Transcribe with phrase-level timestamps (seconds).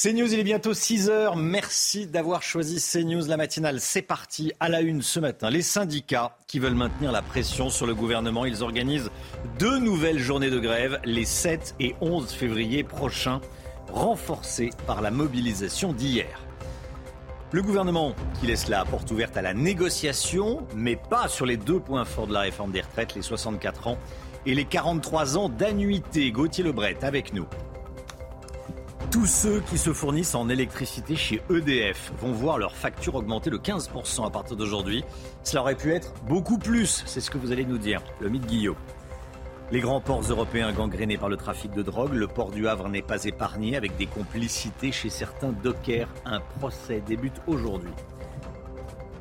[0.00, 1.34] CNews, il est bientôt 6 heures.
[1.34, 3.80] Merci d'avoir choisi CNews la matinale.
[3.80, 5.50] C'est parti à la une ce matin.
[5.50, 9.10] Les syndicats qui veulent maintenir la pression sur le gouvernement, ils organisent
[9.58, 13.40] deux nouvelles journées de grève les 7 et 11 février prochains,
[13.92, 16.46] renforcées par la mobilisation d'hier.
[17.50, 21.80] Le gouvernement qui laisse la porte ouverte à la négociation, mais pas sur les deux
[21.80, 23.98] points forts de la réforme des retraites, les 64 ans
[24.46, 26.30] et les 43 ans d'annuité.
[26.30, 27.48] Gauthier Lebret avec nous.
[29.10, 33.56] Tous ceux qui se fournissent en électricité chez EDF vont voir leur facture augmenter de
[33.56, 35.02] 15% à partir d'aujourd'hui.
[35.44, 38.44] Cela aurait pu être beaucoup plus, c'est ce que vous allez nous dire, le mythe
[38.44, 38.76] Guillaume.
[39.72, 43.00] Les grands ports européens gangrénés par le trafic de drogue, le port du Havre n'est
[43.00, 46.08] pas épargné avec des complicités chez certains dockers.
[46.26, 47.92] Un procès débute aujourd'hui.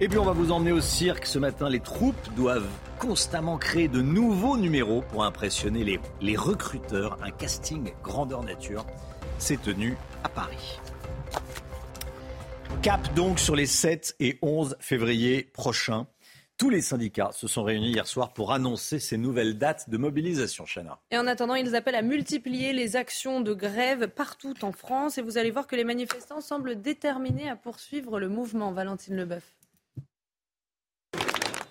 [0.01, 1.25] Et puis on va vous emmener au cirque.
[1.25, 2.67] Ce matin, les troupes doivent
[2.99, 7.17] constamment créer de nouveaux numéros pour impressionner les, les recruteurs.
[7.23, 8.85] Un casting grandeur nature
[9.37, 10.79] s'est tenu à Paris.
[12.81, 16.07] Cap donc sur les 7 et 11 février prochains.
[16.57, 20.65] Tous les syndicats se sont réunis hier soir pour annoncer ces nouvelles dates de mobilisation,
[20.65, 20.99] Chana.
[21.11, 25.19] Et en attendant, ils appellent à multiplier les actions de grève partout en France.
[25.19, 28.71] Et vous allez voir que les manifestants semblent déterminés à poursuivre le mouvement.
[28.71, 29.56] Valentine Leboeuf.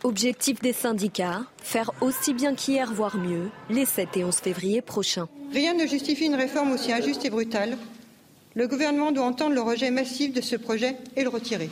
[0.06, 5.26] Objectif des syndicats, faire aussi bien qu'hier, voire mieux, les 7 et 11 février prochains.
[5.52, 7.76] Rien ne justifie une réforme aussi injuste et brutale.
[8.54, 11.70] Le gouvernement doit entendre le rejet massif de ce projet et le retirer.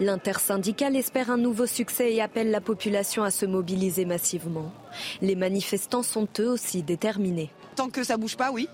[0.00, 4.72] L'intersyndicale espère un nouveau succès et appelle la population à se mobiliser massivement.
[5.20, 7.50] Les manifestants sont eux aussi déterminés.
[7.76, 8.66] Tant que ça bouge pas, oui,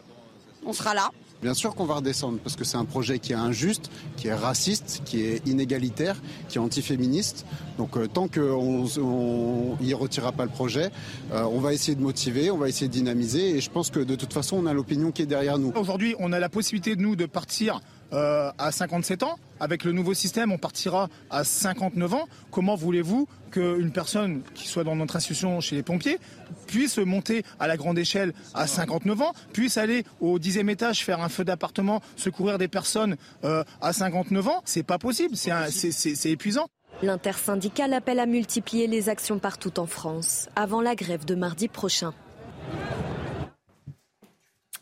[0.65, 1.11] on sera là.
[1.43, 4.35] Bien sûr qu'on va redescendre parce que c'est un projet qui est injuste, qui est
[4.35, 6.17] raciste, qui est inégalitaire,
[6.49, 7.47] qui est antiféministe.
[7.79, 10.91] Donc euh, tant qu'on ne retirera pas le projet,
[11.33, 14.01] euh, on va essayer de motiver, on va essayer de dynamiser et je pense que
[14.01, 15.73] de toute façon on a l'opinion qui est derrière nous.
[15.77, 17.81] Aujourd'hui on a la possibilité de nous de partir
[18.13, 19.39] euh, à 57 ans.
[19.61, 22.29] Avec le nouveau système, on partira à 59 ans.
[22.51, 26.19] Comment voulez-vous qu'une personne qui soit dans notre institution chez les pompiers
[26.67, 31.21] puisse monter à la grande échelle à 59 ans, puisse aller au dixième étage faire
[31.21, 34.63] un feu d'appartement, secourir des personnes euh, à 59 ans?
[34.65, 36.69] C'est pas possible, c'est épuisant.
[37.03, 42.13] L'intersyndicale appelle à multiplier les actions partout en France avant la grève de mardi prochain.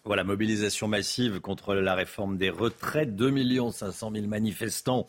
[0.09, 3.15] Voilà, mobilisation massive contre la réforme des retraites.
[3.15, 5.07] 2 500 000 manifestants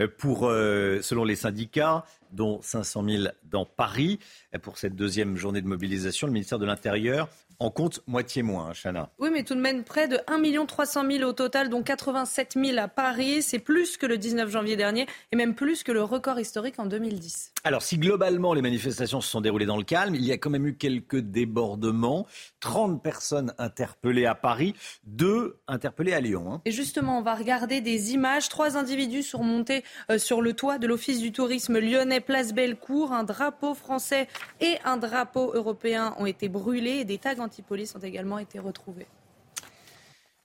[0.00, 4.18] euh, euh, selon les syndicats, dont 500 000 dans Paris.
[4.62, 7.28] Pour cette deuxième journée de mobilisation, le ministère de l'Intérieur
[7.60, 9.10] en compte moitié moins, hein, Chana.
[9.18, 12.78] Oui, mais tout de même près de 1 300 000 au total, dont 87 000
[12.78, 13.42] à Paris.
[13.42, 16.86] C'est plus que le 19 janvier dernier et même plus que le record historique en
[16.86, 17.52] 2010.
[17.64, 20.50] Alors, si globalement les manifestations se sont déroulées dans le calme, il y a quand
[20.50, 22.26] même eu quelques débordements.
[22.60, 24.74] 30 personnes interpellées à Paris,
[25.04, 26.52] deux interpellées à Lyon.
[26.52, 26.62] Hein.
[26.64, 28.48] Et justement, on va regarder des images.
[28.48, 33.12] Trois individus sont montés euh, sur le toit de l'Office du tourisme lyonnais, place Bellecour.
[33.12, 34.28] Un drapeau français
[34.60, 39.06] et un drapeau européen ont été brûlés et des tags anti-police ont également été retrouvés.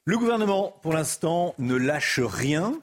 [0.05, 2.73] Le gouvernement, pour l'instant, ne lâche rien.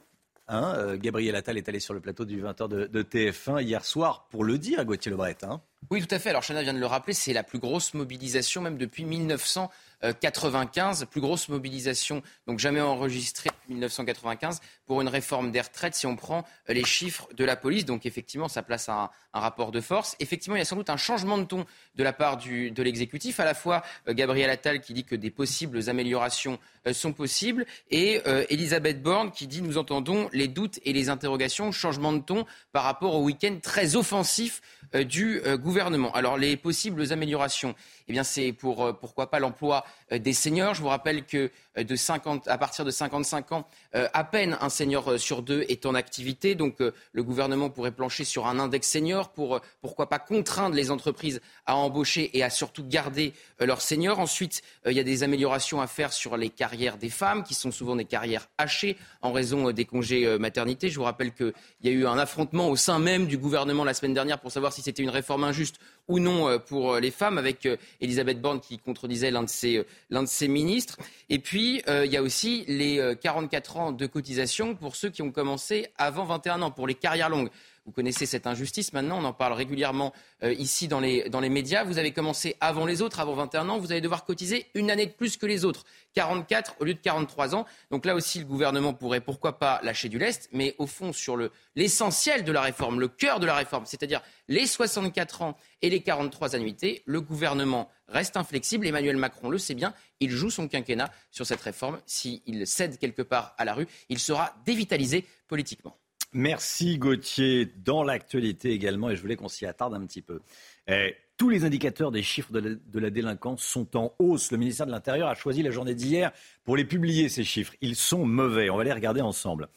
[0.47, 0.73] Hein.
[0.75, 4.43] Euh, Gabriel Attal est allé sur le plateau du 20h de, TF1 hier soir pour
[4.43, 5.37] le dire, Gauthier Lebret.
[5.43, 5.61] Hein.
[5.89, 6.29] Oui, tout à fait.
[6.29, 11.19] Alors, Chana vient de le rappeler, c'est la plus grosse mobilisation, même depuis 1995, plus
[11.19, 16.45] grosse mobilisation, donc jamais enregistrée depuis 1995, pour une réforme des retraites, si on prend
[16.69, 17.83] euh, les chiffres de la police.
[17.83, 20.15] Donc, effectivement, ça place un, un rapport de force.
[20.19, 21.65] Effectivement, il y a sans doute un changement de ton
[21.95, 25.31] de la part de l'exécutif, à la fois euh, Gabriel Attal qui dit que des
[25.31, 30.93] possibles améliorations euh, sont possibles, et Elisabeth Borne qui dit nous entendons les doutes et
[30.93, 34.61] les interrogations, changement de ton par rapport au week-end très offensif
[34.93, 36.11] du gouvernement gouvernement.
[36.13, 37.75] Alors les possibles améliorations,
[38.11, 40.73] eh bien c'est euh, pourquoi pas l'emploi euh, des seniors.
[40.73, 44.69] Je vous rappelle que euh, de 50, à partir de 55 ans, à peine un
[44.69, 46.55] senior sur deux est en activité.
[46.55, 51.41] Donc le gouvernement pourrait plancher sur un index senior pour pourquoi pas contraindre les entreprises
[51.65, 54.19] à embaucher et à surtout garder leurs seniors.
[54.19, 57.71] Ensuite, il y a des améliorations à faire sur les carrières des femmes, qui sont
[57.71, 60.89] souvent des carrières hachées en raison des congés maternité.
[60.89, 61.53] Je vous rappelle qu'il
[61.83, 64.73] y a eu un affrontement au sein même du gouvernement la semaine dernière pour savoir
[64.73, 65.79] si c'était une réforme injuste
[66.11, 67.67] ou non euh, pour les femmes, avec
[67.99, 70.97] Elisabeth Borne qui contredisait l'un de ses, l'un de ses ministres.
[71.29, 75.31] Et puis, il y a aussi les 44 ans de cotisation pour ceux qui ont
[75.31, 77.49] commencé avant 21 ans, pour les carrières longues.
[77.85, 80.13] Vous connaissez cette injustice maintenant, on en parle régulièrement
[80.43, 81.83] euh, ici dans les, dans les médias.
[81.83, 85.07] Vous avez commencé avant les autres, avant 21 ans, vous allez devoir cotiser une année
[85.07, 85.83] de plus que les autres,
[86.13, 87.65] 44 au lieu de 43 ans.
[87.89, 91.37] Donc là aussi, le gouvernement pourrait pourquoi pas lâcher du lest, mais au fond, sur
[91.75, 96.01] l'essentiel de la réforme, le cœur de la réforme, c'est-à-dire les 64 ans et les
[96.01, 98.85] 43 annuités, le gouvernement reste inflexible.
[98.85, 101.99] Emmanuel Macron le sait bien, il joue son quinquennat sur cette réforme.
[102.05, 105.97] S'il cède quelque part à la rue, il sera dévitalisé politiquement.
[106.33, 107.65] Merci Gauthier.
[107.65, 110.39] Dans l'actualité également, et je voulais qu'on s'y attarde un petit peu.
[110.87, 114.51] Eh, tous les indicateurs des chiffres de la, délinquance sont en hausse.
[114.51, 116.31] Le ministère de l'Intérieur a choisi la journée d'hier
[116.63, 117.73] pour les publier, ces chiffres.
[117.81, 118.69] Ils sont mauvais.
[118.69, 119.67] On va les regarder ensemble.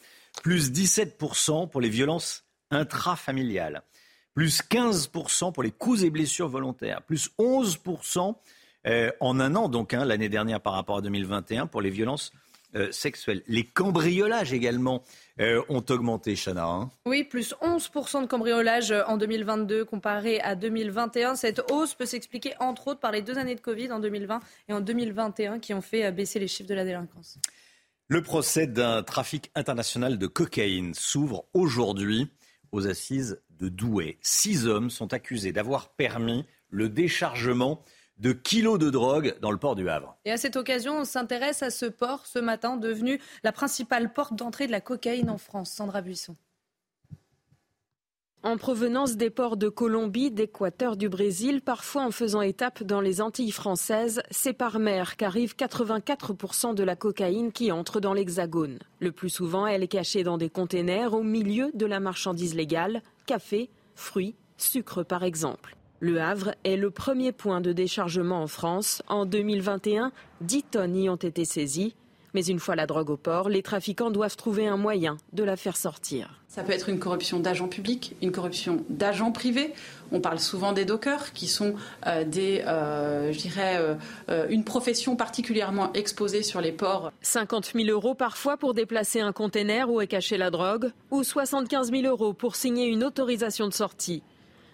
[0.43, 3.81] Plus 17% pour les violences intrafamiliales.
[4.33, 7.01] Plus 15% pour les coups et blessures volontaires.
[7.01, 8.35] Plus 11%
[8.85, 12.31] eh, en un an, donc hein, l'année dernière par rapport à 2021, pour les violences
[12.75, 12.91] euh.
[13.47, 15.03] Les cambriolages également
[15.39, 16.65] euh, ont augmenté, Chana.
[16.65, 16.91] Hein.
[17.05, 21.35] oui, plus 11% de cambriolages euh, en 2022 comparé à 2021.
[21.35, 24.39] Cette hausse peut s'expliquer entre autres par les deux années de Covid en 2020
[24.69, 27.37] et en 2021 qui ont fait baisser les chiffres de la délinquance.
[28.07, 32.27] Le procès d'un trafic international de cocaïne s'ouvre aujourd'hui
[32.71, 34.17] aux assises de Douai.
[34.21, 37.83] Six hommes sont accusés d'avoir permis le déchargement
[38.17, 40.17] de kilos de drogue dans le port du Havre.
[40.25, 44.35] Et à cette occasion, on s'intéresse à ce port ce matin, devenu la principale porte
[44.35, 45.71] d'entrée de la cocaïne en France.
[45.71, 46.35] Sandra Buisson.
[48.45, 53.19] En provenance des ports de Colombie, d'Équateur, du Brésil, parfois en faisant étape dans les
[53.19, 58.77] Antilles françaises, c'est par mer qu'arrive 84% de la cocaïne qui entre dans l'Hexagone.
[58.99, 63.01] Le plus souvent, elle est cachée dans des containers au milieu de la marchandise légale,
[63.25, 65.75] café, fruits, sucre par exemple.
[66.01, 69.01] Le Havre est le premier point de déchargement en France.
[69.07, 70.11] En 2021,
[70.41, 71.95] 10 tonnes y ont été saisies.
[72.33, 75.55] Mais une fois la drogue au port, les trafiquants doivent trouver un moyen de la
[75.55, 76.41] faire sortir.
[76.49, 79.73] Ça peut être une corruption d'agents publics, une corruption d'agents privés.
[80.11, 81.75] On parle souvent des dockers, qui sont
[82.07, 83.77] euh, des, euh, je dirais,
[84.29, 87.13] euh, une profession particulièrement exposée sur les ports.
[87.21, 91.89] 50 000 euros parfois pour déplacer un container où est cachée la drogue, ou 75
[91.89, 94.23] 000 euros pour signer une autorisation de sortie.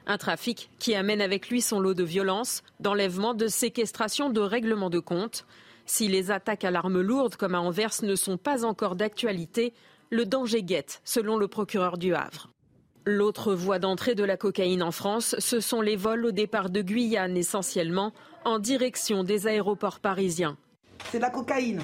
[0.08, 4.90] Un trafic qui amène avec lui son lot de violence, d'enlèvement, de séquestration, de règlement
[4.90, 5.46] de compte.
[5.86, 9.74] Si les attaques à l'arme lourde comme à Anvers ne sont pas encore d'actualité,
[10.10, 12.50] le danger guette, selon le procureur du Havre.
[13.06, 16.82] L'autre voie d'entrée de la cocaïne en France, ce sont les vols au départ de
[16.82, 18.14] Guyane essentiellement,
[18.46, 20.58] en direction des aéroports parisiens.
[21.12, 21.82] C'est la cocaïne.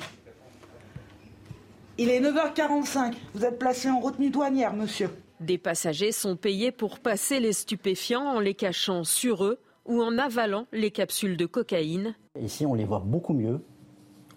[1.98, 3.14] Il est 9h45.
[3.34, 5.10] Vous êtes placé en retenue douanière, monsieur.
[5.40, 10.18] Des passagers sont payés pour passer les stupéfiants en les cachant sur eux ou en
[10.18, 12.16] avalant les capsules de cocaïne.
[12.40, 13.62] Ici, on les voit beaucoup mieux,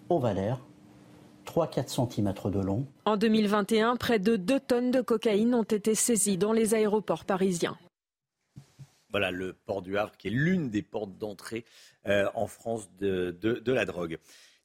[0.09, 0.63] ovalaires,
[1.47, 2.85] 3-4 cm de long.
[3.05, 7.77] En 2021, près de 2 tonnes de cocaïne ont été saisies dans les aéroports parisiens.
[9.09, 11.65] Voilà le port du Havre qui est l'une des portes d'entrée
[12.05, 14.19] euh, en France de, de la drogue.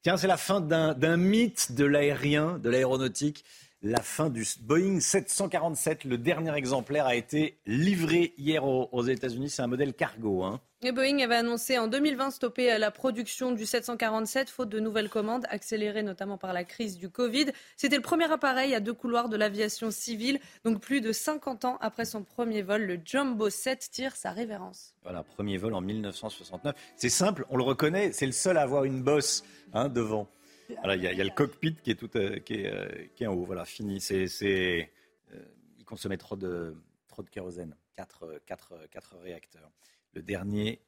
[0.07, 3.45] Tiens, c'est la fin d'un mythe de l'aérien, de l'aéronautique
[3.91, 6.05] la fin du Boeing 747.
[6.05, 9.51] Le dernier exemplaire a été livré hier aux, États-Unis.
[9.51, 10.43] C'est un modèle cargo.
[10.43, 10.61] Hein.
[10.83, 16.03] Boeing avait annoncé en 2020 stopper la production du 747 faute de nouvelles commandes, accélérées
[16.03, 17.47] notamment par la crise du Covid.
[17.77, 20.39] C'était le premier appareil à deux couloirs de l'aviation civile.
[20.65, 24.95] Donc plus de 50 ans après son premier vol, le Jumbo 7 tire sa révérence.
[25.03, 26.75] Voilà, premier vol en 1969.
[26.97, 30.29] C'est simple, on le reconnaît, c'est le seul à avoir une bosse hein, devant.
[30.69, 33.35] Il y, a le cockpit qui est, tout, euh, qui est, euh, qui est en
[33.35, 33.45] haut.
[33.45, 34.01] Voilà, fini.
[34.01, 34.91] C'est, c'est,
[35.33, 35.39] euh,
[35.79, 36.75] il consommait trop de,
[37.09, 37.77] trop de kérosène.
[37.95, 39.71] Quatre, quatre, quatre réacteurs.
[40.15, 40.81] Le dernier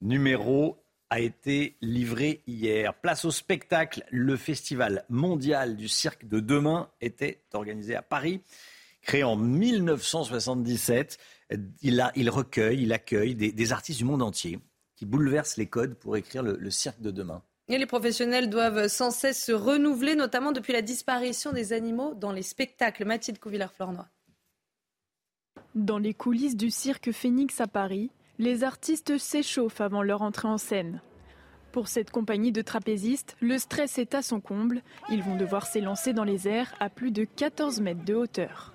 [0.00, 2.94] numéro a été livré hier.
[2.94, 4.04] Place au spectacle.
[4.10, 8.42] Le festival mondial du cirque de demain était organisé à Paris.
[9.02, 11.18] Créé en 1977,
[11.82, 14.58] il, a, il recueille, il accueille des, artistes du monde entier
[14.96, 17.42] qui bouleversent les codes pour écrire le cirque de demain.
[17.68, 22.32] Et les professionnels doivent sans cesse se renouveler, notamment depuis la disparition des animaux dans
[22.32, 23.04] les spectacles.
[23.04, 24.08] Mathilde Couvillard-Flornois.
[25.74, 30.58] Dans les coulisses du cirque Phoenix à Paris, les artistes s'échauffent avant leur entrée en
[30.58, 31.02] scène.
[31.72, 34.82] Pour cette compagnie de trapézistes, le stress est à son comble.
[35.10, 38.72] Ils vont devoir s'élancer dans les airs à plus de 14 mètres de hauteur.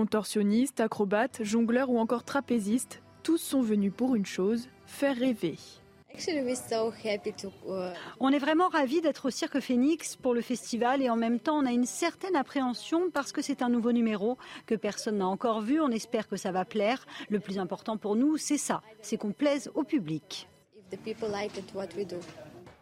[0.00, 5.58] Contorsionnistes, acrobates, jongleurs ou encore trapézistes, tous sont venus pour une chose, faire rêver.
[8.18, 11.58] On est vraiment ravis d'être au Cirque Phoenix pour le festival et en même temps
[11.58, 15.60] on a une certaine appréhension parce que c'est un nouveau numéro que personne n'a encore
[15.60, 15.82] vu.
[15.82, 17.06] On espère que ça va plaire.
[17.28, 20.48] Le plus important pour nous, c'est ça, c'est qu'on plaise au public.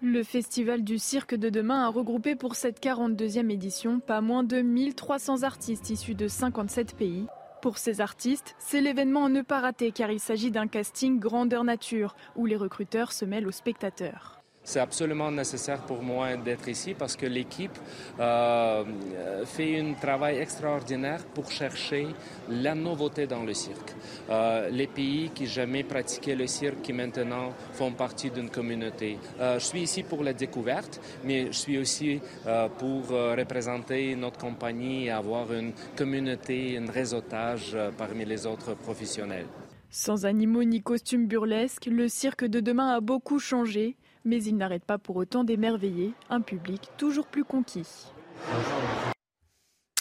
[0.00, 4.60] Le Festival du cirque de demain a regroupé pour cette 42e édition pas moins de
[4.60, 7.26] 1300 artistes issus de 57 pays.
[7.62, 11.64] Pour ces artistes, c'est l'événement à ne pas rater car il s'agit d'un casting grandeur
[11.64, 14.37] nature où les recruteurs se mêlent aux spectateurs.
[14.68, 17.78] C'est absolument nécessaire pour moi d'être ici parce que l'équipe
[18.20, 18.84] euh,
[19.46, 22.08] fait un travail extraordinaire pour chercher
[22.50, 23.94] la nouveauté dans le cirque.
[24.28, 29.16] Euh, les pays qui jamais pratiqué le cirque, qui maintenant font partie d'une communauté.
[29.40, 32.20] Euh, je suis ici pour la découverte, mais je suis aussi
[32.78, 39.46] pour représenter notre compagnie et avoir une communauté, un réseautage parmi les autres professionnels.
[39.90, 43.96] Sans animaux ni costumes burlesques, le cirque de demain a beaucoup changé
[44.28, 47.88] mais il n'arrête pas pour autant d'émerveiller un public toujours plus conquis.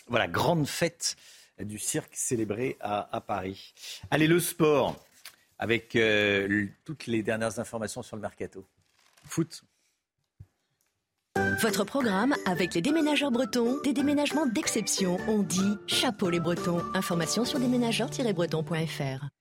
[0.08, 1.16] Voilà, grande fête
[1.60, 3.74] du cirque célébrée à, Paris.
[4.12, 4.96] Allez, le sport,
[5.58, 8.66] avec euh, toutes les dernières informations sur le mercato.
[9.24, 9.64] Foot.
[11.62, 15.18] Votre programme avec les déménageurs bretons, des déménagements d'exception.
[15.28, 16.82] On dit chapeau les bretons.
[16.94, 19.37] Information sur déménageurs-bretons.fr.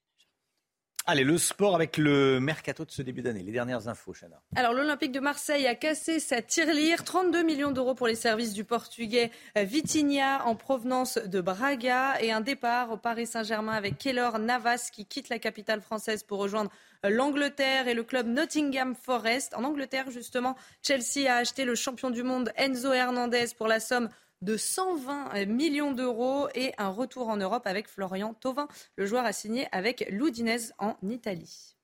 [1.09, 3.45] Allez, le sport avec le mercato de ce début d'année.
[3.45, 4.43] Les dernières infos, Chana.
[4.57, 7.05] Alors, l'Olympique de Marseille a cassé sa tirelire.
[7.05, 12.41] 32 millions d'euros pour les services du portugais Vitinha en provenance de Braga et un
[12.41, 16.73] départ au Paris Saint-Germain avec Keylor Navas qui quitte la capitale française pour rejoindre
[17.05, 19.55] l'Angleterre et le club Nottingham Forest.
[19.55, 24.09] En Angleterre, justement, Chelsea a acheté le champion du monde Enzo Hernandez pour la somme
[24.43, 28.69] de 120 millions d'euros et un retour en Europe avec Florian Thauvin.
[28.97, 31.77] Le joueur a signé avec l'Udinese en Italie.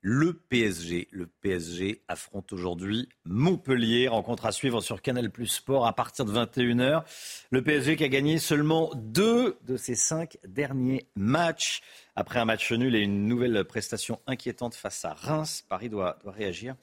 [0.00, 5.92] Le PSG, le PSG affronte aujourd'hui Montpellier, rencontre à suivre sur Canal Plus Sport à
[5.92, 7.02] partir de 21h.
[7.50, 11.82] Le PSG qui a gagné seulement deux de ses cinq derniers matchs.
[12.14, 16.32] Après un match nul et une nouvelle prestation inquiétante face à Reims, Paris doit, doit
[16.32, 16.76] réagir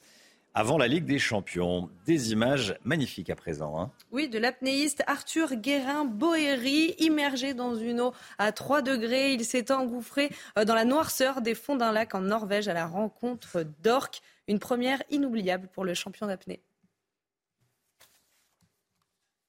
[0.56, 1.90] avant la Ligue des Champions.
[2.06, 3.80] Des images magnifiques à présent.
[3.80, 3.92] Hein.
[4.12, 9.34] Oui, de l'apnéiste Arthur Guérin-Boéry, immergé dans une eau à 3 degrés.
[9.34, 12.88] Il s'est engouffré euh, dans la noirceur des fonds d'un lac en Norvège à la
[12.88, 14.22] rencontre d'orques.
[14.48, 16.62] Une première inoubliable pour le champion d'apnée.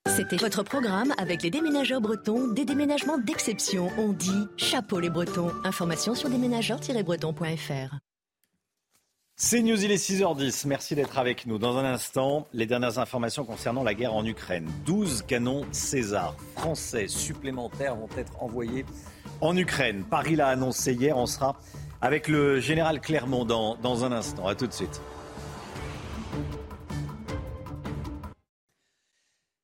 [0.07, 3.89] C'était votre programme avec les déménageurs bretons, des déménagements d'exception.
[3.97, 5.51] On dit chapeau les bretons.
[5.63, 7.99] Information sur déménageurs-bretons.fr.
[9.39, 10.65] C'est News, il est 6h10.
[10.65, 11.59] Merci d'être avec nous.
[11.59, 14.67] Dans un instant, les dernières informations concernant la guerre en Ukraine.
[14.87, 18.83] 12 canons César français supplémentaires vont être envoyés
[19.39, 20.03] en Ukraine.
[20.09, 21.15] Paris l'a annoncé hier.
[21.15, 21.55] On sera
[22.01, 24.47] avec le général Clermont dans, un instant.
[24.47, 24.99] A tout de suite.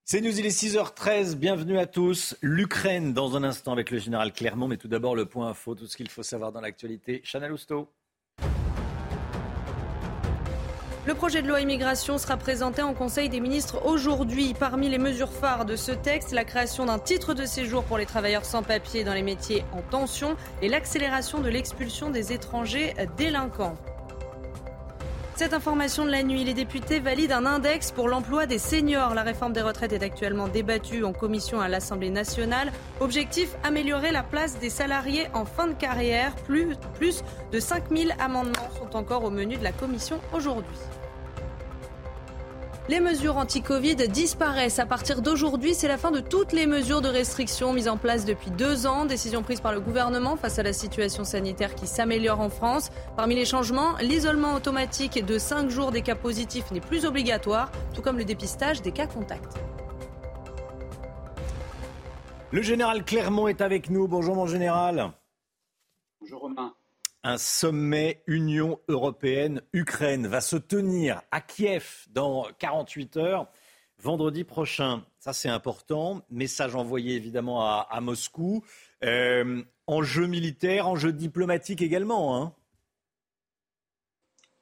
[0.05, 1.33] C'est News, il est 6h13.
[1.33, 2.37] Bienvenue à tous.
[2.43, 4.67] L'Ukraine dans un instant avec le général Clermont.
[4.67, 7.21] Mais tout d'abord, le point info, tout ce qu'il faut savoir dans l'actualité.
[7.23, 7.89] Chanel Housteau.
[11.05, 14.53] Le projet de loi immigration sera présenté en Conseil des ministres aujourd'hui.
[14.57, 18.05] Parmi les mesures phares de ce texte, la création d'un titre de séjour pour les
[18.05, 23.75] travailleurs sans papier dans les métiers en tension et l'accélération de l'expulsion des étrangers délinquants.
[25.35, 29.15] Cette information de la nuit, les députés valident un index pour l'emploi des seniors.
[29.15, 32.71] La réforme des retraites est actuellement débattue en commission à l'Assemblée nationale.
[32.99, 36.35] Objectif, améliorer la place des salariés en fin de carrière.
[36.35, 40.77] Plus, plus de 5000 amendements sont encore au menu de la commission aujourd'hui.
[42.89, 44.77] Les mesures anti-Covid disparaissent.
[44.77, 48.25] À partir d'aujourd'hui, c'est la fin de toutes les mesures de restriction mises en place
[48.25, 49.05] depuis deux ans.
[49.05, 52.91] Décision prise par le gouvernement face à la situation sanitaire qui s'améliore en France.
[53.15, 58.01] Parmi les changements, l'isolement automatique de cinq jours des cas positifs n'est plus obligatoire, tout
[58.01, 59.55] comme le dépistage des cas contacts.
[62.51, 64.09] Le général Clermont est avec nous.
[64.09, 65.13] Bonjour mon général.
[66.19, 66.73] Bonjour Romain
[67.23, 73.47] un sommet Union européenne-Ukraine va se tenir à Kiev dans 48 heures,
[73.97, 75.05] vendredi prochain.
[75.19, 76.21] Ça, c'est important.
[76.29, 78.63] Message envoyé évidemment à, Moscou.
[79.03, 82.37] Euh, enjeu militaire, enjeu diplomatique également.
[82.37, 82.53] Hein.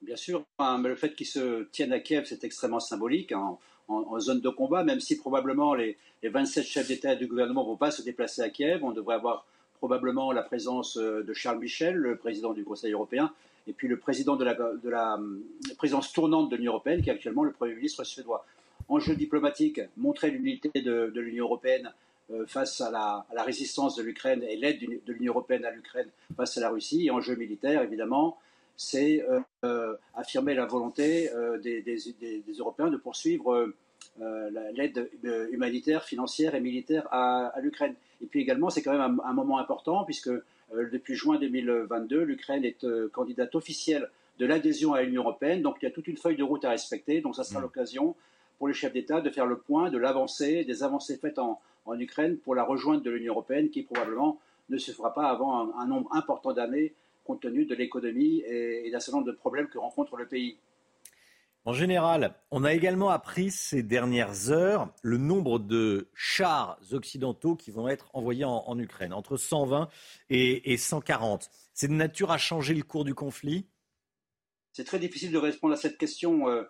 [0.02, 4.20] Bien sûr, hein, le fait qu'il se tienne à Kiev, c'est extrêmement symbolique hein, en,
[4.20, 7.70] zone de combat, même si probablement les, les 27 chefs d'État et de gouvernement ne
[7.70, 8.84] vont pas se déplacer à Kiev.
[8.84, 9.46] On devrait avoir
[9.82, 13.34] probablement la présence euh, de Charles Michel, le président du Conseil européen,
[13.66, 15.40] et puis le président de la, de la euh,
[15.76, 18.46] présidence tournante de l'Union européenne, qui est actuellement le Premier ministre suédois.
[18.90, 21.92] Enjeu diplomatique, montrer l'unité de, l'Union européenne
[22.32, 26.60] euh, face à la, résistance de l'Ukraine et l'aide de l'Union européenne à l'Ukraine face
[26.60, 27.10] à la Russie.
[27.10, 28.38] Enjeu militaire, évidemment,
[28.78, 29.26] c'est
[30.16, 31.30] affirmer la volonté
[31.62, 33.74] des, Européens de poursuivre
[34.20, 35.10] l'aide
[35.52, 37.96] humanitaire, financière et militaire à, l'Ukraine.
[38.22, 40.30] Et puis également, c'est quand même un, moment important puisque
[40.72, 45.62] depuis juin 2022, l'Ukraine est candidate officielle de l'adhésion à l'Union européenne.
[45.62, 47.22] Donc il y a toute une feuille de route à respecter.
[47.22, 47.64] Donc ça sera mmh.
[47.64, 48.16] l'occasion
[48.62, 51.60] pour les chefs d'État de faire le point de l'avancée, des avancées faites en,
[52.00, 54.40] Ukraine pour la rejointe de l'Union européenne qui probablement
[54.70, 56.94] ne se fera pas avant un, nombre important d'années
[57.26, 60.58] compte tenu de l'économie et, d'un certain nombre de problèmes que rencontre le pays.
[61.64, 67.70] En général, on a également appris ces dernières heures le nombre de chars occidentaux qui
[67.70, 69.88] vont être envoyés en, Ukraine, entre 120
[70.32, 71.50] et, et 140.
[71.74, 73.68] C'est de nature à changer le cours du conflit?
[74.74, 76.50] C'est très difficile de répondre à cette question.
[76.50, 76.64] Euh,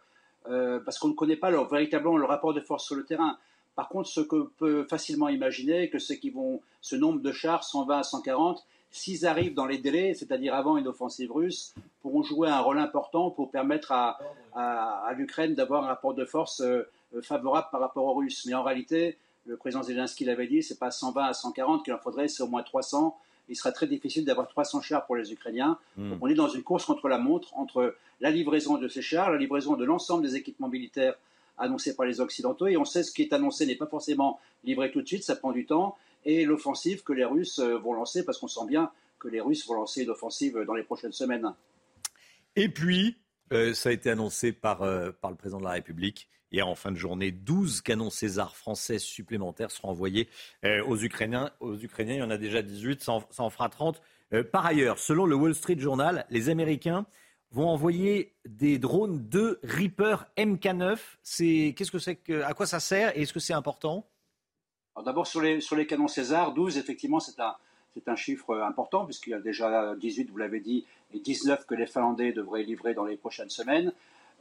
[0.47, 3.37] euh, parce qu'on ne connaît pas véritablement le rapport de force sur le terrain.
[3.75, 5.97] Par contre, ce que peut facilement imaginer, que
[6.33, 10.77] vont, ce nombre de chars, 120 à 140, s'ils arrivent dans les délais, c'est-à-dire avant
[10.77, 14.19] une offensive russe, pourront jouer un rôle important pour permettre à,
[14.53, 16.89] à, l'Ukraine d'avoir un rapport de force euh,
[17.21, 18.45] favorable par rapport aux Russes.
[18.45, 21.99] Mais en réalité, le président Zelensky l'avait dit, c'est pas 120 à 140 qu'il en
[21.99, 23.17] faudrait, c'est au moins 300
[23.51, 25.77] il sera très difficile d'avoir 300 chars pour les Ukrainiens.
[25.97, 26.13] Hmm.
[26.21, 29.37] on est dans une course contre la montre entre la livraison de ces chars, la
[29.37, 31.15] livraison de l'ensemble des équipements militaires
[31.57, 32.67] annoncés par les Occidentaux.
[32.67, 35.35] Et on sait ce qui est annoncé n'est pas forcément livré tout de suite, ça
[35.35, 35.97] prend du temps.
[36.25, 39.67] Et l'offensive que les Russes euh, vont lancer, parce qu'on sent bien que les Russes
[39.67, 41.53] vont lancer une offensive dans les prochaines semaines.
[42.55, 43.17] Et puis,
[43.53, 46.27] euh, ça a été annoncé par, euh, par le président de la République.
[46.51, 50.27] Hier, en fin de journée, 12 canons César français supplémentaires seront envoyés
[50.85, 51.49] aux, Ukrainiens.
[51.61, 52.15] aux Ukrainiens.
[52.15, 54.01] Il y en a déjà 18, ça en, fera 30.
[54.51, 57.05] par ailleurs, selon le Wall Street Journal, les Américains
[57.51, 60.97] vont envoyer des drones de Reaper MK9.
[61.23, 64.10] C'est, qu'est-ce que c'est à quoi ça sert et est-ce que c'est important?
[65.03, 67.55] D'abord, sur les, canons César, 12, effectivement, c'est un,
[67.93, 71.75] c'est un chiffre important, puisqu'il y a déjà 18, vous l'avez dit, et 19 que
[71.75, 73.93] les Finlandais devraient livrer dans les prochaines semaines.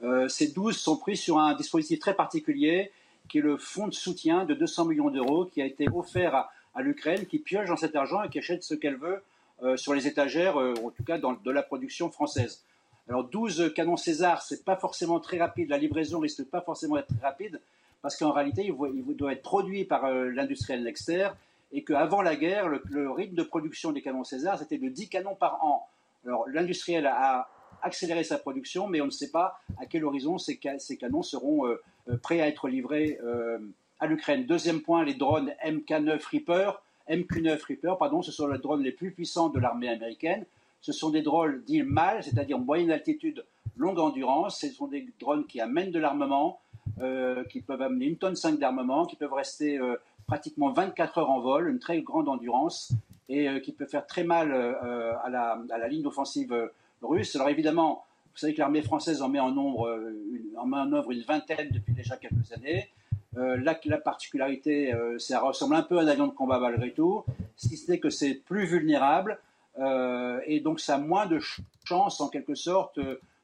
[0.02, 2.90] Euh, ces 12 sont pris sur un dispositif très particulier,
[3.28, 6.83] qui est le fonds de soutien de 200 millions d'euros, qui a été offert à,
[6.83, 9.23] l'Ukraine, qui pioche dans cet argent et qui achète ce qu'elle veut
[9.62, 12.64] euh, sur les étagères, euh, en tout cas dans, de la production française.
[13.09, 17.08] Alors 12 canons César, c'est pas forcément très rapide, la livraison risque pas forcément d'être
[17.08, 17.60] très rapide,
[18.02, 21.28] parce qu'en réalité, il, doit être produit par l'industriel Nexter,
[21.73, 25.34] et qu'avant la guerre, le, rythme de production des canons César, c'était de 10 canons
[25.34, 25.86] par an.
[26.26, 27.49] Alors l'industriel a
[27.82, 31.80] accéléré sa production, mais on ne sait pas à quel horizon ces, canons seront euh,
[32.08, 33.58] euh, prêts à être livrés euh,
[34.00, 34.47] à l'Ukraine.
[34.47, 39.13] Deuxième point, les drones MK9 Reaper, MQ9 Reaper, pardon, ce sont les drones les plus
[39.13, 40.45] puissants de l'armée américaine.
[40.80, 43.45] Ce sont des drones dits MAL, c'est-à-dire moyenne altitude,
[43.76, 44.60] longue endurance.
[44.60, 46.60] Ce sont des drones qui amènent de l'armement,
[47.49, 49.80] qui peuvent amener une tonne 5 d'armement, qui peuvent rester
[50.26, 52.93] pratiquement 24 heures en vol, une très grande endurance,
[53.30, 56.67] et euh, qui peut faire très mal euh, à la, ligne offensive euh,
[57.00, 57.34] russe.
[57.36, 59.99] Alors évidemment, vous savez que l'armée française en met en, nombre,
[60.56, 62.89] en œuvre une vingtaine depuis déjà quelques années.
[63.34, 67.25] là, la particularité, ça ressemble un peu à un avion de combat malgré tout,
[67.56, 69.41] si ce n'est que c'est plus vulnérable
[70.47, 71.41] et donc ça a moins de
[71.84, 73.00] chances en quelque sorte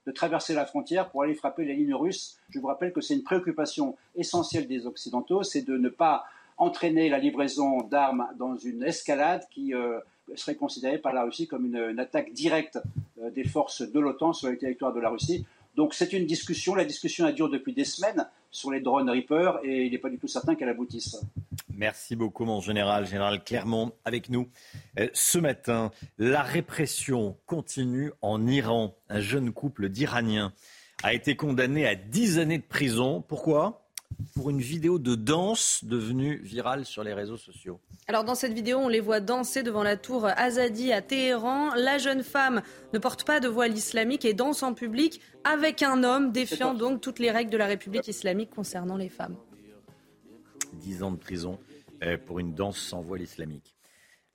[0.07, 2.39] de traverser la frontière pour aller frapper les lignes russes.
[2.51, 6.25] Je vous rappelle que c'est une préoccupation essentielle des Occidentaux, c'est de ne pas
[6.59, 9.99] entraîner la livraison d'armes dans une escalade qui euh,
[10.35, 12.79] serait considérée par la Russie comme une, attaque directe
[13.21, 15.45] euh, des forces de l'OTAN sur le territoire de la Russie.
[15.75, 19.59] Donc c'est une discussion, la discussion a duré depuis des semaines sur les drones Reaper
[19.65, 21.21] et il n'est pas du tout certain qu'elle aboutisse.
[21.69, 24.49] Merci beaucoup, mon général, général Clermont, avec nous.
[24.99, 28.97] Euh, ce matin, la répression continue en Iran.
[29.11, 30.55] Un jeune couple d'Iraniens
[31.03, 33.23] a été condamné à 10 années de prison.
[33.29, 33.86] Pourquoi?
[34.35, 37.81] Pour une vidéo de danse devenue virale sur les réseaux sociaux.
[38.09, 41.75] Alors dans cette vidéo, on les voit danser devant la tour Azadi à Téhéran.
[41.75, 46.03] La jeune femme ne porte pas de voile islamique et danse en public avec un
[46.05, 49.37] homme, défiant donc toutes les règles de la République islamique concernant les femmes.
[50.75, 51.59] 10 ans de prison
[52.03, 53.76] euh, pour une danse sans voile islamique.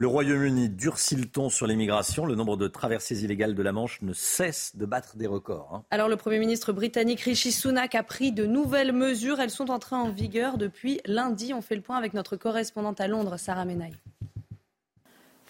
[0.02, 2.26] Le Royaume-Uni durcit le ton sur l'immigration.
[2.26, 5.70] Le nombre de traversées illégales de la Manche ne cesse de battre des records.
[5.72, 5.84] Hein.
[5.92, 9.40] Alors le Premier ministre britannique Rishi Sunak a pris de nouvelles mesures.
[9.40, 11.54] Elles sont entrées en vigueur depuis lundi.
[11.54, 13.94] On fait le point avec notre correspondante à Londres, Sarah Menaille.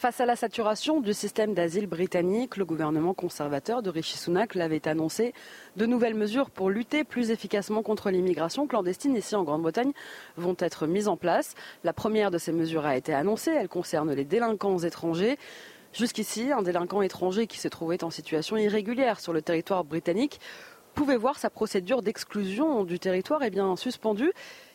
[0.01, 4.87] Face à la saturation du système d'asile britannique, le gouvernement conservateur de Rishi Sunak l'avait
[4.87, 5.31] annoncé.
[5.75, 9.91] De nouvelles mesures pour lutter plus efficacement contre l'immigration clandestine ici en Grande-Bretagne
[10.37, 11.53] vont être mises en place.
[11.83, 13.51] La première de ces mesures a été annoncée.
[13.51, 15.37] Elle concerne les délinquants étrangers.
[15.93, 20.39] Jusqu'ici, un délinquant étranger qui se trouvait en situation irrégulière sur le territoire britannique
[20.95, 24.31] pouvait voir sa procédure d'exclusion du territoire eh bien, suspendue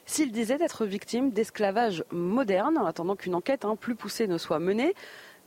[0.06, 4.60] s'il disait être victime d'esclavage moderne, en attendant qu'une enquête hein, plus poussée ne soit
[4.60, 4.94] menée.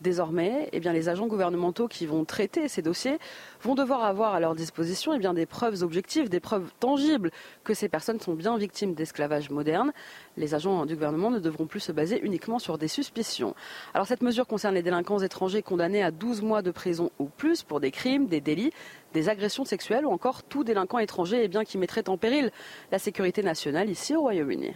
[0.02, 3.19] Désormais, eh les agents gouvernementaux qui vont traiter ces dossiers
[3.62, 7.32] vont devoir avoir à leur disposition eh des preuves objectives, des preuves tangibles
[7.65, 9.91] que ces personnes sont bien victimes d'esclavage moderne.
[10.38, 13.56] Les agents du gouvernement ne devront plus se baser uniquement sur des suspicions.
[13.93, 17.63] Alors cette mesure concerne les délinquants étrangers condamnés à 12 mois de prison ou plus
[17.63, 18.72] pour des crimes, des délits,
[19.13, 22.52] des agressions sexuelles ou encore tout délinquant étranger eh bien, qui mettrait en péril
[22.91, 24.74] la sécurité nationale ici au Royaume-Uni.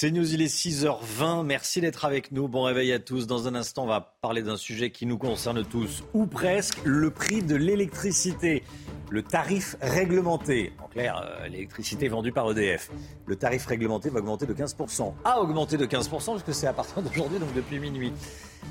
[0.00, 1.44] C'est News, il est 6h20.
[1.44, 2.46] Merci d'être avec nous.
[2.46, 3.26] Bon réveil à tous.
[3.26, 7.10] Dans un instant, on va parler d'un sujet qui nous concerne tous, ou presque, le
[7.10, 8.62] prix de l'électricité.
[9.10, 10.72] Le tarif réglementé.
[10.84, 12.92] En clair, euh, l'électricité vendue par EDF.
[13.26, 15.14] Le tarif réglementé va augmenter de 15%.
[15.24, 18.12] A augmenté de 15% parce que c'est à partir d'aujourd'hui, donc depuis minuit.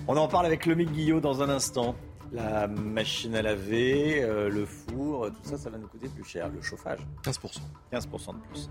[0.07, 1.93] On en parle avec Lomique Guillot dans un instant.
[2.31, 6.49] La machine à laver, euh, le four, tout ça, ça va nous coûter plus cher.
[6.49, 6.99] Le chauffage.
[7.23, 7.59] 15%.
[7.91, 8.69] 15% de plus.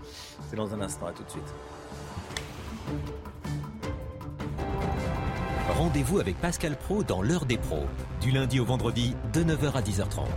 [0.49, 1.07] C'est dans un instant.
[1.07, 1.53] À tout de suite.
[5.69, 7.85] Rendez-vous avec Pascal Pro dans l'heure des pros,
[8.21, 10.27] du lundi au vendredi de 9h à 10h30.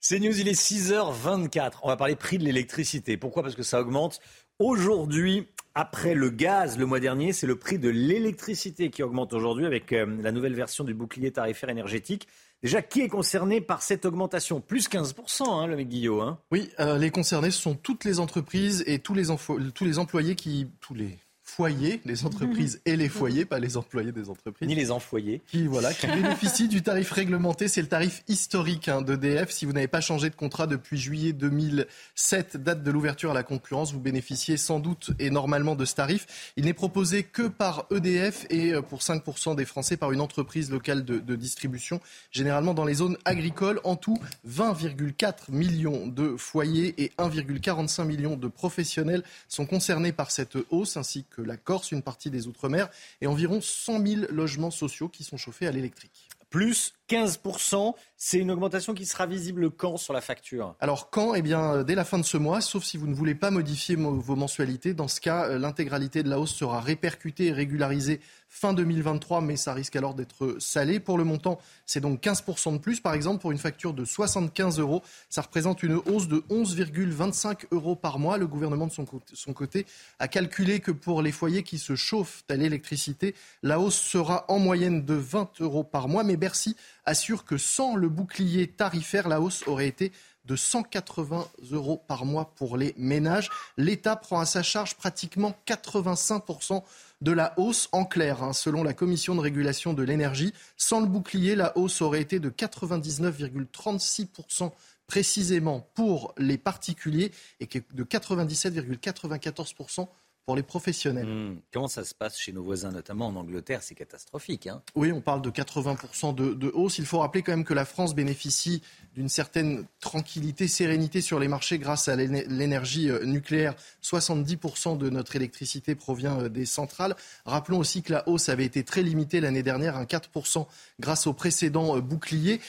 [0.00, 1.74] C'est News, il est 6h24.
[1.82, 3.16] On va parler prix de l'électricité.
[3.16, 3.44] Pourquoi?
[3.44, 4.20] Parce que ça augmente.
[4.60, 9.64] Aujourd'hui, après le gaz le mois dernier, c'est le prix de l'électricité qui augmente aujourd'hui
[9.64, 12.28] avec euh, la nouvelle version du bouclier tarifaire énergétique.
[12.62, 14.60] Déjà, qui est concerné par cette augmentation?
[14.60, 16.20] Plus 15%, hein, le mec Guillaume.
[16.20, 19.28] Hein oui, euh, les concernés, ce sont toutes les entreprises et tous les,
[19.74, 20.68] tous les employés qui...
[20.82, 21.16] Tous les
[21.50, 24.68] foyers, les entreprises et les foyers, pas les employés des entreprises.
[24.68, 25.42] Ni les employés.
[25.48, 27.68] Qui, voilà, qui bénéficient du tarif réglementé.
[27.68, 29.50] C'est le tarif historique hein, d'EDF.
[29.50, 33.42] Si vous n'avez pas changé de contrat depuis juillet 2007, date de l'ouverture à la
[33.42, 36.52] concurrence, vous bénéficiez sans doute et normalement de ce tarif.
[36.56, 40.70] Il n'est proposé que par EDF et euh, pour 5% des Français par une entreprise
[40.70, 43.80] locale de, de distribution, généralement dans les zones agricoles.
[43.84, 50.56] En tout, 20,4 millions de foyers et 1,45 millions de professionnels sont concernés par cette
[50.70, 52.88] hausse, ainsi que la Corse, une partie des Outre-mer,
[53.20, 56.28] et environ 100 000 logements sociaux qui sont chauffés à l'électrique.
[56.50, 60.74] Plus 15%, c'est une augmentation qui sera visible quand sur la facture?
[60.80, 61.36] Alors quand?
[61.36, 63.94] Eh bien, dès la fin de ce mois, sauf si vous ne voulez pas modifier
[63.94, 64.92] vos mensualités.
[64.92, 68.20] Dans ce cas, euh, l'intégralité de la hausse sera répercutée et régularisée
[68.50, 70.98] fin 2023, mais ça risque alors d'être salé.
[71.00, 73.00] Pour le montant, c'est donc 15% de plus.
[73.00, 77.94] Par exemple, pour une facture de 75 euros, ça représente une hausse de 11,25 euros
[77.94, 78.36] par mois.
[78.36, 79.86] Le gouvernement, de son côté,
[80.18, 84.58] a calculé que pour les foyers qui se chauffent à l'électricité, la hausse sera en
[84.58, 86.24] moyenne de 20 euros par mois.
[86.24, 90.12] Mais Bercy assure que sans le bouclier tarifaire, la hausse aurait été
[90.44, 93.50] de 180 euros par mois pour les ménages.
[93.76, 96.82] L'État prend à sa charge pratiquement 85%
[97.20, 100.54] de la hausse en clair, hein, selon la Commission de régulation de l'énergie.
[100.76, 104.72] Sans le bouclier, la hausse aurait été de 99,36%
[105.06, 110.08] précisément pour les particuliers et de 97,94%
[110.46, 111.26] pour les professionnels.
[111.26, 111.60] Hmm.
[111.72, 113.82] Comment ça se passe chez nos voisins, notamment en Angleterre?
[113.82, 114.66] C'est catastrophique.
[114.66, 116.98] Hein oui, on parle de 80% de, hausse.
[116.98, 118.82] Il faut rappeler quand même que la France bénéficie
[119.14, 123.74] d'une certaine tranquillité, sérénité sur les marchés grâce à l'énergie euh, nucléaire.
[124.02, 127.16] 70% de notre électricité provient euh, des centrales.
[127.44, 130.66] Rappelons aussi que la hausse avait été très limitée l'année dernière, un 4%
[131.00, 132.60] grâce au précédent euh, bouclier.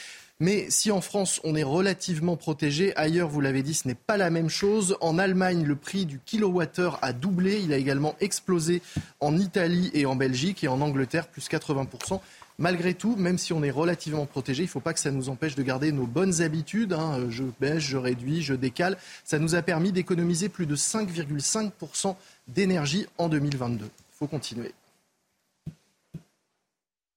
[0.42, 4.16] Mais si en France, on est relativement protégé, ailleurs, vous l'avez dit, ce n'est pas
[4.16, 4.96] la même chose.
[5.00, 7.60] En Allemagne, le prix du kilowattheure a doublé.
[7.62, 8.82] Il a également explosé
[9.20, 12.18] en Italie et en Belgique et en Angleterre, plus 80%.
[12.58, 15.28] Malgré tout, même si on est relativement protégé, il ne faut pas que ça nous
[15.28, 16.92] empêche de garder nos bonnes habitudes.
[16.92, 17.20] Hein.
[17.28, 18.98] Je baisse, je réduis, je décale.
[19.22, 22.16] Ça nous a permis d'économiser plus de 5,5%
[22.48, 23.84] d'énergie en 2022.
[23.84, 24.74] Il faut continuer.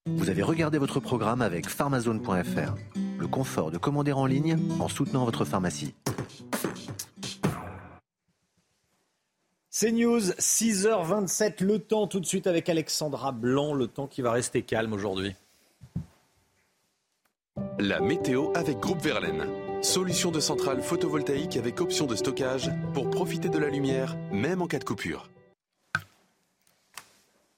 [0.05, 2.75] Vous avez regardé votre programme avec pharmazone.fr.
[3.17, 5.93] Le confort de commander en ligne en soutenant votre pharmacie.
[9.77, 14.31] C'est News, 6h27, le temps tout de suite avec Alexandra Blanc, le temps qui va
[14.31, 15.35] rester calme aujourd'hui.
[17.79, 19.45] La météo avec Groupe Verlaine.
[19.81, 24.67] Solution de centrale photovoltaïque avec option de stockage pour profiter de la lumière, même en
[24.67, 25.29] cas de coupure.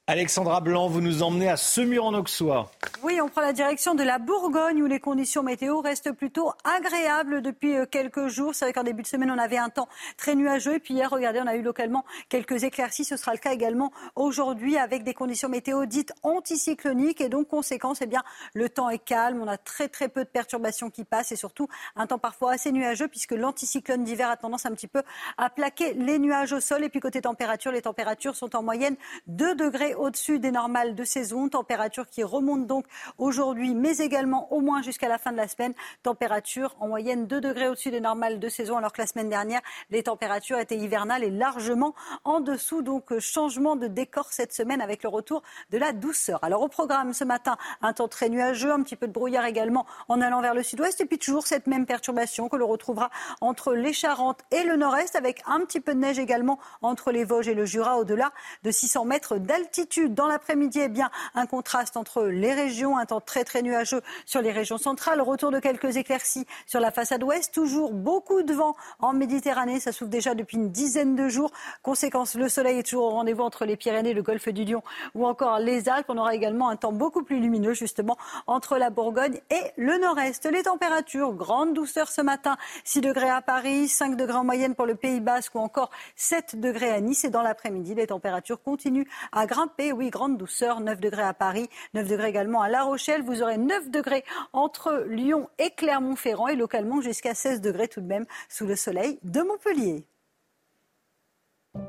[0.09, 2.71] Alexandra Blanc, vous nous emmenez à Semur en Auxois.
[3.03, 7.41] Oui, on prend la direction de la Bourgogne où les conditions météo restent plutôt agréables
[7.41, 8.55] depuis euh, quelques jours.
[8.55, 10.75] C'est vrai qu'en début de semaine, on avait un temps très nuageux.
[10.75, 13.03] Et puis hier, regardez, on a eu localement quelques éclaircies.
[13.03, 17.19] Ce sera le cas également aujourd'hui avec des conditions météo dites anticycloniques.
[17.19, 19.41] Et donc, conséquence, eh bien, le temps est calme.
[19.43, 21.67] On a très très peu de perturbations qui passent et surtout
[21.97, 25.03] un temps parfois assez nuageux puisque l'anticyclone d'hiver a tendance un petit peu
[25.37, 26.85] à plaquer les nuages au sol.
[26.85, 28.95] Et puis côté température, les températures sont en moyenne
[29.27, 31.49] 2 degrés au-dessus des normales de saison.
[31.49, 32.85] Température qui remonte donc
[33.17, 35.73] aujourd'hui, mais également au moins jusqu'à la fin de la semaine.
[36.03, 39.61] Température en moyenne 2 degrés au-dessus des normales de saison, alors que la semaine dernière,
[39.89, 42.81] les températures étaient hivernales et largement en dessous.
[42.81, 46.39] Donc, changement de décor cette semaine avec le retour de la douceur.
[46.43, 49.85] Alors, au programme ce matin, un temps très nuageux, un petit peu de brouillard également
[50.07, 51.01] en allant vers le sud-ouest.
[51.01, 53.09] Et puis, toujours cette même perturbation que l'on retrouvera
[53.41, 57.23] entre les Charentes et le nord-est, avec un petit peu de neige également entre les
[57.23, 58.31] Vosges et le Jura, au-delà
[58.63, 59.86] de 600 mètres d'altitude.
[60.09, 64.41] Dans l'après-midi, eh bien, un contraste entre les régions, un temps très très nuageux sur
[64.41, 68.75] les régions centrales, retour de quelques éclaircies sur la façade ouest, toujours beaucoup de vent
[68.99, 71.51] en Méditerranée, ça souffle déjà depuis une dizaine de jours.
[71.83, 74.83] Conséquence, le soleil est toujours au rendez-vous entre les Pyrénées, le golfe du Lion
[75.15, 76.07] ou encore les Alpes.
[76.09, 80.45] On aura également un temps beaucoup plus lumineux justement entre la Bourgogne et le nord-est.
[80.51, 84.85] Les températures, grande douceur ce matin, 6 degrés à Paris, 5 degrés en moyenne pour
[84.85, 87.23] le Pays Basque ou encore 7 degrés à Nice.
[87.23, 89.76] Et dans l'après-midi, les températures continuent à grimper.
[89.79, 93.21] Oui, grande douceur, 9 degrés à Paris, 9 degrés également à La Rochelle.
[93.21, 98.07] Vous aurez 9 degrés entre Lyon et Clermont-Ferrand et localement jusqu'à 16 degrés tout de
[98.07, 100.07] même sous le soleil de Montpellier.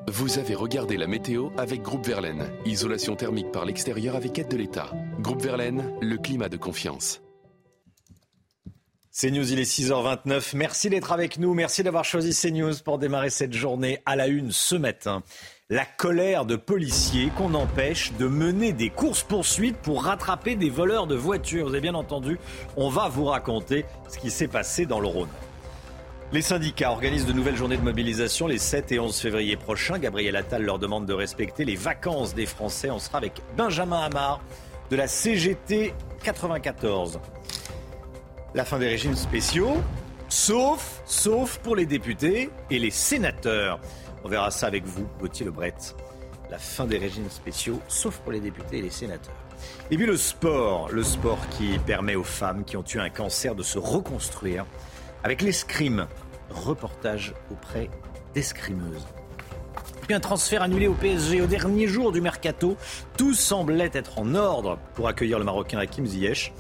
[0.06, 2.50] Vous avez regardé la météo avec Groupe Verlaine.
[2.66, 4.90] Isolation thermique par l'extérieur avec aide de l'État.
[5.20, 7.22] Groupe Verlaine, le climat de confiance.
[9.18, 10.54] CNews, il est 6h29.
[10.54, 11.54] Merci d'être avec nous.
[11.54, 15.22] Merci d'avoir choisi CNews pour démarrer cette journée à la une ce matin.
[15.70, 21.14] La colère de policiers qu'on empêche de mener des courses-poursuites pour rattraper des voleurs de
[21.14, 21.66] voitures.
[21.66, 22.38] Vous avez bien entendu,
[22.78, 25.28] on va vous raconter ce qui s'est passé dans le Rhône.
[26.32, 29.98] Les syndicats organisent de nouvelles journées de mobilisation les 7 et 11 février prochains.
[29.98, 32.90] Gabriel Attal leur demande de respecter les vacances des Français.
[32.90, 34.40] On sera avec Benjamin Hamar
[34.90, 37.20] de la CGT 94.
[38.54, 39.76] La fin des régimes spéciaux,
[40.30, 43.80] sauf, sauf pour les députés et les sénateurs.
[44.24, 45.74] On verra ça avec vous, Gauthier Lebret.
[46.50, 49.34] La fin des régimes spéciaux, sauf pour les députés et les sénateurs.
[49.90, 53.54] Et puis le sport, le sport qui permet aux femmes qui ont eu un cancer
[53.54, 54.64] de se reconstruire
[55.24, 56.06] avec l'escrime.
[56.50, 57.90] Reportage auprès
[58.34, 59.06] d'escrimeuses.
[60.06, 62.76] Puis un transfert annulé au PSG au dernier jour du mercato.
[63.18, 66.54] Tout semblait être en ordre pour accueillir le Marocain Hakim Ziyech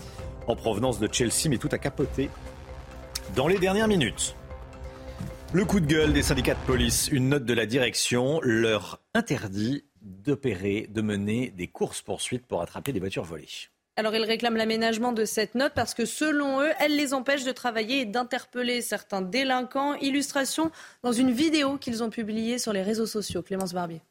[0.46, 2.28] en provenance de Chelsea, mais tout a capoté
[3.34, 4.34] dans les dernières minutes.
[5.54, 9.82] Le coup de gueule des syndicats de police, une note de la direction leur interdit
[10.02, 13.48] d'opérer, de mener des courses-poursuites pour attraper des voitures volées.
[13.96, 17.52] Alors ils réclament l'aménagement de cette note parce que selon eux, elle les empêche de
[17.52, 19.94] travailler et d'interpeller certains délinquants.
[19.94, 20.70] Illustration
[21.02, 23.42] dans une vidéo qu'ils ont publiée sur les réseaux sociaux.
[23.42, 24.02] Clémence Barbier.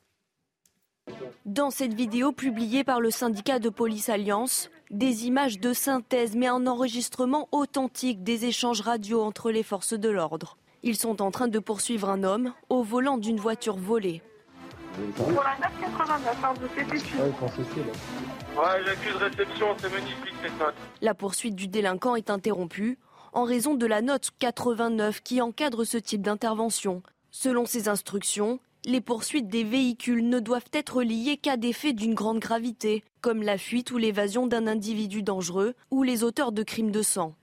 [1.45, 6.47] Dans cette vidéo publiée par le syndicat de police Alliance, des images de synthèse mais
[6.47, 10.57] un enregistrement authentique des échanges radio entre les forces de l'ordre.
[10.87, 14.21] Ils sont en train de poursuivre un homme au volant d'une voiture volée.
[15.17, 20.75] Pour la 989, hein, vous faites Ouais, j'accuse réception, c'est magnifique cette note.
[21.01, 22.99] La poursuite du délinquant est interrompue
[23.33, 27.03] en raison de la note 89 qui encadre ce type d'intervention.
[27.31, 32.13] Selon ces instructions, les poursuites des véhicules ne doivent être liées qu'à des faits d'une
[32.13, 36.91] grande gravité, comme la fuite ou l'évasion d'un individu dangereux ou les auteurs de crimes
[36.91, 37.35] de sang.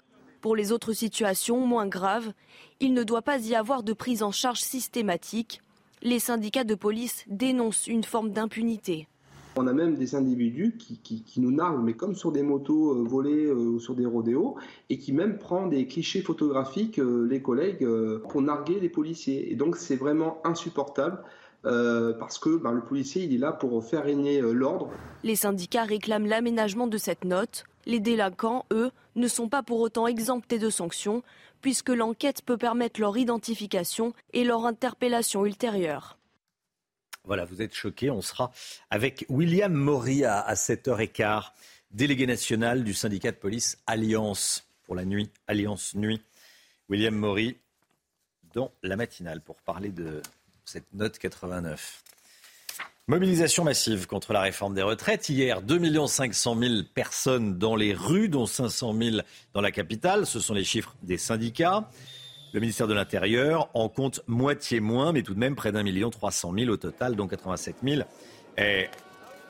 [0.44, 2.34] Pour les autres situations moins graves,
[2.78, 5.62] il ne doit pas y avoir de prise en charge systématique.
[6.02, 9.08] Les syndicats de police dénoncent une forme d'impunité.
[9.56, 13.46] On a même des individus qui, nous narguent, mais comme sur des motos euh, volées
[13.46, 14.56] euh, ou sur des rodéos,
[14.90, 17.88] et qui même prend des clichés photographiques, euh, les collègues,
[18.28, 19.50] pour narguer les policiers.
[19.50, 21.22] Et donc c'est vraiment insupportable.
[21.64, 24.90] Parce que ben, le policier, il est là pour faire régner l'ordre.
[25.22, 27.64] Les syndicats réclament l'aménagement de cette note.
[27.86, 31.22] Les délinquants, eux, ne sont pas pour autant exemptés de sanctions,
[31.60, 36.18] puisque l'enquête peut permettre leur identification et leur interpellation ultérieure.
[37.24, 38.10] Voilà, vous êtes choqués.
[38.10, 38.52] On sera
[38.90, 41.52] avec William Maury à, 7h15,
[41.90, 46.20] délégué national du syndicat de police Alliance pour la nuit, Alliance Nuit.
[46.90, 47.56] William Maury
[48.52, 50.20] dans la matinale pour parler de
[50.64, 52.02] cette note 89.
[53.06, 55.28] Mobilisation massive contre la réforme des retraites.
[55.28, 59.16] Hier, 2 500 000 personnes dans les rues, dont 500 000
[59.52, 60.24] dans la capitale.
[60.24, 61.90] Ce sont les chiffres des syndicats.
[62.54, 66.08] Le ministère de l'Intérieur en compte moitié moins, mais tout de même près d'un million
[66.08, 68.02] trois cent mille au total, dont 87 000
[68.56, 68.88] est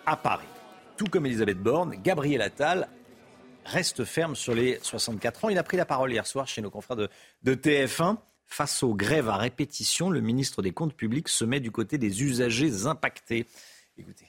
[0.07, 0.46] à Paris.
[0.96, 2.88] Tout comme Elisabeth Borne, Gabriel Attal
[3.66, 5.48] reste ferme sur les 64 ans.
[5.50, 8.16] Il a pris la parole hier soir chez nos confrères de TF1.
[8.55, 12.23] Face aux grèves à répétition, le ministre des Comptes publics se met du côté des
[12.23, 13.47] usagers impactés.
[13.99, 14.29] Écoutez.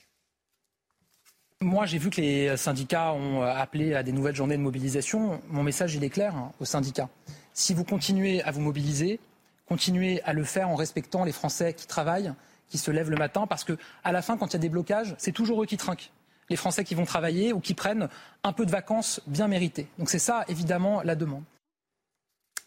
[1.62, 5.42] Moi, j'ai vu que les syndicats ont appelé à des nouvelles journées de mobilisation.
[5.50, 7.10] Mon message, il est clair hein, aux syndicats
[7.56, 9.20] si vous continuez à vous mobiliser,
[9.68, 12.34] continuez à le faire en respectant les Français qui travaillent,
[12.68, 14.70] qui se lèvent le matin parce que à la fin, quand il y a des
[14.70, 16.12] blocages, c'est toujours eux qui trinquent.
[16.50, 18.10] Les Français qui vont travailler ou qui prennent
[18.44, 19.88] un peu de vacances bien méritées.
[19.98, 21.44] Donc c'est ça, évidemment, la demande.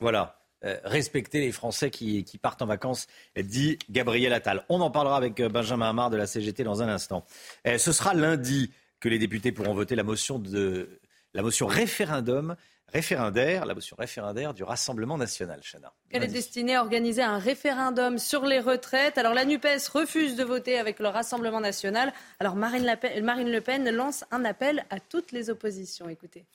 [0.00, 0.37] Voilà.
[0.64, 4.64] Euh, respecter les Français qui, qui, partent en vacances, dit Gabriel Attal.
[4.68, 7.24] On en parlera avec euh, Benjamin Hamar de la CGT dans un instant.
[7.68, 10.98] Euh, ce sera lundi que les députés pourront voter la motion, de,
[11.32, 12.56] la motion référendum
[12.88, 15.92] référendaire, la motion référendaire du Rassemblement national, Chana.
[16.10, 19.16] Elle est destinée à organiser un référendum sur les retraites.
[19.16, 22.12] Alors la NUPES refuse de voter avec le Rassemblement national.
[22.40, 26.08] Alors Marine Le Pen, Marine Le Pen lance un appel à toutes les oppositions.
[26.08, 26.46] Écoutez.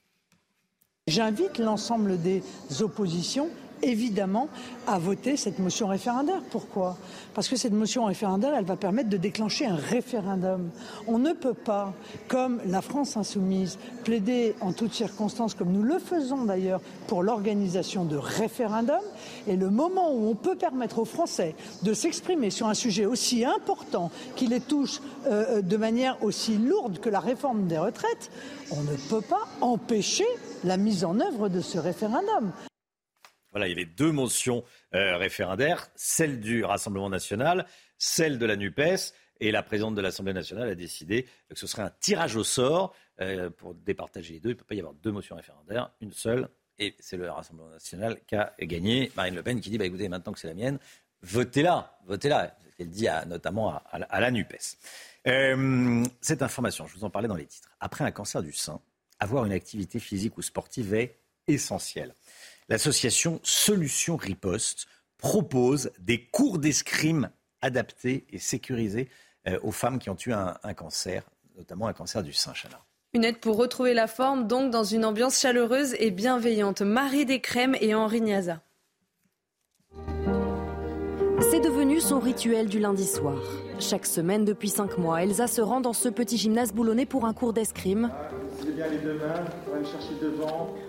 [1.08, 2.42] J'invite l'ensemble des
[2.82, 3.50] oppositions
[3.84, 4.48] évidemment
[4.88, 6.42] à voter cette motion référendaire.
[6.50, 6.98] Pourquoi?
[7.34, 10.70] Parce que cette motion référendaire, elle va permettre de déclencher un référendum.
[11.08, 11.94] On ne peut pas,
[12.28, 18.06] comme la France insoumise, plaider en toutes circonstances, comme nous le faisons d'ailleurs, pour l'organisation
[18.06, 18.98] de référendums.
[19.48, 23.46] Et le moment où on peut permettre aux Français de s'exprimer sur un sujet aussi
[23.46, 28.32] important qui les touche euh, de manière aussi lourde que la réforme des retraites,
[28.72, 30.26] on ne peut pas empêcher
[30.64, 32.52] la mise en œuvre de ce référendum.
[33.54, 34.64] Voilà, il y avait deux motions
[34.96, 37.66] euh, référendaires, celle du Rassemblement national,
[38.00, 39.14] celle de la NUPES.
[39.40, 42.96] Et la présidente de l'Assemblée nationale a décidé que ce serait un tirage au sort
[43.22, 44.50] euh, pour départager les deux.
[44.50, 46.50] Il ne peut pas y avoir deux motions référendaires, une seule.
[46.80, 49.12] Et c'est le Rassemblement national qui a gagné.
[49.16, 50.80] Marine Le Pen qui dit bah, écoutez, maintenant que c'est la mienne,
[51.22, 52.00] votez-la.
[52.06, 52.58] Votez-la.
[52.80, 54.78] Elle dit notamment à, la NUPES.
[55.28, 57.70] Euh, cette information, je vous en parlais dans les titres.
[57.80, 58.82] Après un cancer du sein,
[59.20, 62.16] avoir une activité physique ou sportive est essentiel
[62.70, 67.30] l'association Solutions Riposte propose des cours d'escrime
[67.62, 69.10] adaptés et sécurisés
[69.48, 71.24] euh, aux femmes qui ont eu un, cancer,
[71.58, 72.80] notamment un cancer du sein, Chana.
[73.14, 76.82] Une aide pour retrouver la forme, donc dans une ambiance chaleureuse et bienveillante.
[76.82, 78.62] Marie Descrèmes et Henri Niaza.
[81.52, 83.42] C'est devenu son rituel du lundi soir.
[83.80, 87.34] Chaque semaine depuis cinq mois, Elsa se rend dans ce petit gymnase boulonnais pour un
[87.34, 88.12] cours d'escrime.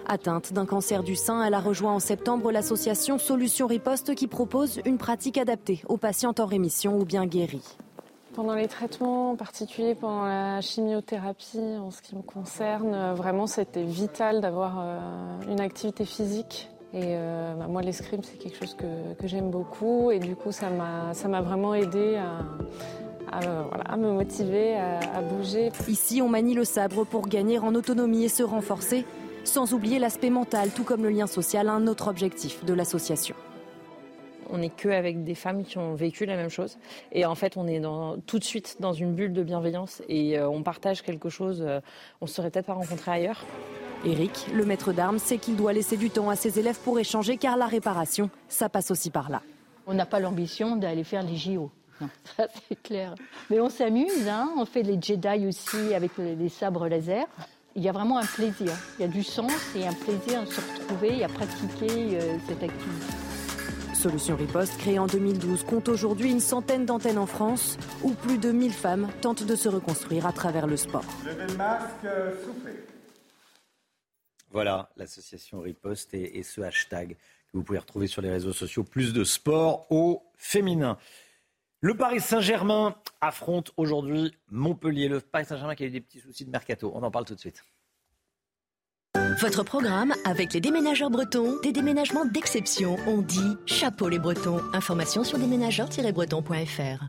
[0.07, 4.81] Atteinte d'un cancer du sein, elle a rejoint en septembre l'association Solutions Riposte qui propose
[4.85, 7.77] une pratique adaptée aux patientes en rémission ou bien guéries.
[8.35, 13.47] Pendant les traitements, en particulier pendant la chimiothérapie, en ce qui me concerne, euh, vraiment
[13.47, 14.99] c'était vital d'avoir euh,
[15.49, 16.69] une activité physique.
[16.93, 18.87] Et euh, bah, moi, l'escrime, c'est quelque chose que,
[19.27, 20.11] j'aime beaucoup.
[20.11, 22.45] Et du coup, ça m'a vraiment aidé à,
[23.31, 25.71] à, me motiver, à, bouger.
[25.89, 29.05] Ici, on manie le sabre pour gagner en autonomie et se renforcer,
[29.45, 33.35] sans oublier l'aspect mental, tout comme le lien social, un autre objectif de l'association.
[34.51, 36.79] On n'est que avec des femmes qui ont vécu la même chose.
[37.13, 37.81] Et en fait, on est
[38.27, 41.65] tout de suite dans une bulle de bienveillance et euh, on partage quelque chose.
[41.67, 41.81] Euh,
[42.21, 43.45] on ne serait peut-être pas rencontré ailleurs.
[44.05, 47.39] Eric, le maître d'armes, sait qu'il doit laisser du temps à ses élèves pour échanger
[47.39, 49.41] car la réparation, ça passe aussi par là.
[49.87, 51.71] On n'a pas l'ambition d'aller faire les JO.
[52.37, 53.15] ça c'est clair.
[53.51, 54.51] Mais on s'amuse, hein.
[54.57, 57.27] on fait les Jedi aussi avec les sabres laser.
[57.77, 60.47] Il y a vraiment un plaisir, il y a du sens et un plaisir à
[60.47, 63.13] se retrouver et à pratiquer euh, cette activité.
[63.95, 68.53] Solution Riposte, créée en 2012, compte aujourd'hui une centaine d'antennes en France où plus de
[68.53, 71.05] 1000 femmes tentent de se reconstruire à travers le sport.
[71.25, 72.07] Levez le masque,
[72.45, 72.85] soufflez.
[74.53, 78.85] Voilà l'association Riposte et, et ce hashtag que vous pouvez retrouver sur les réseaux sociaux.
[78.85, 80.97] Plus de sport au féminin.
[81.85, 85.07] Le Paris Saint-Germain affronte aujourd'hui Montpellier.
[85.07, 86.91] Le Paris Saint-Germain qui a eu des petits soucis de mercato.
[86.95, 87.63] On en parle tout de suite.
[89.43, 92.97] Votre programme avec les déménageurs bretons, des déménagements d'exception.
[93.07, 94.63] On dit chapeau les bretons.
[94.73, 97.05] Information sur déménageurs-bretons.fr.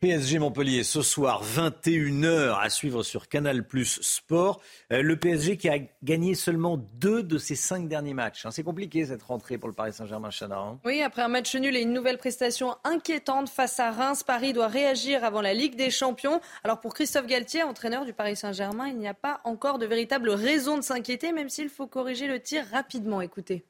[0.00, 4.60] PSG Montpellier ce soir 21h à suivre sur Canal Plus Sport.
[4.92, 8.46] Euh, le PSG qui a gagné seulement deux de ses cinq derniers matchs.
[8.46, 8.52] Hein.
[8.52, 10.56] C'est compliqué cette rentrée pour le Paris Saint-Germain Chana.
[10.56, 10.78] Hein.
[10.84, 14.68] Oui, après un match nul et une nouvelle prestation inquiétante face à Reims, Paris doit
[14.68, 16.40] réagir avant la Ligue des Champions.
[16.62, 20.30] Alors pour Christophe Galtier, entraîneur du Paris Saint-Germain, il n'y a pas encore de véritable
[20.30, 23.20] raison de s'inquiéter, même s'il faut corriger le tir rapidement.
[23.20, 23.64] Écoutez.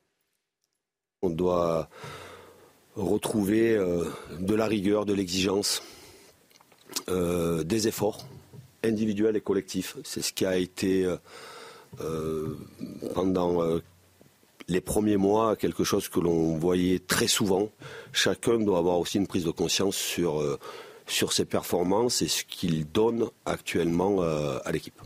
[1.22, 1.88] On doit
[2.96, 4.04] retrouver euh,
[4.40, 5.82] de la rigueur, de l'exigence.
[7.08, 8.26] Euh, des efforts
[8.84, 9.96] individuels et collectifs.
[10.04, 11.16] C'est ce qui a été euh,
[12.00, 12.56] euh,
[13.14, 13.62] pendant
[14.68, 17.70] les premiers mois quelque chose que l'on voyait très souvent.
[18.12, 20.58] Chacun doit avoir aussi une prise de conscience sur,
[21.06, 25.00] sur ses performances et ce qu'il donne actuellement à l'équipe.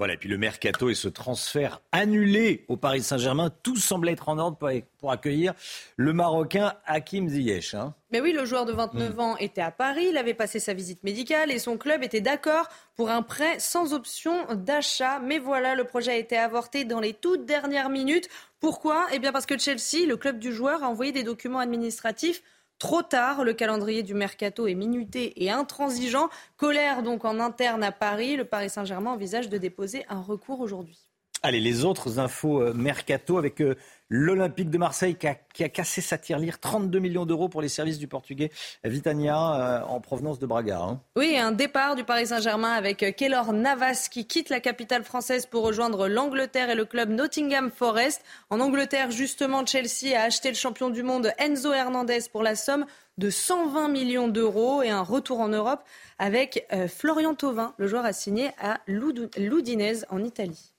[0.00, 4.30] Voilà, et puis le mercato et ce transfert annulé au Paris Saint-Germain, tout semble être
[4.30, 4.56] en ordre
[4.98, 5.52] pour, accueillir
[5.98, 7.74] le Marocain Hakim Ziyech.
[7.74, 7.94] Hein.
[8.10, 9.20] Mais oui, le joueur de 29 hmm.
[9.20, 12.70] ans était à Paris, il avait passé sa visite médicale et son club était d'accord
[12.96, 15.18] pour un prêt sans option d'achat.
[15.18, 18.30] Mais voilà, le projet a été avorté dans les toutes dernières minutes.
[18.58, 19.06] Pourquoi?
[19.12, 22.42] Eh bien parce que Chelsea, le club du joueur, a envoyé des documents administratifs
[22.80, 23.44] trop tard.
[23.44, 26.28] Le calendrier du mercato est minuté et intransigeant.
[26.56, 28.36] Colère donc en interne à Paris.
[28.36, 31.09] Le Paris Saint-Germain envisage de déposer un recours aujourd'hui.
[31.42, 33.74] Allez, les autres infos euh, mercato avec euh,
[34.10, 35.26] l'Olympique de Marseille qui
[35.64, 36.60] a, cassé sa tirelire.
[36.60, 38.50] 32 millions d'euros pour les services du portugais
[38.84, 40.80] Vitania euh, en provenance de Braga.
[40.82, 41.00] Hein.
[41.16, 45.64] Oui, un départ du Paris Saint-Germain avec Keylor Navas qui quitte la capitale française pour
[45.64, 48.22] rejoindre l'Angleterre et le club Nottingham Forest.
[48.50, 52.84] En Angleterre, justement, Chelsea a acheté le champion du monde Enzo Hernandez pour la somme
[53.16, 55.84] de 120 millions d'euros et un retour en Europe
[56.18, 57.72] avec Florian Thauvin.
[57.78, 60.74] Le joueur a signé à Loudinez en Italie.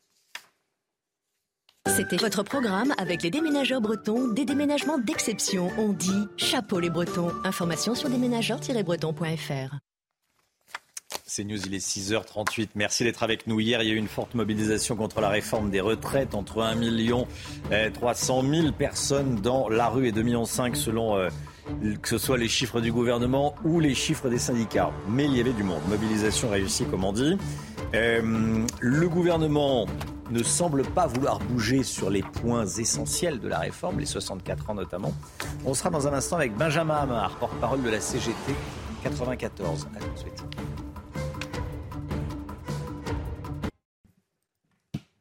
[1.88, 5.70] C'était votre programme avec les déménageurs bretons, des déménagements d'exception.
[5.78, 7.32] On dit chapeau les bretons.
[7.44, 9.76] Information sur déménageurs-bretons.fr.
[11.26, 12.70] C'est News, il est 6h38.
[12.76, 13.60] Merci d'être avec nous.
[13.60, 16.36] Hier, il y a eu une forte mobilisation contre la réforme des retraites.
[16.36, 17.28] Entre 1 million
[17.94, 21.30] 300 000 personnes dans la rue et 2,5 millions selon euh,
[22.02, 24.92] que ce soit les chiffres du gouvernement ou les chiffres des syndicats.
[25.10, 25.82] Mais il y avait du monde.
[25.90, 27.38] Mobilisation réussie, comme on dit.
[27.96, 29.88] Euh, le gouvernement
[30.32, 34.76] ne semble pas vouloir bouger sur les points essentiels de la réforme, les 64 ans
[34.76, 35.14] notamment.
[35.66, 38.56] On sera dans un instant avec Benjamin Hamar, porte-parole de la CGT
[39.04, 39.88] 94.
[39.96, 40.44] À tout de suite.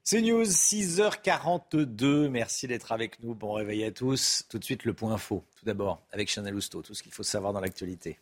[0.02, 2.28] C'est News, 6h42.
[2.28, 3.34] Merci d'être avec nous.
[3.34, 4.44] Bon réveil à tous.
[4.48, 5.44] Tout de suite, le point info.
[5.56, 8.18] Tout d'abord, avec Chanel Housteau, tout ce qu'il faut savoir dans l'actualité.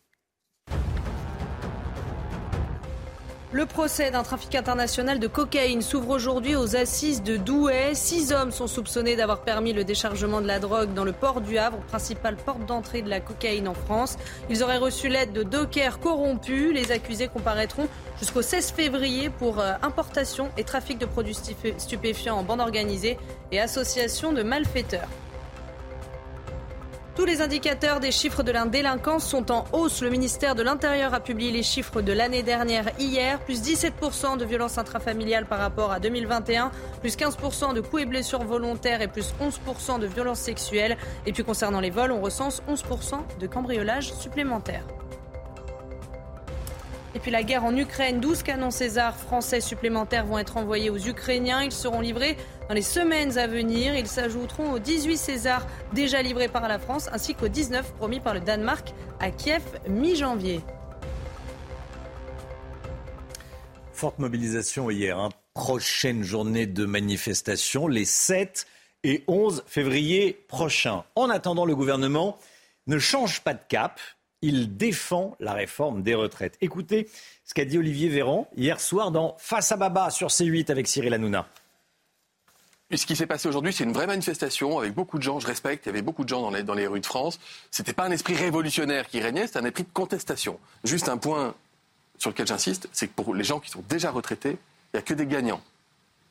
[3.50, 7.94] Le procès d'un trafic international de cocaïne s'ouvre aujourd'hui aux assises de Douai.
[7.94, 11.56] Six hommes sont soupçonnés d'avoir permis le déchargement de la drogue dans le port du
[11.56, 14.18] Havre, principale porte d'entrée de la cocaïne en France.
[14.50, 16.74] Ils auraient reçu l'aide de dockers corrompus.
[16.74, 17.88] Les accusés comparaîtront
[18.18, 21.38] jusqu'au 16 février pour euh, importation et trafic de produits
[21.78, 23.16] stupéfiants en bande organisée
[23.50, 25.08] et association de malfaiteurs.
[27.18, 30.02] Tous les indicateurs des chiffres de la délinquance sont en hausse.
[30.02, 33.40] Le ministère de l'Intérieur a publié les chiffres de l'année dernière hier.
[33.40, 36.70] Plus 17% de violences intrafamiliales par rapport à 2021.
[37.00, 40.96] Plus 15% de coups et blessures volontaires et plus 11% de violences sexuelles.
[41.26, 44.84] Et puis concernant les vols, on recense 11% de cambriolages supplémentaires.
[47.14, 50.98] Et puis la guerre en Ukraine, 12 canons César français supplémentaires vont être envoyés aux
[50.98, 51.62] Ukrainiens.
[51.62, 52.36] Ils seront livrés
[52.68, 53.96] dans les semaines à venir.
[53.96, 58.34] Ils s'ajouteront aux 18 Césars déjà livrés par la France ainsi qu'aux 19 promis par
[58.34, 60.60] le Danemark à Kiev mi-janvier.
[63.92, 65.18] Forte mobilisation hier.
[65.18, 65.30] Hein.
[65.54, 68.66] Prochaine journée de manifestation les 7
[69.02, 71.04] et 11 février prochains.
[71.16, 72.38] En attendant, le gouvernement
[72.86, 73.98] ne change pas de cap
[74.42, 76.56] il défend la réforme des retraites.
[76.60, 77.08] Écoutez
[77.44, 81.14] ce qu'a dit Olivier Véran hier soir dans Face à Baba sur C8 avec Cyril
[81.14, 81.48] Hanouna.
[82.94, 85.84] Ce qui s'est passé aujourd'hui, c'est une vraie manifestation avec beaucoup de gens, je respecte,
[85.84, 87.38] il y avait beaucoup de gens dans les, dans les rues de France.
[87.70, 90.58] Ce n'était pas un esprit révolutionnaire qui régnait, c'était un esprit de contestation.
[90.84, 91.54] Juste un point
[92.16, 94.56] sur lequel j'insiste, c'est que pour les gens qui sont déjà retraités,
[94.92, 95.60] il n'y a que des gagnants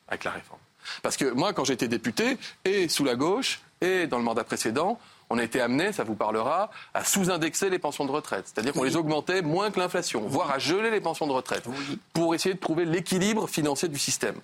[0.08, 0.60] avec la réforme.
[1.02, 4.98] Parce que moi, quand j'étais député, et sous la gauche, et dans le mandat précédent,
[5.30, 8.44] on a été amené, ça vous parlera, à sous-indexer les pensions de retraite.
[8.46, 11.64] C'est-à-dire qu'on les augmentait moins que l'inflation, voire à geler les pensions de retraite,
[12.12, 14.36] pour essayer de trouver l'équilibre financier du système.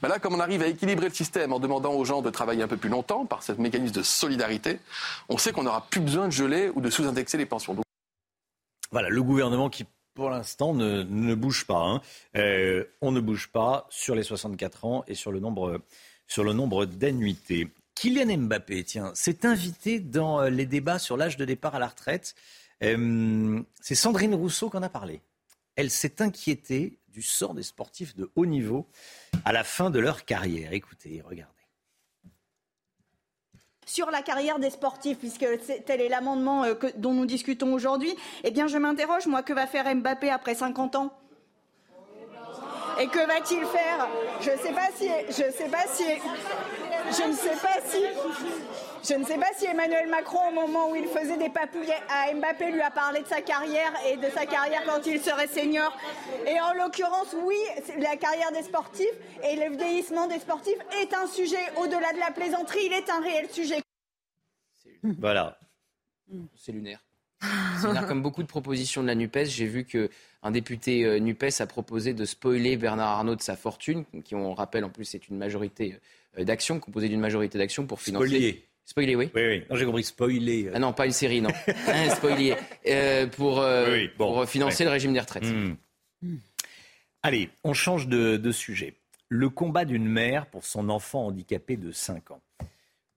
[0.00, 2.62] Ben là, comme on arrive à équilibrer le système en demandant aux gens de travailler
[2.62, 4.78] un peu plus longtemps par ce mécanisme de solidarité,
[5.28, 7.76] on sait qu'on n'aura plus besoin de geler ou de sous-indexer les pensions.
[8.90, 11.78] Voilà, le gouvernement qui pour l'instant, ne, ne, bouge pas.
[11.78, 12.02] Hein.
[12.36, 15.80] Euh, on ne bouge pas sur les 64 ans et sur le nombre,
[16.26, 17.68] sur le nombre d'annuités.
[17.94, 21.88] Kylian Mbappé, tiens, s'est invité dans euh, les débats sur l'âge de départ à la
[21.88, 22.34] retraite.
[22.82, 25.20] Euh, c'est Sandrine Rousseau qui en a parlé.
[25.76, 28.88] Elle s'est inquiétée du sort des sportifs de haut niveau
[29.44, 30.72] à la fin de leur carrière.
[30.72, 31.52] Écoutez, regardez.
[33.84, 35.46] Sur la carrière des sportifs, puisque
[35.84, 38.14] tel est l'amendement euh, dont nous discutons aujourd'hui,
[38.44, 41.21] eh bien je m'interroge, moi, que va faire Mbappé après 50 ans?
[43.00, 44.08] Et que va-t-il faire?
[44.40, 48.02] Je ne sais pas si, je sais pas si, je ne sais pas si,
[49.08, 52.32] je ne sais pas si Emmanuel Macron, au moment où il faisait des papouilles à
[52.32, 55.96] Mbappé, lui a parlé de sa carrière et de sa carrière quand il serait senior.
[56.46, 57.58] Et en l'occurrence, oui,
[57.98, 59.06] la carrière des sportifs
[59.42, 62.86] et le vieillissement des sportifs est un sujet au-delà de la plaisanterie.
[62.86, 63.80] Il est un réel sujet.
[65.18, 65.58] Voilà.
[66.54, 67.04] C'est lunaire.
[67.80, 68.06] C'est lunaire.
[68.06, 70.08] Comme beaucoup de propositions de la NUPES, j'ai vu que
[70.42, 74.54] un député euh, NUPES a proposé de spoiler Bernard Arnault de sa fortune, qui, on
[74.54, 75.96] rappelle, en plus, c'est une majorité
[76.38, 78.26] euh, d'actions, composée d'une majorité d'actions pour financer.
[78.26, 78.64] Spoiler.
[78.84, 79.30] Spoiler, oui.
[79.34, 79.64] Oui, oui.
[79.70, 80.70] Non, j'ai compris spoiler.
[80.74, 81.50] Ah non, pas une série, non.
[82.16, 82.56] spoiler.
[82.86, 84.86] Euh, pour, euh, oui, bon, pour, financer ouais.
[84.86, 85.44] le régime des retraites.
[85.44, 85.76] Mmh.
[86.22, 86.36] Mmh.
[87.22, 88.94] Allez, on change de, de sujet.
[89.28, 92.42] Le combat d'une mère pour son enfant handicapé de 5 ans.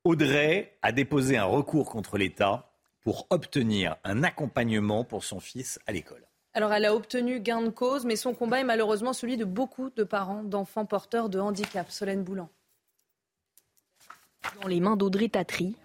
[0.03, 2.71] Audrey a déposé un recours contre l'État
[3.01, 6.25] pour obtenir un accompagnement pour son fils à l'école.
[6.55, 9.89] Alors elle a obtenu gain de cause, mais son combat est malheureusement celui de beaucoup
[9.89, 11.91] de parents d'enfants porteurs de handicap.
[11.91, 12.47] Solène Boulan.
[14.61, 15.75] Dans les mains d'Audrey Tatry,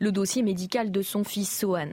[0.00, 1.88] le dossier médical de son fils Sohan.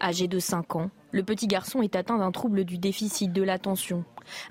[0.00, 4.04] Âgé de 5 ans, le petit garçon est atteint d'un trouble du déficit de l'attention,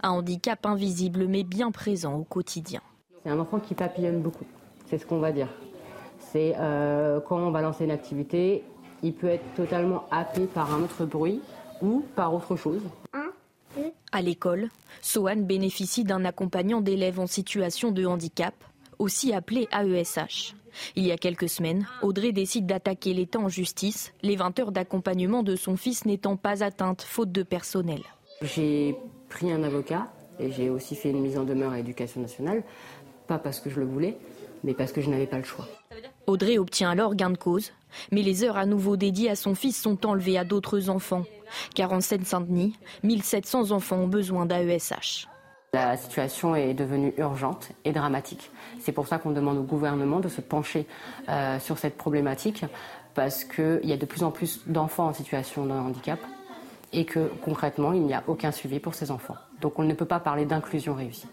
[0.04, 2.82] un handicap invisible mais bien présent au quotidien.
[3.24, 4.46] C'est un enfant qui papillonne beaucoup,
[4.90, 5.48] c'est ce qu'on va dire.
[6.20, 8.66] C'est euh, quand on va lancer une activité,
[9.02, 11.40] il peut être totalement happé par un autre bruit
[11.82, 12.82] ou par autre chose.
[14.12, 14.70] À l'école,
[15.02, 18.56] Sohan bénéficie d'un accompagnant d'élèves en situation de handicap,
[18.98, 20.56] aussi appelé AESH.
[20.96, 25.44] Il y a quelques semaines, Audrey décide d'attaquer l'État en justice, les 20 heures d'accompagnement
[25.44, 28.02] de son fils n'étant pas atteintes faute de personnel.
[28.42, 28.96] J'ai
[29.30, 32.64] pris un avocat et j'ai aussi fait une mise en demeure à l'éducation nationale,
[33.28, 34.18] pas parce que je le voulais,
[34.64, 35.68] mais parce que je n'avais pas le choix.
[36.30, 37.72] Audrey obtient alors gain de cause,
[38.12, 41.24] mais les heures à nouveau dédiées à son fils sont enlevées à d'autres enfants.
[41.74, 45.28] Car en Seine-Saint-Denis, 1700 enfants ont besoin d'AESH.
[45.74, 48.52] La situation est devenue urgente et dramatique.
[48.80, 50.86] C'est pour ça qu'on demande au gouvernement de se pencher
[51.30, 52.64] euh, sur cette problématique,
[53.16, 56.20] parce qu'il y a de plus en plus d'enfants en situation de handicap
[56.94, 59.36] et que concrètement, il n'y a aucun suivi pour ces enfants.
[59.62, 61.28] Donc on ne peut pas parler d'inclusion réussie.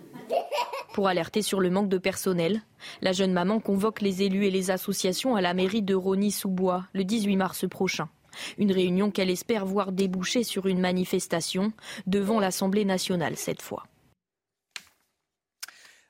[0.97, 2.63] Pour alerter sur le manque de personnel,
[3.03, 7.05] la jeune maman convoque les élus et les associations à la mairie de Rony-sous-Bois le
[7.05, 8.09] 18 mars prochain.
[8.57, 11.75] Une réunion qu'elle espère voir déboucher sur une manifestation
[12.07, 13.85] devant l'Assemblée nationale cette fois.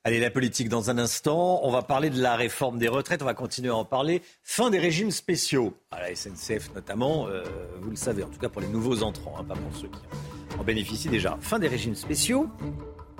[0.05, 1.59] Allez, la politique dans un instant.
[1.65, 3.23] On va parler de la réforme des retraites.
[3.23, 4.23] On va continuer à en parler.
[4.45, 5.75] Fin des régimes spéciaux.
[5.91, 7.43] À la SNCF notamment, euh,
[7.81, 10.57] vous le savez, en tout cas pour les nouveaux entrants, hein, pas pour ceux qui
[10.57, 11.37] en bénéficient déjà.
[11.41, 12.49] Fin des régimes spéciaux,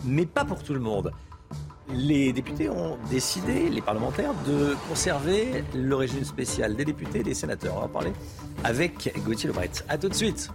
[0.05, 1.11] mais pas pour tout le monde
[1.95, 7.35] les députés ont décidé, les parlementaires, de conserver le régime spécial des députés et des
[7.35, 7.75] sénateurs.
[7.77, 8.13] On va en parler
[8.65, 9.71] avec Gauthier Lebret.
[9.89, 10.51] A tout de suite.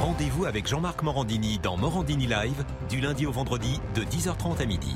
[0.00, 4.94] Rendez-vous avec Jean-Marc Morandini dans Morandini Live du lundi au vendredi de 10h30 à midi.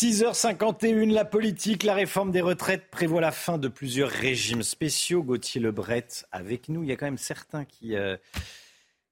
[0.00, 5.24] 6h51, la politique, la réforme des retraites prévoit la fin de plusieurs régimes spéciaux.
[5.24, 6.84] Gauthier Lebret avec nous.
[6.84, 8.16] Il y a quand même certains qui, euh,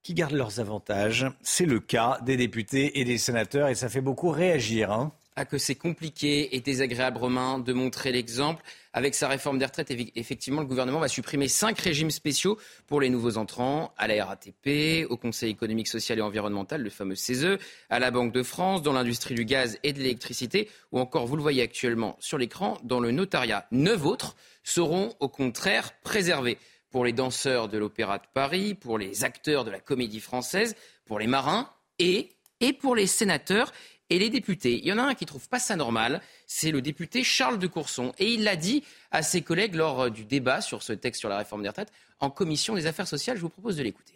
[0.01, 1.25] qui gardent leurs avantages.
[1.41, 4.93] C'est le cas des députés et des sénateurs et ça fait beaucoup réagir.
[4.93, 8.63] Hein à que c'est compliqué et désagréable, Romain, de montrer l'exemple.
[8.91, 12.57] Avec sa réforme des retraites, effectivement, le gouvernement va supprimer cinq régimes spéciaux
[12.87, 17.15] pour les nouveaux entrants à la RATP, au Conseil économique, social et environnemental, le fameux
[17.15, 17.59] CESE,
[17.91, 21.35] à la Banque de France, dans l'industrie du gaz et de l'électricité, ou encore, vous
[21.35, 23.67] le voyez actuellement sur l'écran, dans le notariat.
[23.71, 26.57] Neuf autres seront au contraire préservés
[26.89, 30.75] pour les danseurs de l'Opéra de Paris, pour les acteurs de la comédie française,
[31.05, 31.69] pour les marins
[31.99, 32.29] et,
[32.59, 33.71] et pour les sénateurs
[34.09, 34.79] et les députés.
[34.79, 37.59] Il y en a un qui ne trouve pas ça normal, c'est le député Charles
[37.59, 38.13] de Courson.
[38.19, 41.29] Et il l'a dit à ses collègues lors euh, du débat sur ce texte sur
[41.29, 43.37] la réforme des retraites en commission des affaires sociales.
[43.37, 44.13] Je vous propose de l'écouter.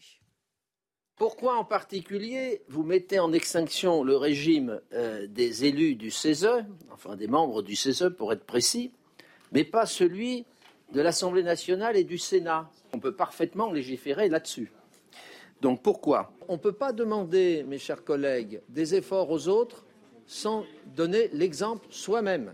[1.18, 7.16] Pourquoi en particulier vous mettez en extinction le régime euh, des élus du CESE, enfin
[7.16, 8.92] des membres du CESE pour être précis,
[9.52, 10.46] mais pas celui
[10.94, 12.72] de l'Assemblée nationale et du Sénat?
[12.94, 14.72] On peut parfaitement légiférer là-dessus.
[15.62, 19.86] Donc pourquoi On ne peut pas demander, mes chers collègues, des efforts aux autres
[20.26, 22.54] sans donner l'exemple soi-même.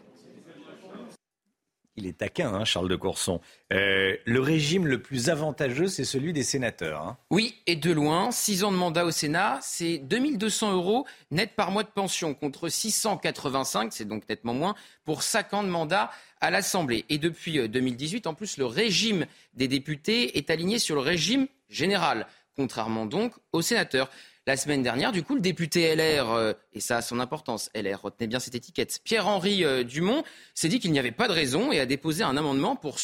[1.95, 3.39] Il est taquin, hein, Charles de Courson.
[3.73, 7.01] Euh, le régime le plus avantageux, c'est celui des sénateurs.
[7.01, 7.17] Hein.
[7.31, 11.71] Oui, et de loin, six ans de mandat au Sénat, c'est 2200 euros net par
[11.71, 16.51] mois de pension, contre 685, c'est donc nettement moins, pour 5 ans de mandat à
[16.51, 17.05] l'Assemblée.
[17.09, 21.47] Et depuis 2018, euh, en plus, le régime des députés est aligné sur le régime
[21.69, 22.27] général
[22.57, 24.09] contrairement donc aux sénateurs.
[24.47, 28.01] La semaine dernière, du coup, le député LR, euh, et ça a son importance, LR,
[28.01, 31.73] retenez bien cette étiquette, Pierre-Henri euh, Dumont, s'est dit qu'il n'y avait pas de raison
[31.73, 32.97] et a déposé un amendement pour,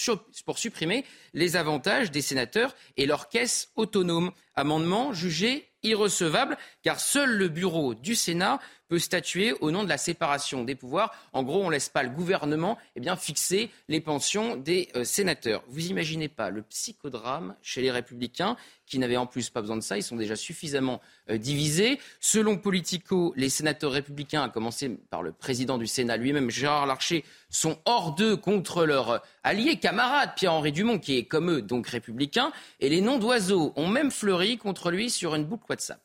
[0.45, 4.31] pour supprimer les avantages des sénateurs et leur caisse autonome.
[4.55, 8.59] Amendement jugé irrecevable car seul le bureau du Sénat
[8.99, 11.13] statuer au nom de la séparation des pouvoirs.
[11.33, 15.63] En gros, on ne laisse pas le gouvernement eh fixer les pensions des euh, sénateurs.
[15.67, 19.81] Vous imaginez pas le psychodrame chez les républicains qui n'avaient en plus pas besoin de
[19.81, 19.97] ça.
[19.97, 21.99] Ils sont déjà suffisamment euh, divisés.
[22.19, 27.23] Selon Politico, les sénateurs républicains, à commencer par le président du Sénat lui-même, Gérard Larcher,
[27.49, 32.51] sont hors d'eux contre leur allié camarade Pierre-Henri Dumont, qui est comme eux donc républicain.
[32.79, 36.01] Et les noms d'oiseaux ont même fleuri contre lui sur une boucle WhatsApp.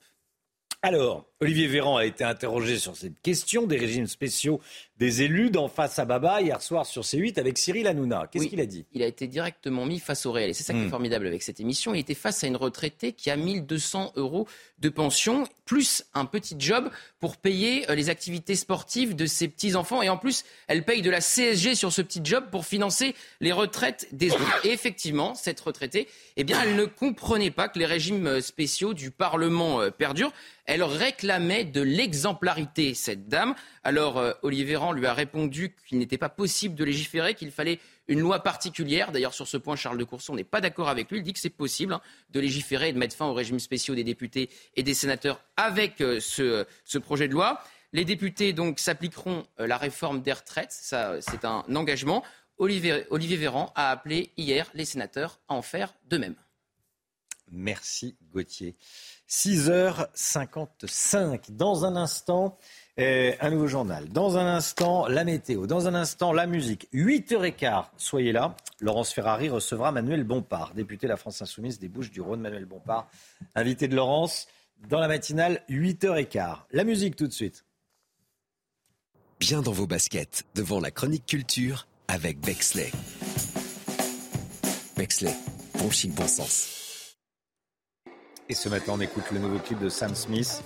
[0.82, 4.60] Alors, Olivier Véran a été interrogé sur cette question des régimes spéciaux
[4.98, 8.28] des élus dans Face à Baba hier soir sur C8 avec Cyril Hanouna.
[8.30, 8.84] Qu'est-ce Oui, qu'il a dit?
[8.92, 10.50] Il a été directement mis face au réel.
[10.50, 10.90] Et c'est ça qui est Hmm.
[10.90, 11.94] formidable avec cette émission.
[11.94, 14.48] Il était face à une retraitée qui a 1200 euros
[14.80, 20.02] de pension, plus un petit job pour payer euh, les activités sportives de ses petits-enfants.
[20.02, 23.52] Et en plus, elle paye de la CSG sur ce petit job pour financer les
[23.52, 24.60] retraites des autres.
[24.64, 28.94] Et effectivement, cette retraitée, eh bien, elle ne comprenait pas que les régimes euh, spéciaux
[28.94, 30.32] du Parlement euh, perdurent.
[30.68, 33.54] Elle réclamait de l'exemplarité, cette dame.
[33.84, 37.80] Alors, euh, Olivier Véran lui a répondu qu'il n'était pas possible de légiférer, qu'il fallait
[38.06, 39.10] une loi particulière.
[39.10, 41.20] D'ailleurs, sur ce point, Charles de Courson n'est pas d'accord avec lui.
[41.20, 43.94] Il dit que c'est possible hein, de légiférer et de mettre fin aux régimes spéciaux
[43.94, 47.62] des députés et des sénateurs avec euh, ce, projet de loi.
[47.94, 50.72] Les députés, donc, s'appliqueront euh, la réforme des retraites.
[50.72, 52.22] Ça, c'est un engagement.
[52.58, 56.36] Olivier, Olivier Véran a appelé hier les sénateurs à en faire de même.
[57.50, 58.76] Merci Gauthier.
[59.28, 61.50] 6h55.
[61.50, 62.56] Dans un instant,
[62.98, 64.08] euh, un nouveau journal.
[64.08, 65.66] Dans un instant, la météo.
[65.66, 66.88] Dans un instant, la musique.
[66.94, 68.56] 8h15, soyez là.
[68.80, 72.40] Laurence Ferrari recevra Manuel Bompard, député de la France Insoumise des Bouches-du-Rhône.
[72.40, 73.08] Manuel Bompard,
[73.54, 74.48] invité de Laurence,
[74.88, 76.56] dans la matinale, 8h15.
[76.72, 77.64] La musique tout de suite.
[79.40, 82.90] Bien dans vos baskets, devant la chronique culture avec Bexley.
[84.96, 85.34] Bexley,
[85.78, 86.77] bon chic, bon sens.
[88.50, 90.62] Et ce matin, on écoute le nouveau clip de Sam Smith.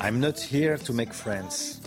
[0.00, 1.80] I'm not here to make friends.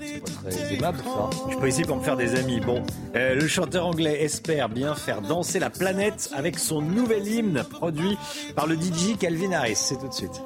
[0.00, 1.30] C'est pas très aimable, ça.
[1.46, 2.58] Je suis pas ici pour me faire des amis.
[2.60, 2.82] Bon,
[3.14, 8.16] euh, le chanteur anglais espère bien faire danser la planète avec son nouvel hymne produit
[8.56, 9.76] par le DJ Calvin Harris.
[9.76, 10.42] C'est tout de suite.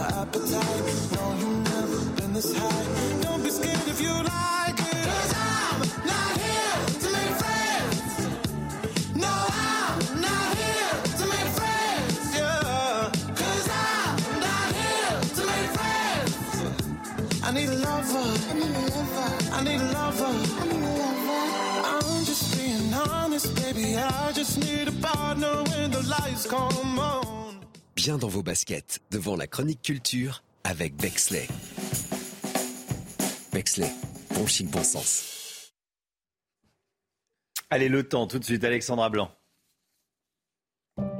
[0.00, 0.84] Your appetite.
[1.14, 3.20] No, you've never been this high.
[3.22, 5.06] Don't be scared if you like it.
[5.12, 5.78] Cause I'm
[6.12, 7.96] not here to make friends.
[9.24, 9.34] No,
[9.68, 12.14] I'm not here to make friends.
[12.38, 13.10] Yeah.
[13.40, 16.34] Cause I'm not here to make friends.
[17.46, 18.28] I need a lover.
[18.50, 19.28] I need a lover.
[19.52, 20.34] I need a lover.
[20.60, 21.36] I need a lover.
[21.92, 23.96] I'm just being honest, baby.
[23.96, 27.29] I just need a partner when the lights come on.
[28.02, 31.46] Bien dans vos baskets, devant la chronique culture avec Bexley.
[33.52, 33.92] Bexley,
[34.34, 35.74] bon chic, bon sens.
[37.68, 39.30] Allez, le temps, tout de suite, Alexandra Blanc.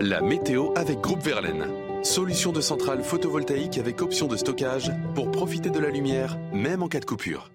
[0.00, 2.02] La météo avec Groupe Verlaine.
[2.02, 6.88] Solution de centrale photovoltaïque avec option de stockage pour profiter de la lumière, même en
[6.88, 7.50] cas de coupure.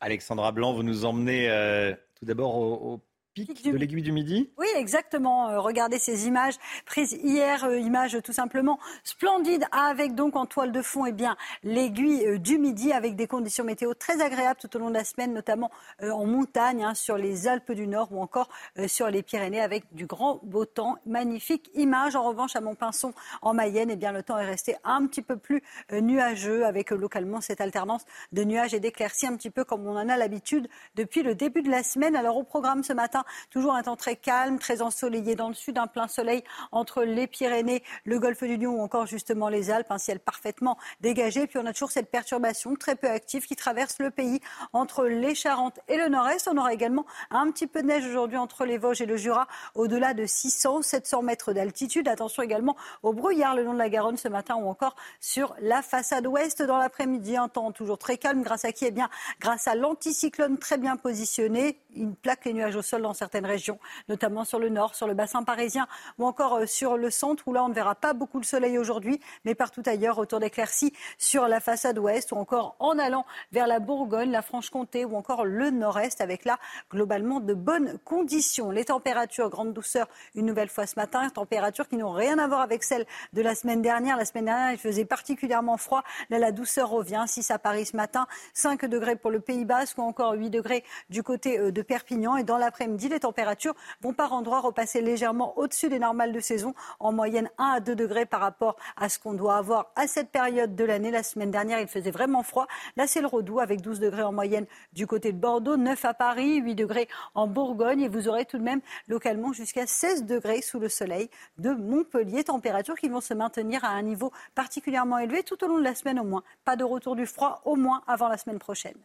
[0.00, 3.00] Alexandra Blanc, vous nous emmenez euh, tout d'abord au, au
[3.34, 4.50] pic de l'aiguille du midi?
[4.58, 5.48] Oui, exactement.
[5.48, 6.54] Euh, regardez ces images
[6.84, 11.36] prises hier, euh, images tout simplement splendides, avec donc en toile de fond eh bien
[11.62, 15.04] l'aiguille euh, du midi, avec des conditions météo très agréables tout au long de la
[15.04, 15.70] semaine, notamment
[16.02, 18.48] en montagne, hein, sur les Alpes du Nord ou encore
[18.86, 20.98] sur les Pyrénées, avec du grand beau temps.
[21.06, 22.16] Magnifique image.
[22.16, 25.36] En revanche, à Montpinçon, en Mayenne, eh bien le temps est resté un petit peu
[25.36, 29.96] plus nuageux, avec localement cette alternance de nuages et d'éclaircies, un petit peu comme on
[29.96, 32.16] en a l'habitude depuis le début de la semaine.
[32.16, 35.78] Alors au programme ce matin, toujours un temps très calme, très ensoleillé dans le sud,
[35.78, 39.90] un plein soleil entre les Pyrénées, le golfe du Lion ou encore justement les Alpes,
[39.90, 41.46] un ciel parfaitement dégagé.
[41.46, 44.40] Puis on a toujours cette perturbation très peu active qui traverse le pays
[44.72, 46.48] entre les Charentes et le nord-est.
[46.48, 49.46] On aura également un petit peu de neige aujourd'hui entre les Vosges et le Jura,
[49.74, 52.08] au-delà de 600, 700 mètres d'altitude.
[52.08, 55.82] Attention également au brouillard le long de la Garonne ce matin ou encore sur la
[55.82, 57.36] façade ouest dans l'après-midi.
[57.36, 58.86] Un temps toujours très calme, grâce à qui?
[58.86, 59.08] Eh bien,
[59.40, 61.78] grâce à l'anticyclone très bien positionné.
[61.94, 65.14] Il plaque les nuages au sol dans certaines régions, notamment sur le nord, sur le
[65.14, 65.86] bassin parisien
[66.18, 68.78] ou encore euh, sur le centre où là on ne verra pas beaucoup le soleil
[68.78, 73.66] aujourd'hui, mais partout ailleurs autour d'éclaircies sur la façade ouest ou encore en allant vers
[73.66, 76.58] la Bourgogne, la Franche-Comté ou encore le nord-est avec là
[76.90, 78.70] globalement de bonnes conditions.
[78.70, 82.60] Les températures, grande douceur une nouvelle fois ce matin, températures qui n'ont rien à voir
[82.60, 84.16] avec celles de la semaine dernière.
[84.16, 87.24] La semaine dernière il faisait particulièrement froid, là la douceur revient.
[87.26, 90.84] 6 à Paris ce matin, 5 degrés pour le Pays Basque ou encore 8 degrés
[91.10, 95.58] du côté euh, de Perpignan et dans l'après-midi les températures vont par endroits repasser légèrement
[95.58, 99.18] au-dessus des normales de saison, en moyenne 1 à 2 degrés par rapport à ce
[99.18, 101.10] qu'on doit avoir à cette période de l'année.
[101.10, 102.66] La semaine dernière, il faisait vraiment froid.
[102.96, 106.14] Là, c'est le redout avec 12 degrés en moyenne du côté de Bordeaux, 9 à
[106.14, 110.62] Paris, 8 degrés en Bourgogne et vous aurez tout de même localement jusqu'à 16 degrés
[110.62, 112.44] sous le soleil de Montpellier.
[112.44, 115.94] Températures qui vont se maintenir à un niveau particulièrement élevé tout au long de la
[115.94, 116.42] semaine au moins.
[116.64, 118.96] Pas de retour du froid au moins avant la semaine prochaine.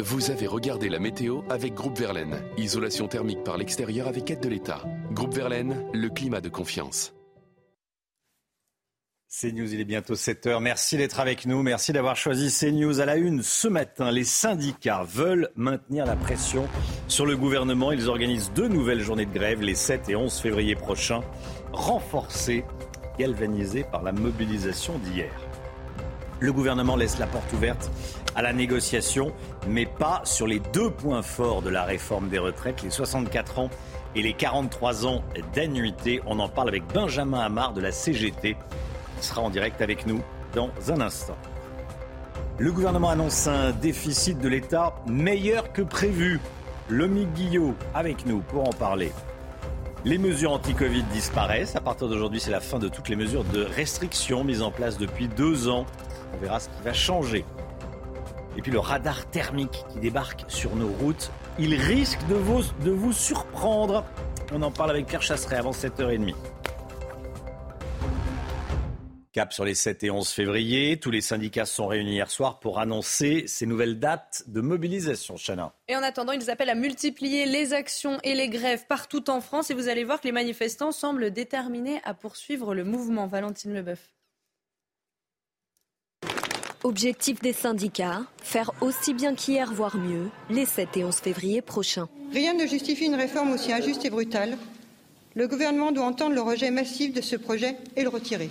[0.00, 2.40] Vous avez regardé la météo avec Groupe Verlaine.
[2.56, 4.84] Isolation thermique par l'extérieur avec aide de l'État.
[5.10, 7.16] Groupe Verlaine, le climat de confiance.
[9.28, 10.60] CNews, il est bientôt 7h.
[10.60, 11.64] Merci d'être avec nous.
[11.64, 13.42] Merci d'avoir choisi CNews à la une.
[13.42, 16.68] Ce matin, les syndicats veulent maintenir la pression
[17.08, 17.90] sur le gouvernement.
[17.90, 21.22] Ils organisent deux nouvelles journées de grève les 7 et 11 février prochains,
[21.72, 22.64] renforcées,
[23.18, 25.47] galvanisées par la mobilisation d'hier.
[26.40, 27.90] Le gouvernement laisse la porte ouverte
[28.36, 29.32] à la négociation,
[29.68, 33.70] mais pas sur les deux points forts de la réforme des retraites, les 64 ans
[34.14, 35.22] et les 43 ans
[35.54, 36.22] d'annuité.
[36.26, 38.56] On en parle avec Benjamin Amar de la CGT
[39.20, 40.20] sera en direct avec nous
[40.54, 41.36] dans un instant.
[42.58, 46.40] Le gouvernement annonce un déficit de l'État meilleur que prévu.
[46.88, 49.12] Lomi Guillot avec nous pour en parler.
[50.04, 51.76] Les mesures anti-Covid disparaissent.
[51.76, 54.96] À partir d'aujourd'hui, c'est la fin de toutes les mesures de restriction mises en place
[54.96, 55.86] depuis deux ans.
[56.34, 57.44] On verra ce qui va changer.
[58.56, 64.04] Et puis le radar thermique qui débarque sur nos routes, il risque de vous, surprendre.
[64.52, 66.34] On en parle avec Pierre Chasseret avant 7h30.
[69.32, 70.98] Cap sur les 7 et 11 février.
[70.98, 75.36] Tous les syndicats sont réunis hier soir pour annoncer ces nouvelles dates de mobilisation.
[75.36, 75.74] Chana.
[75.86, 79.70] Et en attendant, ils appellent à multiplier les actions et les grèves partout en France.
[79.70, 83.28] Et vous allez voir que les manifestants semblent déterminés à poursuivre le mouvement.
[83.28, 84.17] Valentine Leboeuf.
[86.84, 92.08] Objectif des syndicats, faire aussi bien qu'hier, voire mieux, les 7 et 11 février prochains.
[92.32, 94.56] Rien ne justifie une réforme aussi injuste et brutale.
[95.34, 98.48] Le gouvernement doit entendre le rejet massif de ce projet et le retirer.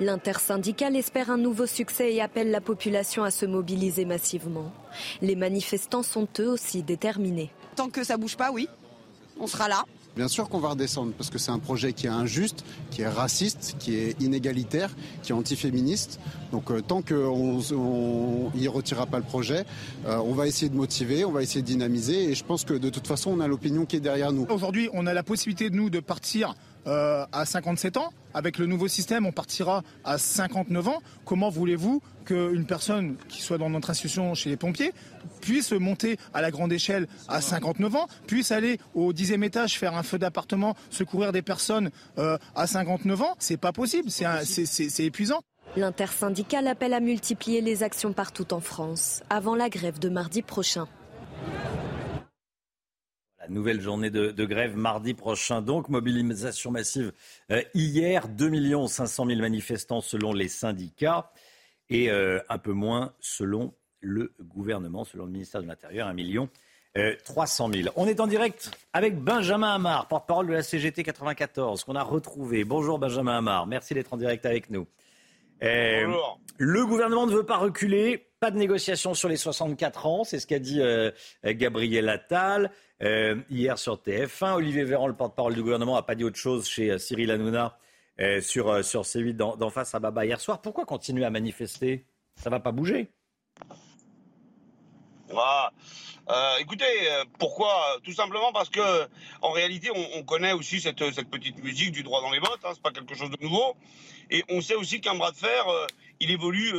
[0.00, 4.72] L'intersyndicale espère un nouveau succès et appelle la population à se mobiliser massivement.
[5.20, 7.50] Les manifestants sont eux aussi déterminés.
[7.76, 8.68] Tant que ça bouge pas, oui,
[9.38, 9.84] on sera là.
[10.16, 13.08] Bien sûr qu'on va redescendre parce que c'est un projet qui est injuste, qui est
[13.08, 14.90] raciste, qui est inégalitaire,
[15.22, 16.18] qui est antiféministe.
[16.52, 19.66] Donc euh, tant qu'on ne retirera pas le projet,
[20.06, 22.72] euh, on va essayer de motiver, on va essayer de dynamiser et je pense que
[22.72, 24.46] de toute façon on a l'opinion qui est derrière nous.
[24.48, 26.54] Aujourd'hui on a la possibilité de nous de partir
[26.86, 28.12] euh, à 57 ans.
[28.34, 31.02] Avec le nouveau système, on partira à 59 ans.
[31.24, 34.92] Comment voulez-vous qu'une personne qui soit dans notre institution chez les pompiers
[35.40, 39.96] puisse monter à la grande échelle à 59 ans, puisse aller au dixième étage faire
[39.96, 43.34] un feu d'appartement, secourir des personnes euh, à 59 ans?
[43.38, 45.40] C'est pas possible, c'est épuisant.
[45.76, 50.88] L'intersyndicale appelle à multiplier les actions partout en France avant la grève de mardi prochain.
[53.48, 55.62] Nouvelle journée de, grève mardi prochain.
[55.62, 57.12] Donc, mobilisation massive
[57.50, 58.28] euh, hier.
[58.28, 61.30] 2 500 000 manifestants selon les syndicats
[61.88, 66.48] et euh, un peu moins selon le gouvernement, selon le ministère de l'Intérieur, 1 million
[67.26, 67.88] 300 000.
[67.96, 72.64] On est en direct avec Benjamin Amar, porte-parole de la CGT 94, qu'on a retrouvé.
[72.64, 74.86] Bonjour Benjamin Amar, merci d'être en direct avec nous.
[75.62, 76.10] Euh,
[76.56, 80.46] le gouvernement ne veut pas reculer, pas de négociation sur les 64 ans, c'est ce
[80.46, 80.80] qu'a dit
[81.44, 82.72] Gabriel Attal.
[83.02, 84.54] Euh, hier sur TF1.
[84.54, 87.78] Olivier Véran, le porte-parole du gouvernement, n'a pas dit autre chose chez euh, Cyril Hanouna
[88.20, 90.62] euh, sur, sur C8 d'en face à Baba hier soir.
[90.62, 92.06] Pourquoi continuer à manifester?
[92.36, 93.10] Ça ne va pas bouger?
[96.28, 96.84] Ah, écoutez,
[97.38, 97.98] pourquoi?
[98.02, 99.06] Tout simplement parce que,
[99.42, 102.64] en réalité, on, connaît aussi cette, cette, petite musique du droit dans les bottes.
[102.64, 103.76] Hein, c'est pas quelque chose de nouveau,
[104.30, 105.64] et on sait aussi qu'un bras de fer,
[106.20, 106.72] il évolue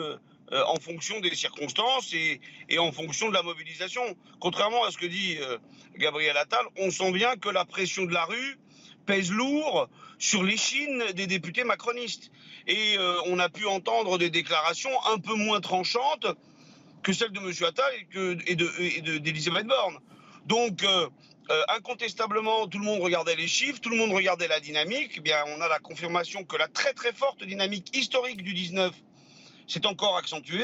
[0.54, 2.40] euh, en fonction des circonstances et,
[2.80, 4.02] en fonction de la mobilisation.
[4.40, 5.58] Contrairement à ce que dit euh,
[5.98, 8.58] Gabriel Attal, on sent bien que la pression de la rue
[9.06, 9.90] pèse lourd
[10.20, 12.32] sur les chines des députés macronistes.
[12.66, 16.28] Et euh, on a pu entendre des déclarations un peu moins tranchantes
[17.04, 17.52] que celles de M.
[17.68, 18.56] Attal et,
[19.20, 20.00] d'Elisabeth de, Borne.
[20.46, 20.86] Donc,
[21.70, 25.14] incontestablement, tout le monde regardait les chiffres, tout le monde regardait la dynamique.
[25.18, 28.94] Eh bien, on a la confirmation que la très très forte dynamique historique du 19
[29.68, 30.64] c'est encore accentué.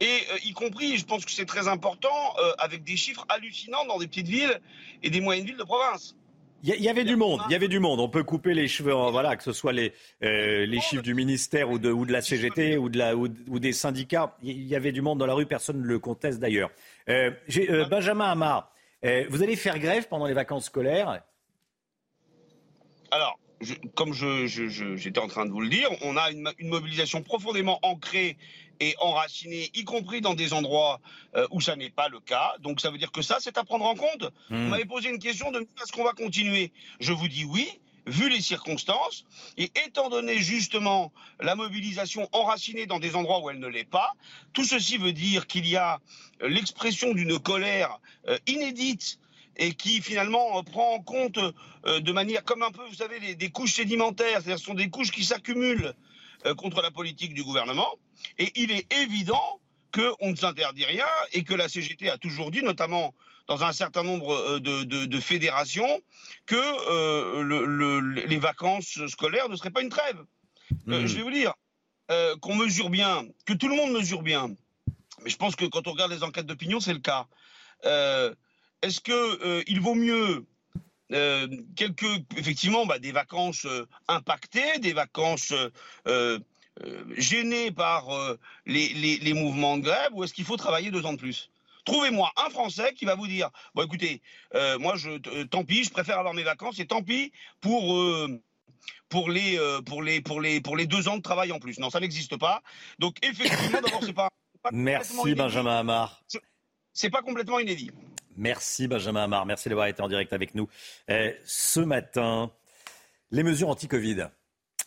[0.00, 2.08] Et euh, y compris, je pense que c'est très important,
[2.38, 4.60] euh, avec des chiffres hallucinants dans des petites villes
[5.02, 6.16] et des moyennes villes de province.
[6.62, 8.00] Il y, avait du monde, il y avait du monde.
[8.00, 11.70] On peut couper les cheveux, voilà, que ce soit les, euh, les chiffres du ministère
[11.70, 14.36] ou de, ou de la CGT ou, de la, ou, des syndicats.
[14.42, 16.70] Il y avait du monde dans la rue, personne ne le conteste d'ailleurs.
[17.06, 21.22] Benjamin Amar, vous allez faire grève pendant les vacances scolaires?
[23.10, 23.38] Alors,
[23.94, 28.36] comme j'étais en train de vous le dire, on a une, mobilisation profondément ancrée
[28.80, 31.00] et enracinée, y compris dans des endroits
[31.36, 32.54] euh, où ça n'est pas le cas.
[32.60, 34.32] Donc ça veut dire que ça, c'est à prendre en compte.
[34.48, 34.68] Vous hmm.
[34.68, 36.72] m'avez posé une question de est-ce qu'on va continuer?
[36.98, 37.68] Je vous dis oui,
[38.06, 39.26] vu les circonstances,
[39.58, 44.14] et étant donné justement la mobilisation enracinée dans des endroits où elle ne l'est pas,
[44.54, 46.00] tout ceci veut dire qu'il y a
[46.40, 49.18] l'expression d'une colère euh, inédite
[49.60, 51.38] et qui finalement euh, prend en compte
[51.86, 54.90] euh, de manière comme un peu, vous savez, des couches sédimentaires, c'est-à-dire ce sont des
[54.90, 55.94] couches qui s'accumulent
[56.46, 57.94] euh, contre la politique du gouvernement.
[58.38, 59.60] Et il est évident
[59.94, 63.14] qu'on ne s'interdit rien et que la CGT a toujours dit, notamment
[63.48, 66.00] dans un certain nombre de, fédérations,
[66.46, 70.22] que les vacances scolaires ne seraient pas une trêve.
[70.86, 71.04] Hmm.
[71.04, 71.52] je vais vous dire,
[72.12, 74.54] euh, qu'on mesure bien, que tout le monde mesure bien,
[75.24, 77.26] mais je pense que quand on regarde les enquêtes d'opinion, c'est le cas.
[78.82, 79.12] Est-ce que
[79.44, 80.46] euh, il vaut mieux
[81.12, 82.06] euh, quelques,
[82.36, 85.52] effectivement, bah, des vacances euh, impactées, des vacances
[87.16, 88.08] gênées par
[88.64, 91.50] les, les- les mouvements de grève, ou est-ce qu'il faut travailler deux ans de plus?
[91.84, 94.22] Trouvez-moi un Français qui va vous dire bon écoutez,
[94.78, 97.82] moi je tant pis, je préfère avoir mes vacances et tant pis pour
[99.08, 101.78] pour les pour les pour les pour les deux ans de travail en plus.
[101.80, 102.62] Non, ça n'existe pas.
[102.98, 104.28] Donc effectivement, d'abord c'est pas,
[104.62, 105.34] pas Merci.
[105.34, 106.22] Benjamin Hamar.
[106.92, 107.90] C'est pas complètement inédit.
[108.36, 110.68] Merci Benjamin Hamar, merci d'avoir été en direct avec nous.
[111.10, 112.50] Euh, ce matin,
[113.30, 114.26] les mesures anti-Covid.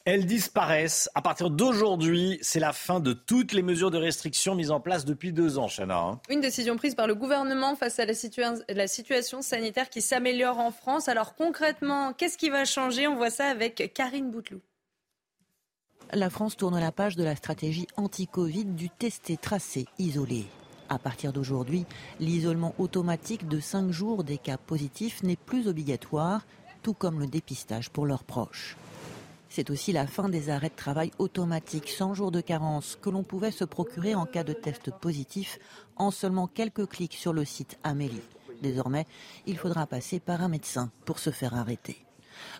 [0.06, 1.10] Elles disparaissent.
[1.16, 5.06] À partir d'aujourd'hui, c'est la fin de toutes les mesures de restriction mises en place
[5.06, 5.98] depuis deux ans, Chana.
[5.98, 6.20] hein.
[6.30, 10.60] Une décision prise par le gouvernement face à la, situa- la situation sanitaire qui s'améliore
[10.60, 11.08] en France.
[11.08, 13.08] Alors concrètement, qu'est-ce qui va changer?
[13.08, 14.62] On voit ça avec Karine Bouteloup.
[16.12, 20.46] La France tourne la page de la stratégie anti-Covid du testé, tracé, isolé.
[20.94, 21.88] À partir d'aujourd'hui,
[22.20, 26.46] l'isolement automatique de 5 jours des cas positifs n'est plus obligatoire,
[26.84, 28.78] tout comme le dépistage pour leurs proches.
[29.50, 33.24] C'est aussi la fin des arrêts de travail automatiques sans jour de carence que l'on
[33.24, 35.58] pouvait se procurer en cas de test positif
[35.96, 38.22] en seulement quelques clics sur le site Amélie.
[38.62, 39.08] Désormais,
[39.48, 42.06] il faudra passer par un médecin pour se faire arrêter.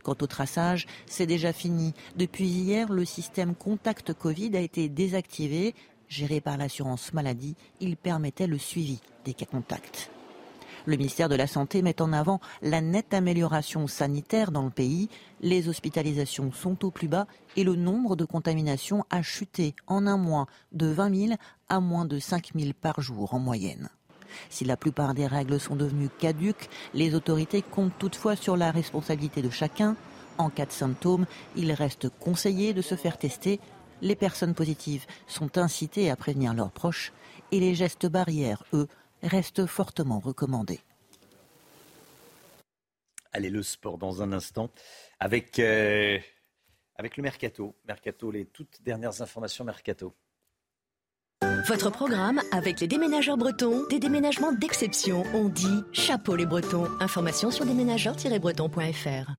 [0.04, 1.94] Quant au traçage, c'est déjà fini.
[2.16, 5.76] Depuis hier, le système Contact Covid a été désactivé.
[6.14, 10.12] Géré par l'assurance maladie, il permettait le suivi des cas contacts.
[10.86, 15.10] Le ministère de la Santé met en avant la nette amélioration sanitaire dans le pays.
[15.42, 20.18] Les hospitalisations sont au plus bas et le nombre de contaminations a chuté en un
[20.18, 21.34] mois de 20 000
[21.68, 23.90] à moins de 5 000 par jour en moyenne.
[24.52, 29.42] Si la plupart des règles sont devenues caduques, les autorités comptent toutefois sur la responsabilité
[29.42, 29.96] de chacun.
[30.38, 33.60] En cas de symptômes, il reste conseillé de se faire tester.
[34.04, 37.14] Les personnes positives sont incitées à prévenir leurs proches
[37.54, 38.90] et les gestes barrières, eux,
[39.24, 40.82] restent fortement recommandés.
[43.32, 44.70] Allez, le sport dans un instant
[45.22, 46.20] avec, euh,
[46.98, 47.76] avec le Mercato.
[47.88, 50.14] Mercato, les toutes dernières informations Mercato.
[51.70, 55.24] Votre programme avec les déménageurs bretons, des déménagements d'exception.
[55.34, 56.90] On dit chapeau les bretons.
[57.00, 59.32] Information sur déménageurs-bretons.fr.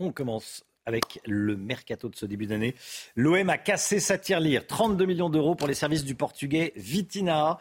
[0.00, 2.74] On commence avec le mercato de ce début d'année.
[3.16, 4.66] L'OM a cassé sa tirelire.
[4.66, 7.58] 32 millions d'euros pour les services du portugais Vitina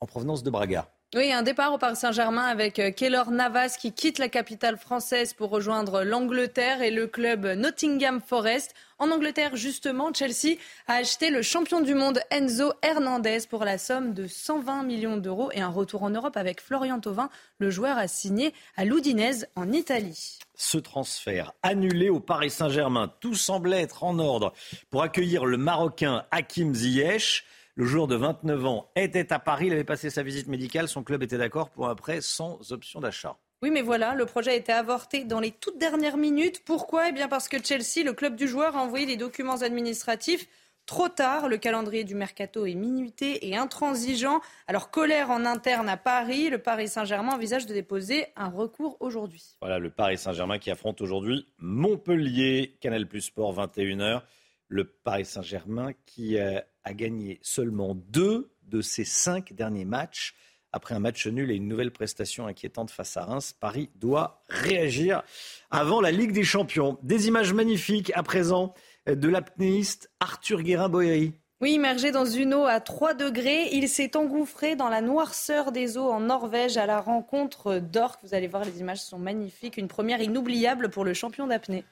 [0.00, 0.90] en provenance de Braga.
[1.14, 5.34] Oui, un départ au Paris Saint-Germain avec euh, Keylor Navas qui quitte la capitale française
[5.34, 8.74] pour rejoindre l'Angleterre et le club Nottingham Forest.
[8.98, 10.56] En Angleterre, justement, Chelsea
[10.88, 15.52] a acheté le champion du monde Enzo Hernandez pour la somme de 120 millions d'euros
[15.52, 17.30] et un retour en Europe avec Florian Thauvin.
[17.58, 20.40] Le joueur a signé à l'Udinese en Italie.
[20.56, 24.52] Ce transfert annulé au Paris Saint-Germain, tout semblait être en ordre
[24.90, 27.44] pour accueillir le Marocain Hakim Ziyech.
[27.78, 31.02] Le joueur de 29 ans était à Paris, il avait passé sa visite médicale, son
[31.02, 33.36] club était d'accord pour un prêt sans option d'achat.
[33.60, 36.64] Oui, mais voilà, le projet a été avorté dans les toutes dernières minutes.
[36.64, 37.10] Pourquoi?
[37.10, 40.48] Eh bien parce que Chelsea, le club du joueur, a envoyé les documents administratifs
[40.86, 41.50] trop tard.
[41.50, 44.40] Le calendrier du mercato est minuté et intransigeant.
[44.68, 49.58] Alors, colère en interne à Paris, le Paris Saint-Germain envisage de déposer un recours aujourd'hui.
[49.60, 54.22] Voilà le Paris Saint-Germain qui affronte aujourd'hui Montpellier, Canal Plus Sport 21h.
[54.68, 60.34] Le Paris Saint-Germain qui euh, a gagné seulement deux de ses cinq derniers matchs.
[60.72, 65.22] Après un match nul et une nouvelle prestation inquiétante face à Reims, Paris doit réagir
[65.70, 66.98] avant la Ligue des Champions.
[67.02, 68.74] Des images magnifiques à présent
[69.08, 71.34] euh, de l'apnéiste Arthur Guérin-Boéry.
[71.62, 75.96] Oui, immergé dans une eau à 3 degrés, il s'est engouffré dans la noirceur des
[75.96, 78.20] eaux en Norvège à la rencontre d'orques.
[78.22, 79.78] Vous allez voir, les images sont magnifiques.
[79.78, 81.84] Une première inoubliable pour le champion d'apnée.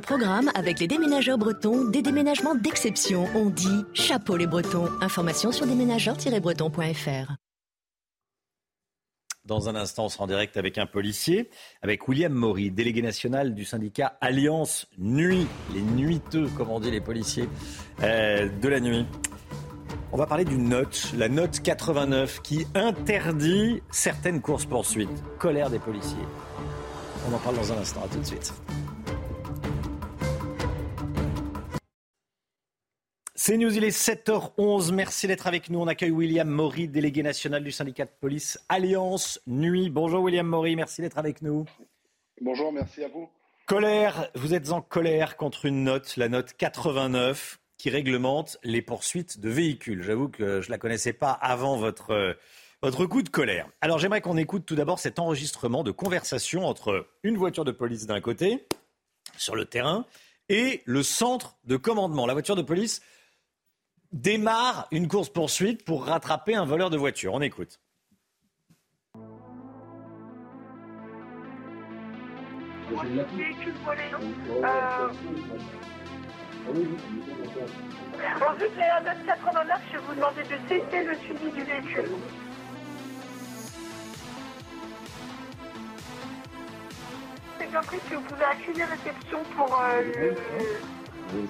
[0.00, 3.26] Programme avec les déménageurs bretons, des déménagements d'exception.
[3.34, 4.88] On dit chapeau les bretons.
[5.00, 7.32] Information sur déménageurs-bretons.fr.
[9.44, 11.50] Dans un instant, on sera en direct avec un policier,
[11.82, 17.00] avec William Maury, délégué national du syndicat Alliance Nuit, les nuiteux, comme on dit les
[17.00, 17.48] policiers
[18.04, 19.04] euh, de la nuit.
[20.12, 25.08] On va parler d'une note, la note 89, qui interdit certaines courses-poursuites.
[25.38, 26.18] Colère des policiers.
[27.28, 28.52] On en parle dans un instant, à tout de suite.
[33.44, 34.92] C'est News, il est 7h11.
[34.92, 35.80] Merci d'être avec nous.
[35.80, 39.90] On accueille William Maury, délégué national du syndicat de police Alliance Nuit.
[39.90, 41.64] Bonjour William Maury, merci d'être avec nous.
[42.40, 43.28] Bonjour, merci à vous.
[43.66, 49.40] Colère, vous êtes en colère contre une note, la note 89, qui réglemente les poursuites
[49.40, 50.04] de véhicules.
[50.04, 52.36] J'avoue que je ne la connaissais pas avant votre,
[52.80, 53.68] votre coup de colère.
[53.80, 58.06] Alors j'aimerais qu'on écoute tout d'abord cet enregistrement de conversation entre une voiture de police
[58.06, 58.68] d'un côté
[59.36, 60.06] sur le terrain
[60.48, 62.26] et le centre de commandement.
[62.26, 63.02] La voiture de police
[64.12, 67.34] démarre une course-poursuite pour rattraper un voleur de voiture.
[67.34, 67.80] On écoute.
[72.94, 73.02] En
[78.54, 82.10] vue de la note 89, je vous demander de cesser le suivi du véhicule.
[87.58, 90.34] C'est compris que vous pouvez accuser réception pour, euh,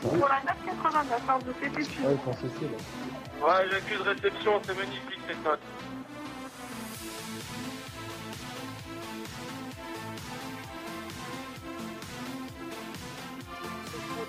[0.00, 1.22] pour la note 89.
[1.28, 2.06] Hein, vous cessez le suivi.
[2.06, 5.60] Ouais, j'accuse réception, c'est magnifique cette note.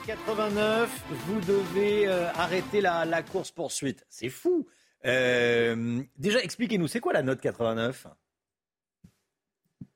[0.06, 0.90] 89,
[1.28, 4.06] vous devez euh, arrêter la, la course-poursuite.
[4.10, 4.68] C'est fou.
[5.06, 8.08] Euh, déjà, expliquez-nous, c'est quoi la note 89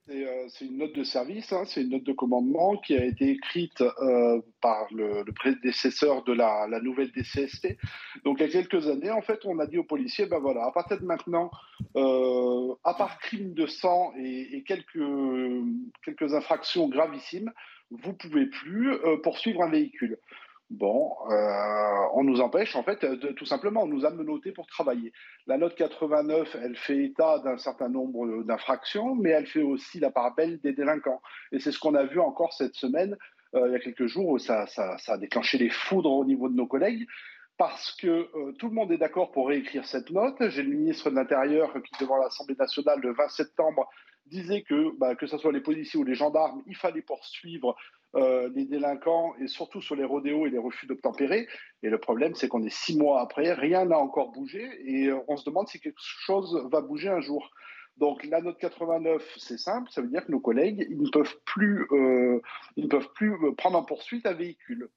[0.07, 3.03] C'est euh, c'est une note de service, hein, c'est une note de commandement qui a
[3.03, 7.77] été écrite euh, par le, prédécesseur de la, nouvelle DCST.
[8.23, 10.65] Donc il y a quelques années, en fait, on a dit aux policiers, ben voilà,
[10.65, 11.51] à partir de maintenant,
[11.97, 14.97] euh, à part crime de sang et, quelques,
[16.05, 17.51] quelques infractions gravissimes,
[17.91, 20.17] vous pouvez plus poursuivre un véhicule.
[20.69, 24.67] Bon, euh, on nous empêche en fait, de, tout simplement, on nous a menottés pour
[24.67, 25.13] travailler.
[25.45, 30.11] La note 89, elle fait état d'un certain nombre d'infractions, mais elle fait aussi la
[30.11, 31.21] part belle des délinquants.
[31.53, 33.15] Et c'est ce qu'on a vu encore cette semaine,
[33.55, 34.65] euh, il y a quelques jours, où ça,
[35.07, 37.07] a déclenché les foudres au niveau de nos collègues.
[37.57, 40.49] Parce que euh, tout le monde est d'accord pour réécrire cette note.
[40.49, 43.89] J'ai le ministre de l'Intérieur qui, devant l'Assemblée nationale le 20 septembre,
[44.25, 47.75] disait que, bah, que ce soit les policiers ou les gendarmes, il fallait poursuivre
[48.17, 51.47] euh, les délinquants et surtout sur les rodéos et les refus d'obtempérer.
[51.83, 55.19] Et le problème, c'est qu'on est six mois après, rien n'a encore bougé et euh,
[55.27, 57.51] on se demande si quelque chose va bouger un jour.
[57.97, 61.37] Donc la note 89, c'est simple, ça veut dire que nos collègues, ils ne peuvent
[61.45, 62.39] plus, euh,
[62.75, 64.89] ils ne peuvent plus euh, prendre en poursuite un véhicule.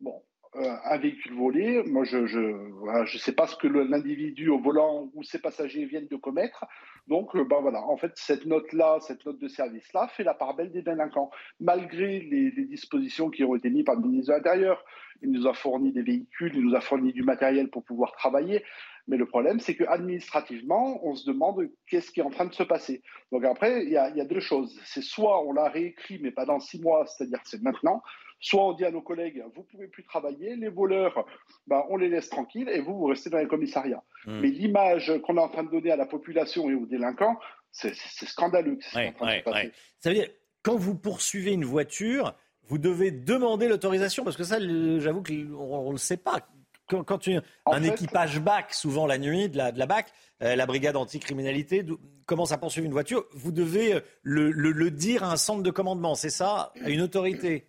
[0.00, 0.22] Bon,
[0.54, 2.40] un véhicule volé, moi je je
[2.80, 6.64] voilà, je sais pas ce que l'individu au volant ou ses passagers viennent de commettre.
[7.06, 10.24] Donc euh, ben voilà, en fait cette note là, cette note de service là fait
[10.24, 11.30] la part belle des délinquants
[11.60, 14.84] malgré les, dispositions qui ont été mises par le ministre de l'Intérieur.
[15.22, 18.64] Il nous a fourni des véhicules, il nous a fourni du matériel pour pouvoir travailler.
[19.06, 22.54] Mais le problème, c'est que administrativement, on se demande qu'est-ce qui est en train de
[22.54, 23.02] se passer.
[23.32, 24.80] Donc après, il y y a deux choses.
[24.84, 28.02] C'est soit on l'a réécrit, mais pas dans six mois, c'est-à-dire c'est maintenant.
[28.40, 31.26] Soit on dit à nos collègues, vous pouvez plus travailler, les voleurs,
[31.66, 34.02] ben, on les laisse tranquilles et vous, vous restez dans les commissariats.
[34.26, 34.40] Hmm.
[34.40, 37.38] Mais l'image qu'on est en train de donner à la population et aux délinquants,
[37.70, 38.78] c'est c'est scandaleux.
[38.80, 39.66] ce est en Ouais, train de se ouais, passer.
[39.66, 39.72] ouais.
[39.98, 40.28] Ça veut dire,
[40.62, 42.34] quand vous poursuivez une voiture,
[42.66, 46.40] vous devez demander l'autorisation, parce que ça, j'avoue qu'on ne le sait pas.
[46.88, 49.86] Quand, quand une- En un fait- équipage BAC, souvent la nuit, de la, de la
[49.86, 50.10] BAC,
[50.42, 51.84] euh, la brigade anticriminalité,
[52.26, 55.62] commence à poursuivre une voiture, vous devez euh, le, le- le dire à un centre
[55.62, 57.66] de commandement, c'est ça À une autorité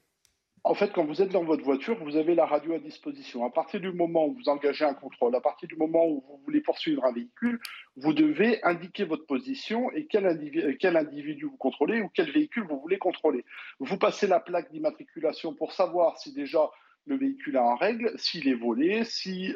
[0.64, 3.44] En fait, quand vous êtes dans votre voiture, vous avez la radio à disposition.
[3.44, 6.40] À partir du moment où vous engagez un contrôle, à partir du moment où vous
[6.46, 7.60] voulez poursuivre un véhicule,
[7.96, 12.68] vous devez indiquer votre position et quel individu, quel individu vous contrôlez ou quel véhicule
[12.70, 13.44] vous voulez contrôler.
[13.80, 16.70] Vous passez la plaque d'immatriculation pour savoir si déjà
[17.08, 19.56] le véhicule est en règle, s'il est volé, s'il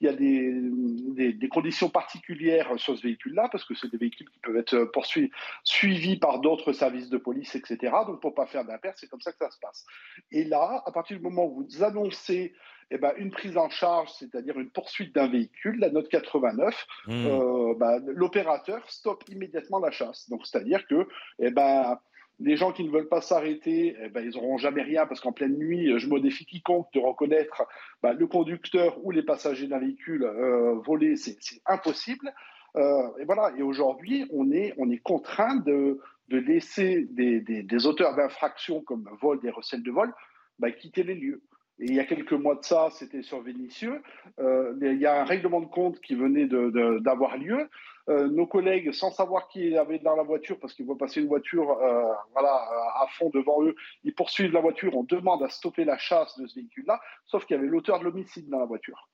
[0.00, 0.52] y a des,
[1.14, 4.84] des- des conditions particulières sur ce véhicule-là, parce que c'est des véhicules qui peuvent être
[4.92, 5.30] poursuivis,
[5.64, 7.92] suivis par d'autres services de police, etc.
[8.06, 9.84] Donc, pour pas faire d'impair, c'est comme ça que ça se passe.
[10.30, 12.54] Et là, à partir du moment où vous annoncez
[12.92, 17.26] eh ben, une prise en charge, c'est-à-dire une poursuite d'un véhicule, la note 89, Hmm.
[17.26, 20.28] euh, ben, l'opérateur stoppe immédiatement la chasse.
[20.30, 21.08] Donc, c'est-à-dire que
[21.40, 21.98] eh ben,
[22.38, 25.32] les gens qui ne veulent pas s'arrêter, eh ben, ils n'auront jamais rien parce qu'en
[25.32, 27.66] pleine nuit, je modifie quiconque de reconnaître
[28.02, 32.32] ben, le conducteur ou les passagers d'un véhicule euh, volé, c'est impossible.
[32.76, 33.52] Euh, et voilà.
[33.56, 39.08] Et aujourd'hui, on est, on est contraint de, de laisser des, des- auteurs d'infractions comme
[39.22, 40.12] vol, des recels de vol,
[40.58, 41.40] ben, quitter les lieux.
[41.78, 44.02] Et il y a quelques mois de ça, c'était sur Vénissieux.
[44.40, 47.68] Euh, il y a un règlement de compte qui venait d'avoir lieu.
[48.08, 51.26] Euh, nos collègues, sans savoir qui avait dans la voiture, parce qu'ils voient passer une
[51.26, 52.52] voiture euh, voilà,
[53.02, 56.46] à fond devant eux, ils poursuivent la voiture, on demande à stopper la chasse de
[56.46, 59.08] ce véhicule-là, sauf qu'il y avait l'auteur de l'homicide dans la voiture.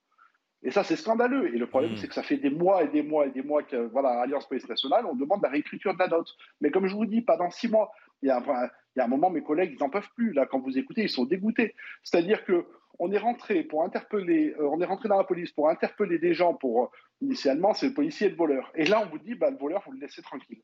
[0.62, 1.53] Et ça, c'est scandaleux.
[1.55, 3.62] Et le problème, c'est que ça fait des mois et des mois et des mois
[3.64, 6.28] que, voilà, Alliance Police Nationale, on demande la réécriture de la note.
[6.61, 7.90] Mais comme je vous dis, pas dans six mois.
[8.22, 10.32] Il y a, un- il y a un moment, mes collègues, ils n'en peuvent plus.
[10.34, 11.74] Là, quand vous écoutez, ils sont dégoûtés.
[12.05, 12.64] C'est-à-dire que
[13.05, 16.34] on est rentré pour interpeller, euh, on est rentré dans la police pour interpeller des
[16.34, 16.86] gens pour, euh,
[17.20, 18.70] initialement, c'est le policier et le voleur.
[18.74, 20.62] Et là, on vous dit, bah, le voleur, vous le laissez tranquille.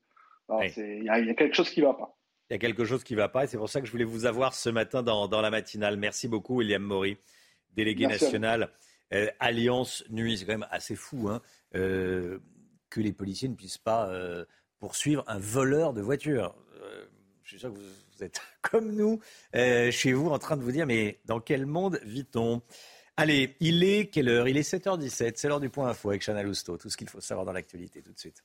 [0.76, 2.16] Il y, a- il y a quelque chose qui ne va pas.
[2.48, 3.92] Il y a quelque chose qui ne va pas et c'est pour ça que je
[3.92, 5.96] voulais vous avoir ce matin dans, dans la matinale.
[5.98, 7.18] Merci beaucoup, William Maury,
[7.74, 8.70] délégué Merci national
[9.12, 10.38] euh, Alliance Nuit.
[10.38, 11.42] C'est quand même assez fou hein,
[11.74, 12.38] euh,
[12.88, 14.10] que les policiers ne puissent pas
[14.78, 16.54] poursuivre un voleur de voiture.
[17.42, 17.84] Je suis sûr que vous,
[18.18, 19.20] vous êtes comme nous
[19.54, 22.62] euh, chez vous en train de vous dire mais dans quel monde vit-on?
[23.16, 24.46] Allez, il est quelle heure?
[24.46, 26.76] Il est 7h17, c'est l'heure du point info avec Chana Lousteau.
[26.76, 28.44] Tout ce qu'il faut savoir dans l'actualité tout de suite.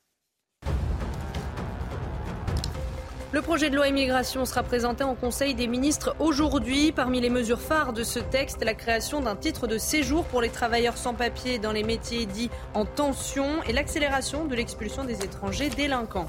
[3.32, 6.92] Le projet de loi immigration sera présenté en Conseil des ministres aujourd'hui.
[6.92, 10.50] Parmi les mesures phares de ce texte, la création d'un titre de séjour pour les
[10.50, 15.70] travailleurs sans papier dans les métiers dits en tension et l'accélération de l'expulsion des étrangers
[15.70, 16.28] délinquants.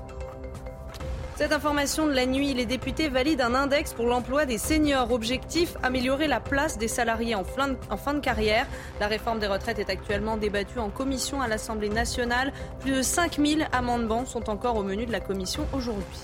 [1.37, 5.11] Cette information de la nuit, les députés valident un index pour l'emploi des seniors.
[5.11, 8.69] Objectif, améliorer la place des salariés en fin, de, carrière.
[9.01, 12.53] La réforme des retraites est actuellement débattue en commission à l'Assemblée nationale.
[12.79, 16.21] Plus de 5000 amendements sont encore au menu de la commission aujourd'hui.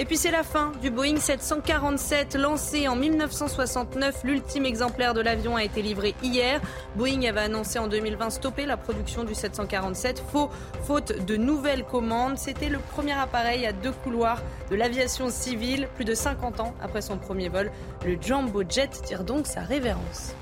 [0.00, 4.22] Et puis c'est la fin du Boeing 747 lancé en 1969.
[4.24, 6.62] L'ultime exemplaire de l'avion a été livré hier.
[6.96, 10.48] Boeing avait annoncé en 2020 stopper la production du 747 faux,
[10.84, 12.38] faute de nouvelles commandes.
[12.38, 14.40] C'était le premier appareil à deux couloirs
[14.70, 15.86] de l'aviation civile.
[15.96, 17.70] Plus de 50 ans après son premier vol,
[18.06, 20.34] le Jumbo Jet tire donc sa révérence.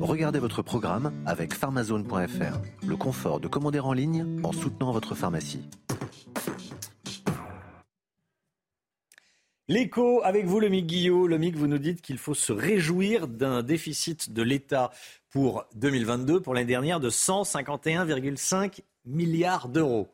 [0.00, 2.58] Regardez votre programme avec pharmazone.fr.
[2.84, 5.62] Le confort de commander en ligne en soutenant votre pharmacie.
[9.68, 11.26] L'écho avec vous, le Mick Guillot.
[11.26, 14.90] Le Mick, vous nous dites qu'il faut se réjouir d'un déficit de l'État
[15.30, 20.08] pour 2022, pour l'année dernière, de 151,5 milliards d'euros.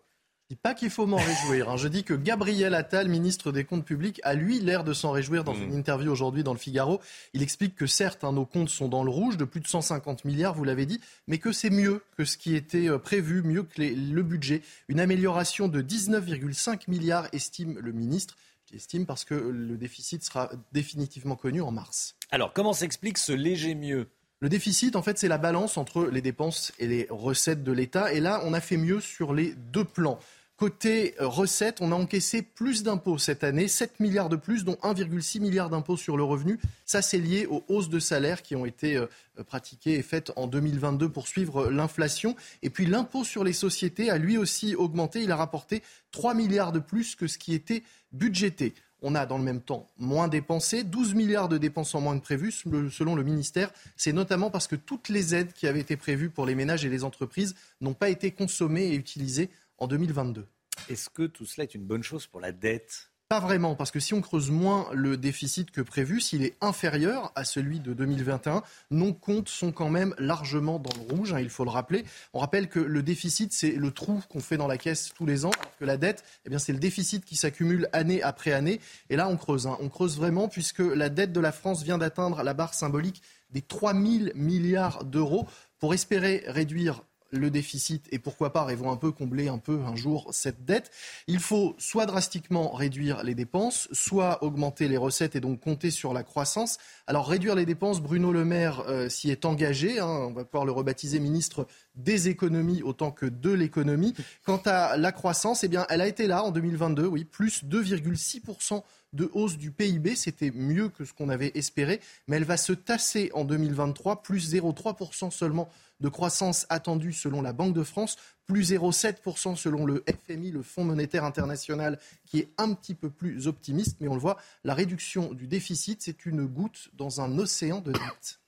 [0.49, 1.69] Je dis pas qu'il faut m'en réjouir.
[1.71, 1.77] hein.
[1.77, 5.45] Je dis que Gabriel Attal, ministre des Comptes publics, a lui l'air de s'en réjouir
[5.45, 7.01] dans une interview aujourd'hui dans le Figaro.
[7.35, 10.25] Il explique que certes, hein, nos comptes sont dans le rouge de plus de 150
[10.25, 13.63] milliards, vous l'avez dit, mais que c'est mieux que ce qui était euh, prévu, mieux
[13.63, 14.63] que les- le budget.
[14.89, 18.37] Une amélioration de 19,5 milliards, estime le ministre.
[18.73, 22.15] J'estime parce que le déficit sera définitivement connu en mars.
[22.31, 24.09] Alors, comment s'explique ce léger mieux?
[24.39, 28.13] Le déficit, en fait, c'est la balance entre les dépenses et les recettes de l'État.
[28.13, 30.19] Et là, on a fait mieux sur les deux plans.
[30.61, 34.77] Côté euh, recettes, on a encaissé plus d'impôts cette année, 7 milliards de plus, dont
[34.83, 36.61] 1,6 milliard d'impôts sur le revenu.
[36.85, 39.07] Ça, c'est lié aux hausses de salaires qui ont été euh,
[39.47, 42.37] pratiquées et faites en 2022 pour suivre euh, l'inflation.
[42.61, 45.23] Et puis l'impôt sur les sociétés a lui aussi augmenté.
[45.23, 47.83] Il a rapporté 3 milliards de plus que ce qui était
[48.13, 48.75] budgété.
[49.01, 52.23] On a dans le même temps moins dépensé, 12 milliards de dépenses en moins que
[52.23, 53.71] prévu, selon le ministère.
[53.97, 56.91] C'est notamment parce que toutes les aides qui avaient été prévues pour les ménages et
[56.91, 59.49] les entreprises n'ont pas été consommées et utilisées
[59.81, 60.47] en 2022.
[60.89, 63.11] Est-ce que tout cela est une bonne chose pour la dette?
[63.29, 67.31] Pas vraiment, parce que si on creuse moins le déficit que prévu, s'il est inférieur
[67.37, 71.49] à celui de 2021, nos comptes sont quand même largement dans le rouge, hein, il
[71.49, 72.05] faut le rappeler.
[72.33, 75.45] On rappelle que le déficit, c'est le trou qu'on fait dans la caisse tous les
[75.45, 78.81] ans, alors que la dette, eh bien, c'est le déficit qui s'accumule année après année.
[79.11, 79.69] Et là, on creuse.
[79.69, 79.79] hein.
[79.81, 83.63] On creuse vraiment, puisque la dette de la France vient d'atteindre la barre symbolique des
[83.63, 84.05] 3 000
[84.35, 85.47] milliards d'euros.
[85.79, 89.97] Pour espérer réduire le déficit et pourquoi pas rêvons un peu combler un peu un
[89.97, 90.91] jour cette dette.
[91.27, 96.13] Il faut soit drastiquement réduire les dépenses, soit augmenter les recettes et donc compter sur
[96.13, 96.79] la croissance.
[97.07, 100.01] Alors réduire les dépenses, Bruno Le Maire euh, s'y est engagé.
[100.01, 100.07] hein.
[100.07, 104.15] on va pouvoir le rebaptiser ministre des économies autant que de l'économie.
[104.45, 108.83] Quant à la croissance, eh bien, elle a été là en 2022, oui, plus 2,6%
[109.13, 110.15] de hausse du PIB.
[110.17, 114.55] C'était mieux que ce qu'on avait espéré, mais elle va se tasser en 2023, plus
[114.55, 115.69] 0,3% seulement
[116.01, 120.85] de croissance attendue selon la Banque de France, plus 0,7% selon le FMI, le Fonds
[120.85, 123.99] monétaire international, qui est un petit peu plus optimiste.
[124.01, 127.93] Mais on le voit, la réduction du déficit, c'est une goutte dans un océan de
[127.93, 128.41] dettes.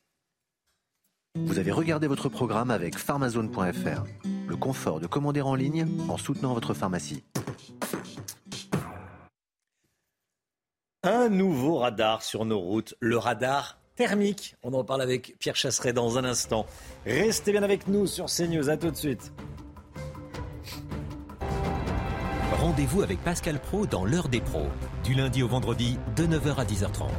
[1.35, 4.05] Vous avez regardé votre programme avec pharmazone.fr.
[4.49, 7.23] Le confort de commander en ligne en soutenant votre pharmacie.
[11.05, 14.55] Un nouveau radar sur nos routes, le radar thermique.
[14.63, 16.65] On en parle avec Pierre Chasseret dans un instant.
[17.05, 18.71] Restez bien avec nous sur CNews.
[18.71, 19.33] À tout de suite.
[22.61, 24.69] Rendez-vous avec Pascal Pro dans l'heure des pros,
[25.03, 27.11] du lundi au vendredi de 9h à 10h30.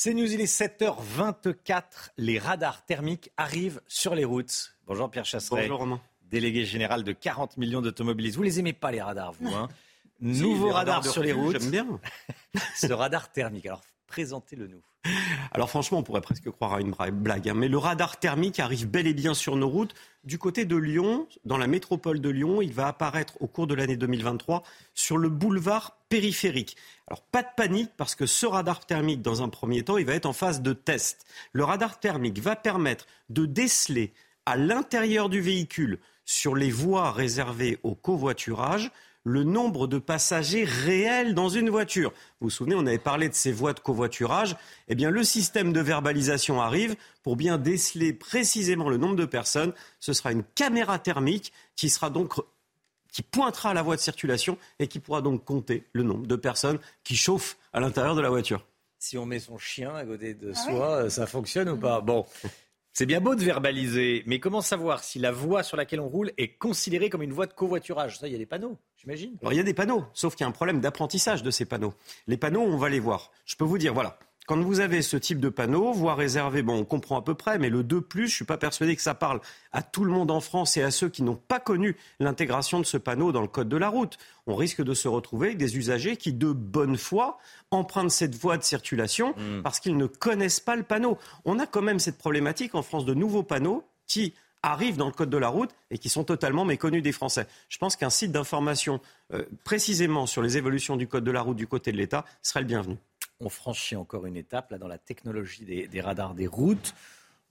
[0.00, 2.10] CNews, il est 7h24.
[2.18, 4.76] Les radars thermiques arrivent sur les routes.
[4.86, 5.62] Bonjour Pierre Chasseret.
[5.62, 6.00] Bonjour, Romain.
[6.30, 8.36] Délégué général de 40 millions d'automobilistes.
[8.36, 9.68] Vous les aimez pas les radars, vous hein
[10.20, 11.60] Nouveau radar radars sur les routes.
[11.60, 11.86] j'aime bien.
[12.76, 13.66] Ce radar thermique.
[13.66, 14.80] Alors, présentez-le nous.
[15.52, 18.88] Alors franchement, on pourrait presque croire à une blague, hein, mais le radar thermique arrive
[18.88, 19.94] bel et bien sur nos routes.
[20.24, 23.74] Du côté de Lyon, dans la métropole de Lyon, il va apparaître au cours de
[23.74, 24.62] l'année 2023
[24.94, 26.76] sur le boulevard périphérique.
[27.06, 30.14] Alors pas de panique parce que ce radar thermique, dans un premier temps, il va
[30.14, 31.26] être en phase de test.
[31.52, 34.14] Le radar thermique va permettre de déceler
[34.46, 38.90] à l'intérieur du véhicule, sur les voies réservées au covoiturage,
[39.24, 42.10] le nombre de passagers réels dans une voiture.
[42.40, 44.54] Vous vous souvenez, on avait parlé de ces voies de covoiturage.
[44.88, 49.72] Eh bien, le système de verbalisation arrive pour bien déceler précisément le nombre de personnes.
[49.98, 52.34] Ce sera une caméra thermique qui sera donc
[53.12, 56.34] qui pointera à la voie de circulation et qui pourra donc compter le nombre de
[56.34, 58.66] personnes qui chauffent à l'intérieur de la voiture.
[58.98, 62.00] Si on met son chien à côté de soi, ça fonctionne ou pas?
[62.00, 62.26] Bon.
[62.96, 66.30] C'est bien beau de verbaliser, mais comment savoir si la voie sur laquelle on roule
[66.38, 68.20] est considérée comme une voie de covoiturage?
[68.20, 69.36] Ça, il y a des panneaux, j'imagine.
[69.40, 71.64] Alors il y a des panneaux, sauf qu'il y a un problème d'apprentissage de ces
[71.64, 71.92] panneaux.
[72.28, 73.32] Les panneaux, on va les voir.
[73.46, 74.16] Je peux vous dire, voilà,
[74.46, 77.58] quand vous avez ce type de panneau, voie réservée, bon, on comprend à peu près,
[77.58, 79.40] mais le 2, je suis pas persuadé que ça parle
[79.72, 82.84] à tout le monde en France et à ceux qui n'ont pas connu l'intégration de
[82.84, 84.18] ce panneau dans le code de la route.
[84.46, 87.38] On risque de se retrouver avec des usagers qui, de bonne foi,
[87.70, 91.16] empruntent cette voie de circulation parce qu'ils ne connaissent pas le panneau.
[91.46, 95.12] On a quand même cette problématique en France de nouveaux panneaux qui arrivent dans le
[95.12, 97.46] code de la route et qui sont totalement méconnus des Français.
[97.68, 99.00] Je pense qu'un site d'information
[99.32, 102.60] euh, précisément sur les évolutions du code de la route du côté de l'État serait
[102.60, 102.96] le bienvenu
[103.40, 106.94] on franchit encore une étape là dans la technologie des, radars des routes.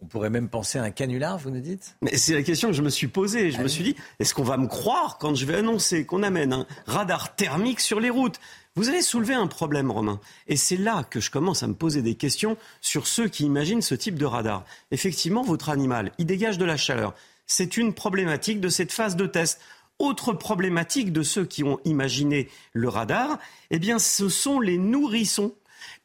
[0.01, 1.95] On pourrait même penser à un canular, vous nous dites?
[2.01, 3.51] Mais c'est la question que je me suis posée.
[3.51, 6.51] Je me suis dit, est-ce qu'on va me croire quand je vais annoncer qu'on amène
[6.51, 8.39] un radar thermique sur les routes?
[8.75, 10.19] Vous avez soulevé un problème, Romain.
[10.47, 13.81] Et c'est là que je commence à me poser des questions sur ceux qui imaginent
[13.81, 14.65] ce type de radar.
[14.91, 17.13] Effectivement, votre animal, il dégage de la chaleur.
[17.45, 19.61] C'est une problématique de cette phase de test.
[19.99, 23.37] Autre problématique de ceux qui ont imaginé le radar,
[23.69, 25.53] eh bien, ce sont les nourrissons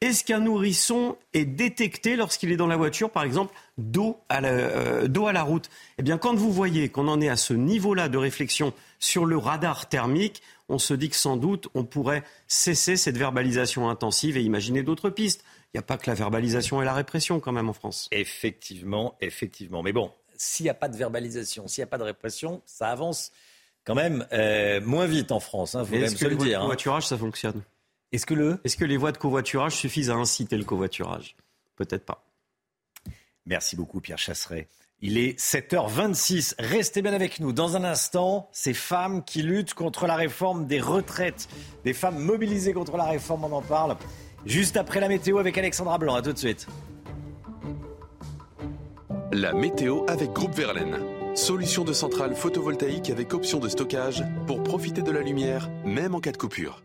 [0.01, 4.51] est-ce qu'un nourrisson est détecté lorsqu'il est dans la voiture, par exemple, d'eau à, la,
[4.51, 5.69] euh, à la route?
[5.99, 9.37] Eh bien, quand vous voyez qu'on en est à ce niveau-là de réflexion sur le
[9.37, 14.43] radar thermique, on se dit que sans doute, on pourrait cesser cette verbalisation intensive et
[14.43, 15.45] imaginer d'autres pistes.
[15.73, 18.09] Il n'y a pas que la verbalisation et la répression quand même en France.
[18.11, 19.83] Effectivement, effectivement.
[19.83, 22.89] Mais bon, s'il n'y a pas de verbalisation, s'il n'y a pas de répression, ça
[22.89, 23.33] avance
[23.85, 25.75] quand même euh, moins vite en France.
[25.75, 26.59] Hein, faut même se le dire.
[26.59, 26.67] Le hein.
[26.67, 27.63] voiturage, ça fonctionne?
[28.13, 28.61] Est-ce que, le...
[28.65, 31.37] Est-ce que les voies de covoiturage suffisent à inciter le covoiturage?
[31.77, 32.25] Peut-être pas.
[33.47, 34.69] Merci beaucoup, Pierre Chasseret.
[35.01, 36.55] Il est 7h26.
[36.59, 37.53] Restez bien avec nous.
[37.53, 41.49] Dans un instant, ces femmes qui luttent contre la réforme des retraites.
[41.85, 43.97] Des femmes mobilisées contre la réforme, on en parle.
[44.45, 46.15] Juste après la météo avec Alexandra Blanc.
[46.15, 46.67] À tout de suite.
[49.33, 50.99] La météo avec Groupe Verlaine.
[51.37, 56.21] Solution de centrale photovoltaïque avec option de stockage pour profiter de la lumière, même en
[56.21, 56.83] cas de coupure.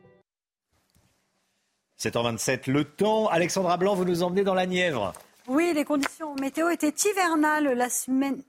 [2.03, 3.27] 7h27, le temps.
[3.27, 5.13] Alexandra Blanc, vous nous emmenez dans la Nièvre.
[5.47, 8.41] Oui, les conditions météo étaient hivernales la semaine.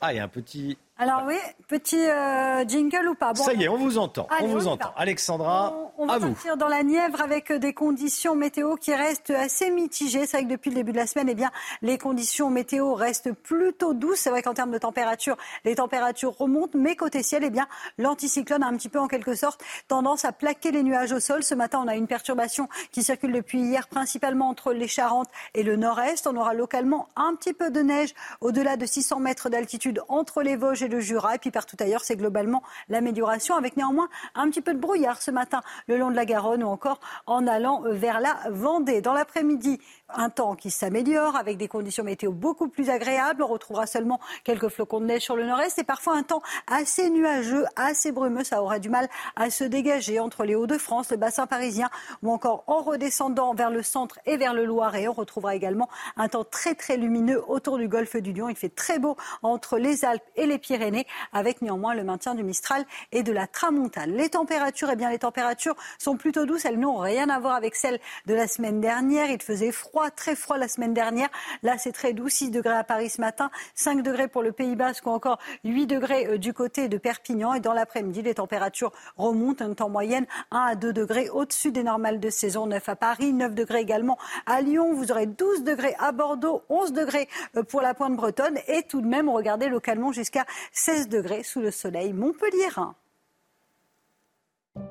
[0.00, 1.34] Ah, il y a un petit alors oui,
[1.66, 3.34] petit euh, jingle ou pas?
[3.34, 4.28] Ça y est, on vous entend.
[4.40, 4.92] on vous entend.
[4.96, 10.26] Alexandra, on, va partir dans la Nièvre avec des conditions météo qui restent assez mitigées.
[10.26, 11.50] C'est vrai que depuis le début de la semaine, eh bien,
[11.82, 14.20] les conditions météo restent plutôt douces.
[14.20, 17.66] C'est vrai qu'en termes de température, les températures remontent, mais côté ciel, eh bien,
[17.98, 21.42] l'anticyclone a un petit peu en quelque sorte tendance à plaquer les nuages au sol.
[21.42, 25.62] Ce matin, on a une perturbation qui circule depuis hier, principalement entre les Charentes et
[25.62, 26.26] le nord-est.
[26.26, 30.56] On aura localement un petit peu de neige au-delà de 600 mètres d'altitude entre les
[30.56, 31.34] Vosges le Jura.
[31.34, 35.30] Et puis partout ailleurs, c'est globalement l'amélioration, avec néanmoins un petit peu de brouillard ce
[35.30, 39.00] matin le long de la Garonne ou encore en allant vers la Vendée.
[39.00, 43.42] Dans l'après-midi, un temps qui s'améliore avec des conditions météo beaucoup plus agréables.
[43.42, 47.10] On retrouvera seulement quelques flocons de neige sur le nord-est et parfois un temps assez
[47.10, 48.44] nuageux, assez brumeux.
[48.44, 51.90] Ça aura du mal à se dégager entre les Hauts-de-France, le bassin parisien
[52.22, 55.08] ou encore en redescendant vers le centre et vers le Loiret.
[55.08, 58.48] On retrouvera également un temps très très lumineux autour du golfe du Lion.
[58.48, 62.44] Il fait très beau entre les Alpes et les Pyrénées avec néanmoins le maintien du
[62.44, 64.12] Mistral et de la Tramontane.
[64.12, 66.64] Les températures, eh bien les températures sont plutôt douces.
[66.64, 69.30] Elles n'ont rien à voir avec celles de la semaine dernière.
[69.30, 71.28] Il faisait froid très froid la semaine dernière.
[71.62, 72.28] Là, c'est très doux.
[72.28, 75.86] 6 degrés à Paris ce matin, 5 degrés pour le Pays Basque ou encore 8
[75.86, 77.54] degrés euh, du côté de Perpignan.
[77.54, 82.20] Et dans l'après-midi, les températures remontent en moyenne 1 à 2 degrés au-dessus des normales
[82.20, 82.66] de saison.
[82.66, 84.94] 9 à Paris, 9 degrés également à Lyon.
[84.94, 88.58] Vous aurez 12 degrés à Bordeaux, 11 degrés euh, pour la pointe bretonne.
[88.68, 92.12] Et tout de même, regardez localement jusqu'à 16 degrés sous le soleil.
[92.12, 92.68] Montpellier.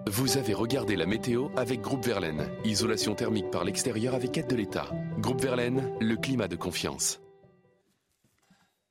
[0.08, 2.48] Vous avez regardé la météo avec Groupe Verlaine.
[2.64, 4.90] Isolation thermique par l'extérieur avec aide de l'État.
[5.20, 7.20] Groupe Verlaine, le climat de confiance.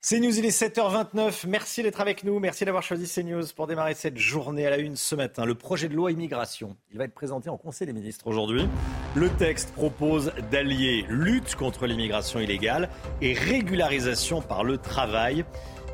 [0.03, 1.47] CNews, il est 7h29.
[1.47, 2.41] Merci d'être avec nous.
[2.41, 5.47] Merci d'avoir choisi CNews pour démarrer cette journée à la une ce matin.
[5.47, 8.69] Le projet de loi immigration, il va être présenté en Conseil des ministres aujourd'hui.
[9.15, 12.91] Le texte propose d'allier lutte contre l'immigration illégale
[13.21, 15.45] et régularisation par le travail.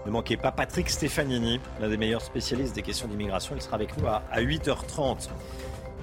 [0.08, 3.54] Ne manquez pas Patrick Stefanini, l'un des meilleurs spécialistes des questions d'immigration.
[3.54, 5.28] Il sera avec nous à, 8h30.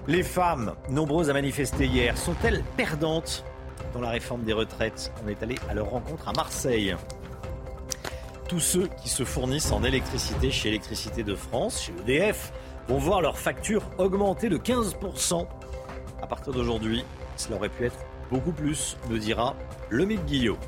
[0.07, 3.43] Les femmes, nombreuses à manifester hier, sont-elles perdantes
[3.95, 5.11] dans la réforme des retraites?
[5.25, 6.95] On est allé à leur rencontre à Marseille.
[8.47, 12.53] Tous ceux qui se fournissent en électricité chez Électricité de France, chez EDF,
[12.87, 15.47] vont voir leur facture augmenter de 15%.
[16.21, 17.03] À partir d'aujourd'hui,
[17.37, 19.55] cela aurait pu être beaucoup plus, nous dira
[19.89, 20.59] Lemit Guillot.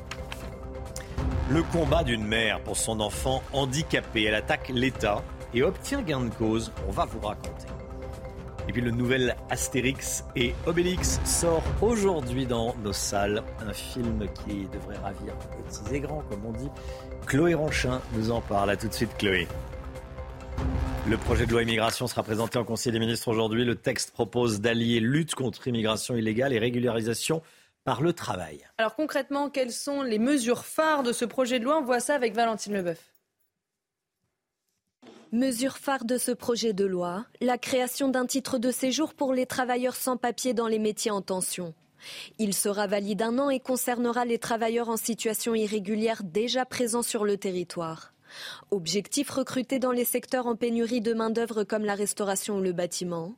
[1.50, 4.24] Le combat d'une mère pour son enfant handicapé.
[4.24, 6.70] Elle attaque l'État et obtient gain de cause.
[6.86, 7.66] On va vous raconter.
[8.68, 13.42] Et puis le nouvel Astérix et Obélix sort aujourd'hui dans nos salles.
[13.66, 16.68] Un film qui devrait ravir petits et grands, comme on dit.
[17.26, 18.68] Chloé Ranchin nous en parle.
[18.68, 19.48] À tout de suite, Chloé.
[21.08, 23.64] Le projet de loi immigration sera présenté en Conseil des ministres aujourd'hui.
[23.64, 27.40] Le texte propose d'allier lutte contre immigration illégale et régularisation
[27.88, 28.66] par le travail.
[28.76, 31.78] Alors concrètement, quelles sont les mesures phares de ce projet de loi?
[31.78, 33.14] On voit ça avec Valentine Leboeuf.
[35.32, 39.46] Mesure phare de ce projet de loi, la création d'un titre de séjour pour les
[39.46, 41.72] travailleurs sans papier dans les métiers en tension.
[42.38, 47.24] Il sera valide un an et concernera les travailleurs en situation irrégulière déjà présents sur
[47.24, 48.12] le territoire.
[48.70, 53.32] Objectif recruter dans les secteurs en pénurie de main-d'œuvre comme la restauration ou le bâtiment.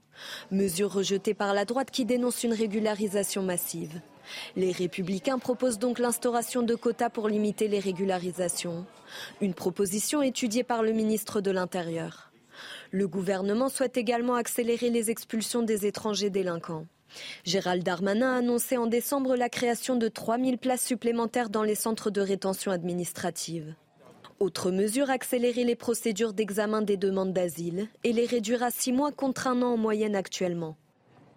[0.50, 4.00] Mesure rejetée par la droite qui dénonce une régularisation massive.
[4.56, 8.84] Les républicains proposent donc l'instauration de quotas pour limiter les régularisations.
[9.40, 12.30] Une proposition étudiée par le ministre de l'Intérieur.
[12.90, 16.86] Le gouvernement souhaite également accélérer les expulsions des étrangers délinquants.
[17.44, 22.10] Gérald Darmanin a annoncé en décembre la création de 3000 places supplémentaires dans les centres
[22.10, 23.74] de rétention administrative.
[24.38, 29.12] Autre mesure, accélérer les procédures d'examen des demandes d'asile et les réduire à six mois
[29.12, 30.76] contre un an en moyenne actuellement.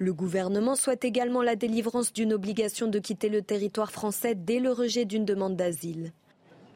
[0.04, 4.70] Le gouvernement souhaite également la délivrance d'une obligation de quitter le territoire français dès le
[4.70, 6.12] rejet d'une demande d'asile.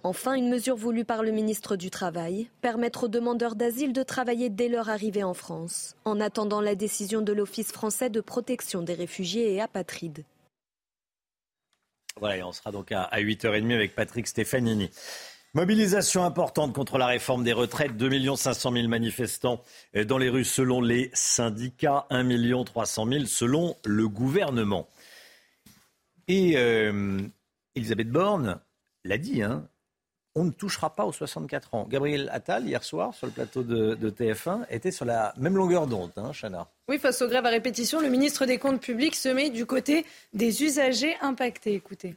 [0.03, 4.49] Enfin, une mesure voulue par le ministre du Travail, permettre aux demandeurs d'asile de travailler
[4.49, 8.93] dès leur arrivée en France, en attendant la décision de l'Office français de protection des
[8.93, 10.23] réfugiés et apatrides.
[12.21, 14.89] Voilà, et on sera donc à 8h30 avec Patrick Stefanini.
[15.57, 17.97] Mobilisation importante contre la réforme des retraites.
[17.97, 19.63] 2 500 000 manifestants
[20.05, 22.05] dans les rues selon les syndicats.
[22.11, 24.87] 1 300 000 selon le gouvernement.
[26.27, 27.17] Et euh,
[27.73, 28.59] Elisabeth Borne
[29.03, 29.67] l'a dit, hein,
[30.35, 31.87] on ne touchera pas aux 64 ans.
[31.89, 36.11] Gabriel Attal, hier soir, sur le plateau de, TF1, était sur la même longueur d'onde,
[36.17, 36.33] hein.
[36.87, 40.05] Oui, face aux grèves à répétition, le ministre des Comptes publics se met du côté
[40.33, 41.73] des usagers impactés.
[41.73, 42.15] Écoutez.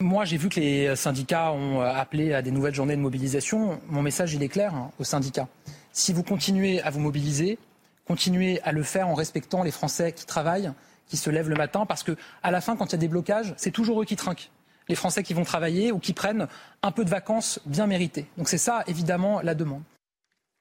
[0.00, 3.80] Moi, j'ai vu que les syndicats ont appelé à des nouvelles journées de mobilisation.
[3.88, 5.48] Mon message, il est clair hein, aux syndicats.
[5.90, 7.58] Si vous continuez à vous mobiliser,
[8.06, 10.72] continuez à le faire en respectant les Français qui travaillent,
[11.08, 13.08] qui se lèvent le matin, parce que à la fin, quand il y a des
[13.08, 14.52] blocages, c'est toujours eux qui trinquent
[14.88, 16.46] les Français qui vont travailler ou qui prennent
[16.82, 18.26] un peu de vacances bien méritées.
[18.36, 19.82] Donc c'est ça, évidemment, la demande.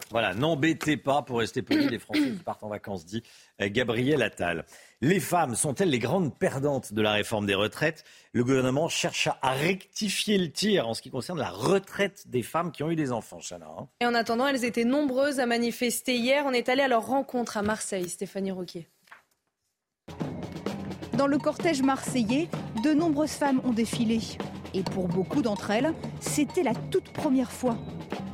[0.09, 3.23] Voilà, n'embêtez pas pour rester poli les Français qui partent en vacances, dit
[3.61, 4.65] euh, Gabriel Attal.
[5.01, 8.03] Les femmes sont-elles les grandes perdantes de la réforme des retraites?
[8.33, 12.71] Le gouvernement cherche à rectifier le tir en ce qui concerne la retraite des femmes
[12.71, 13.67] qui ont eu des enfants, Chana.
[13.77, 13.87] Hein.
[14.01, 16.45] Et en attendant, elles étaient nombreuses à manifester hier.
[16.47, 18.87] On est allé à leur rencontre à Marseille, Stéphanie Roquier.
[21.13, 22.49] Dans le cortège marseillais,
[22.83, 24.19] de nombreuses femmes ont défilé.
[24.73, 27.77] Et pour beaucoup d'entre elles, c'était la toute première fois.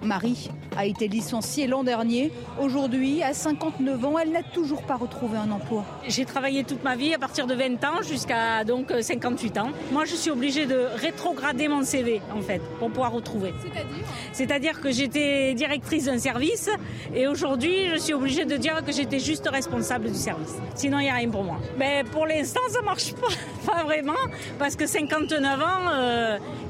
[0.04, 2.32] Marie a été licenciée l'an dernier.
[2.60, 5.86] Aujourd'hui, à 59 ans, elle n'a toujours pas retrouvé un emploi.
[6.08, 9.70] J'ai travaillé toute ma vie à partir de 20 ans jusqu'à donc 58 ans.
[9.92, 13.54] Moi, je suis obligée de rétrograder mon CV en fait pour pouvoir retrouver.
[13.64, 16.70] C'est-à-dire C'est-à-dire que j'étais directrice d'un service
[17.16, 20.56] et aujourd'hui, je suis obligée de dire que j'étais juste responsable du service.
[20.76, 21.58] Sinon, il n'y a rien pour moi.
[21.78, 23.28] Mais pour l'instant, ça marche pas,
[23.72, 24.14] pas vraiment
[24.60, 26.23] parce que 59 ans, euh,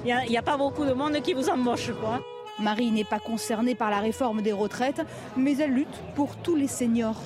[0.06, 2.20] il n'y a, a, pas beaucoup de monde qui vous embauche quoi.
[2.60, 5.02] Marie n'est pas concernée par la réforme des retraites,
[5.36, 7.20] mais elle lutte pour tous les seniors.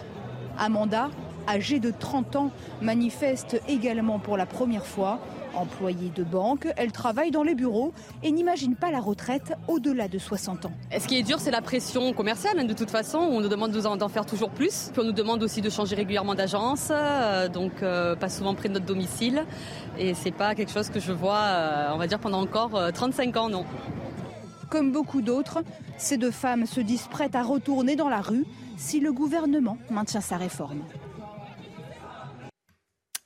[0.58, 1.10] Amanda,
[1.48, 2.52] âgée de 30 ans,
[2.82, 5.20] manifeste également pour la première fois.
[5.58, 10.20] Employée de banque, elle travaille dans les bureaux et n'imagine pas la retraite au-delà de
[10.20, 10.72] 60 ans.
[10.96, 13.18] Ce qui est dur, c'est la pression commerciale, de toute façon.
[13.18, 14.92] On nous demande d'en faire toujours plus.
[14.94, 18.70] Puis on nous demande aussi de changer régulièrement d'agence, euh, donc euh, pas souvent près
[18.70, 19.46] de notre domicile.
[19.98, 23.36] Et c'est pas quelque chose que je vois, euh, on va dire, pendant encore 35
[23.38, 23.66] ans, non.
[24.70, 25.64] Comme beaucoup d'autres,
[25.98, 28.46] ces deux femmes se disent prêtes à retourner dans la rue
[28.78, 30.82] si le gouvernement maintient sa réforme.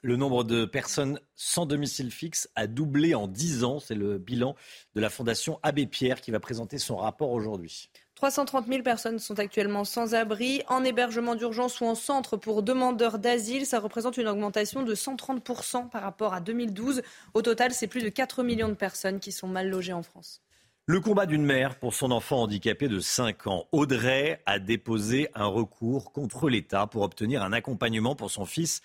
[0.03, 3.79] Le nombre de personnes sans domicile fixe a doublé en 10 ans.
[3.79, 4.55] C'est le bilan
[4.95, 7.91] de la Fondation Abbé Pierre qui va présenter son rapport aujourd'hui.
[8.15, 13.19] 330 000 personnes sont actuellement sans abri, en hébergement d'urgence ou en centre pour demandeurs
[13.19, 13.67] d'asile.
[13.67, 15.43] Ça représente une augmentation de 130
[15.91, 17.03] par rapport à 2012.
[17.35, 20.41] Au total, c'est plus de 4 millions de personnes qui sont mal logées en France.
[20.87, 23.67] Le combat d'une mère pour son enfant handicapé de 5 ans.
[23.71, 28.81] Audrey a déposé un recours contre l'État pour obtenir un accompagnement pour son fils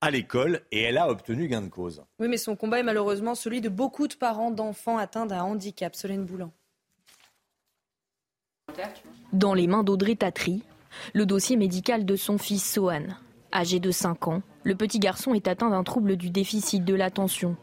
[0.00, 2.02] à l'école et elle a obtenu gain de cause.
[2.18, 5.94] Oui, mais son combat est malheureusement celui de beaucoup de parents d'enfants atteints d'un handicap.
[5.94, 6.50] Solène Boulan.
[9.32, 10.62] Dans les mains d'Audrey Tatry,
[11.12, 13.02] le dossier médical de son fils Sohan.
[13.52, 17.56] Âgé de 5 ans, le petit garçon est atteint d'un trouble du déficit de l'attention,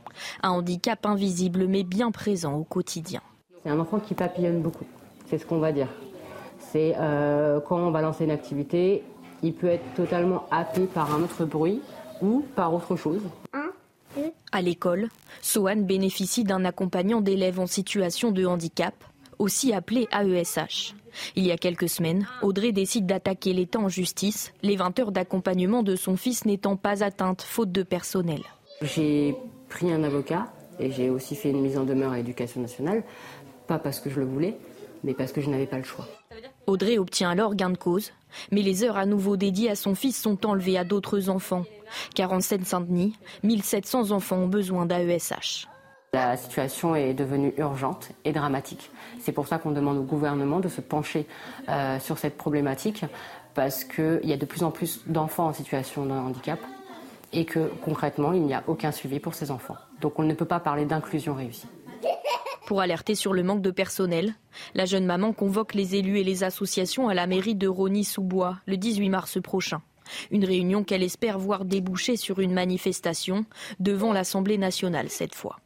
[0.44, 3.22] un handicap invisible mais bien présent au quotidien.
[3.64, 4.86] C'est un enfant qui papillonne beaucoup,
[5.28, 5.88] c'est ce qu'on va dire.
[6.60, 9.04] C'est euh, quand on va lancer une activité,
[9.44, 11.82] il peut être totalement happé par un autre bruit
[12.22, 13.22] ou par autre chose.
[14.52, 15.10] À l'école,
[15.42, 18.96] Sohan bénéficie d'un accompagnant d'élèves en situation de handicap,
[19.40, 20.96] aussi appelé AESH.
[21.36, 25.84] Il y a quelques semaines, Audrey décide d'attaquer l'État en justice, les 20 heures d'accompagnement
[25.84, 28.42] de son fils n'étant pas atteintes faute de personnel.
[28.82, 29.36] J'ai
[29.70, 30.48] pris un avocat
[30.80, 33.04] et j'ai aussi fait une mise en demeure à l'éducation nationale,
[33.68, 34.58] pas parce que je le voulais,
[35.04, 36.08] mais parce que je n'avais pas le choix.
[36.68, 38.12] Audrey obtient alors gain de cause,
[38.52, 41.64] mais les heures à nouveau dédiées à son fils sont enlevées à d'autres enfants.
[42.14, 45.70] Car en Seine-Saint-Denis, 1700 enfants ont besoin d'AESH.
[46.14, 48.92] La situation est devenue urgente et dramatique.
[49.20, 51.26] C'est pour ça qu'on demande au gouvernement de se pencher
[51.70, 53.06] euh, sur cette problématique,
[53.54, 56.60] parce qu'il y a de plus en plus d'enfants en situation de handicap
[57.32, 59.78] et que concrètement, il n'y a aucun suivi pour ces enfants.
[60.02, 61.68] Donc on ne peut pas parler d'inclusion réussie.
[62.68, 64.36] Pour alerter sur le manque de personnel,
[64.76, 68.76] la jeune maman convoque les élus et les associations à la mairie de Rony-sous-Bois le
[68.76, 69.82] 18 mars prochain.
[70.32, 73.46] Une réunion qu'elle espère voir déboucher sur une manifestation
[73.80, 75.62] devant l'Assemblée nationale cette fois.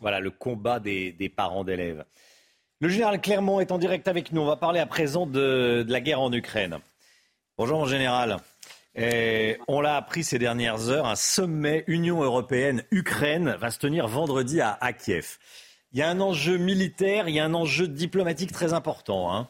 [0.00, 2.06] Voilà le combat des, parents d'élèves.
[2.80, 4.40] Le général Clermont est en direct avec nous.
[4.40, 6.78] On va parler à présent de, la guerre en Ukraine.
[7.58, 8.38] Bonjour mon général.
[8.96, 14.92] on l'a appris ces dernières heures, un sommet Union européenne-Ukraine va se tenir vendredi à,
[14.94, 15.36] Kiev.
[15.94, 19.30] Il y a un enjeu militaire, il y a un enjeu diplomatique très important.
[19.30, 19.48] Hein.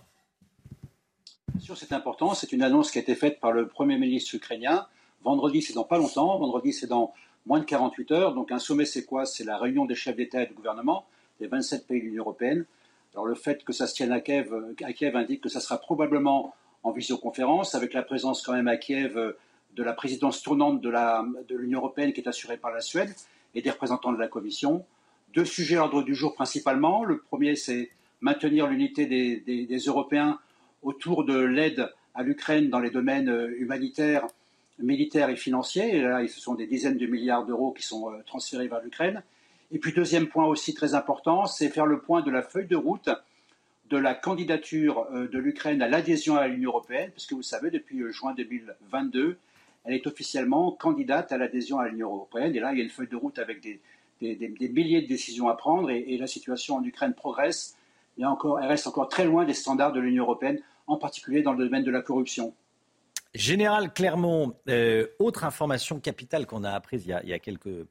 [1.52, 2.34] Bien sûr, c'est important.
[2.34, 4.86] C'est une annonce qui a été faite par le Premier ministre ukrainien.
[5.22, 6.36] Vendredi, c'est dans pas longtemps.
[6.38, 7.12] Vendredi, c'est dans
[7.46, 8.34] moins de 48 heures.
[8.34, 9.24] Donc un sommet, c'est quoi?
[9.24, 11.06] C'est la réunion des chefs d'État et de gouvernement
[11.38, 12.64] des 27 pays de l'Union européenne.
[13.14, 14.52] Alors le fait que ça se tienne à Kiev,
[14.82, 18.76] à Kiev indique que ça sera probablement en visioconférence, avec la présence quand même à
[18.76, 23.14] Kiev de la présidence tournante de l'Union européenne qui est assurée par la Suède
[23.54, 24.84] et des représentants de la Commission.
[25.34, 27.04] Deux sujets à l'ordre du jour principalement.
[27.04, 27.90] Le premier, c'est
[28.20, 30.38] maintenir l'unité des, Européens
[30.82, 34.26] autour de l'aide à l'Ukraine dans les domaines euh, humanitaires,
[34.78, 35.96] militaires et financiers.
[35.96, 39.22] Et là, ce sont des dizaines de milliards d'euros qui sont euh, transférés vers l'Ukraine.
[39.70, 42.76] Et puis, deuxième point aussi très important, c'est faire le point de la feuille de
[42.76, 43.08] route
[43.88, 48.02] de la candidature euh, de l'Ukraine à l'adhésion à l'Union européenne, puisque vous savez, depuis
[48.10, 49.38] juin 2022,
[49.84, 52.54] elle est officiellement candidate à l'adhésion à l'Union européenne.
[52.54, 53.80] Et là, il y a une feuille de route avec des,
[54.22, 57.76] des, milliers de décisions à prendre et, la situation en Ukraine progresse.
[58.22, 61.64] Encore, elle reste encore très loin des standards de l'Union européenne, en particulier dans le
[61.64, 62.54] domaine de la corruption.
[63.34, 67.86] Général Clermont, euh, autre information capitale qu'on a apprise il y a, quelques,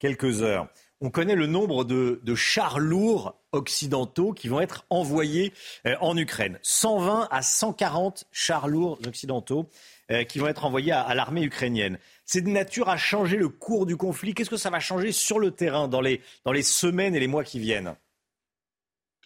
[0.00, 0.68] quelques, heures.
[1.00, 5.52] On connaît le nombre de, chars lourds occidentaux qui vont être envoyés
[5.86, 6.58] euh, en Ukraine.
[6.62, 9.66] 120 à 140 chars lourds occidentaux
[10.10, 11.98] euh, qui vont être envoyés à l'armée ukrainienne
[12.32, 14.34] c'est de nature à changer le cours du conflit.
[14.34, 17.26] Qu'est-ce que ça va changer sur le terrain dans les, dans les semaines et les
[17.26, 17.96] mois qui viennent?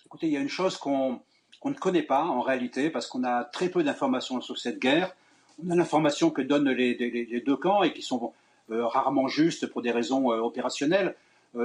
[0.07, 1.21] Écoutez, il y a une chose qu'on
[1.67, 5.15] ne connaît pas en réalité, parce qu'on a très peu d'informations sur cette guerre.
[5.63, 8.33] On a l'information que donnent les, deux camps et qui sont
[8.71, 11.15] euh, rarement justes pour des raisons euh, opérationnelles.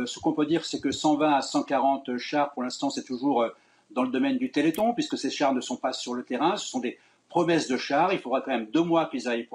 [0.06, 3.46] Ce qu'on peut dire, c'est que 120 à 140 chars, pour l'instant, c'est toujours
[3.92, 6.58] dans le domaine du Téléthon, puisque ces chars ne sont pas sur le terrain.
[6.58, 8.12] Ce sont des promesses de chars.
[8.12, 9.48] Il faudra quand même deux mois qu'ils aillent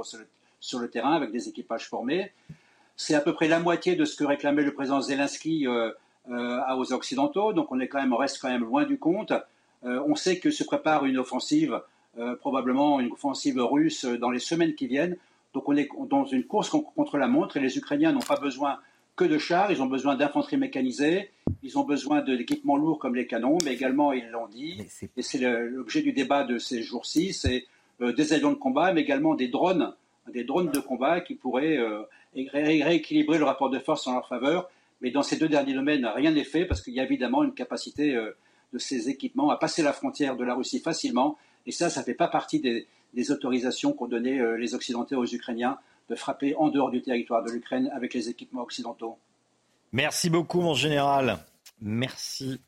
[0.60, 2.32] sur le terrain avec des équipages formés.
[2.96, 5.90] C'est à peu près la moitié de ce que réclamait le président Zelensky euh,
[6.30, 9.32] euh, aux Occidentaux, donc on, est quand même, reste quand même loin du compte.
[9.84, 11.80] Euh, on sait que se prépare une offensive,
[12.40, 15.16] probablement une offensive russe dans les semaines qui viennent.
[15.52, 18.78] Donc on est dans une course contre la montre et les Ukrainiens n'ont pas besoin
[19.16, 21.30] que de chars, ils ont besoin d'infanterie mécanisée,
[21.62, 24.84] ils ont besoin d'équipements lourds comme les canons, mais également, ils l'ont dit,
[25.16, 27.66] et c'est l'objet du débat de ces jours-ci, c'est
[28.00, 29.94] des avions de combat, mais également des drones
[30.32, 32.02] des drones de combat qui pourraient euh,
[32.34, 34.70] rééquilibrer le rapport de force en leur faveur.
[35.00, 37.52] Mais dans ces deux derniers domaines, rien n'est fait parce qu'il y a évidemment une
[37.52, 38.36] capacité euh,
[38.72, 41.36] de ces équipements à passer la frontière de la Russie facilement.
[41.66, 42.86] Et ça, ça ne fait pas partie des,
[43.30, 45.78] autorisations qu'ont données euh, les Occidentaux aux Ukrainiens
[46.08, 49.18] de frapper en dehors du territoire de l'Ukraine avec les équipements occidentaux.
[49.92, 51.38] Merci beaucoup, mon général.
[51.80, 52.60] Merci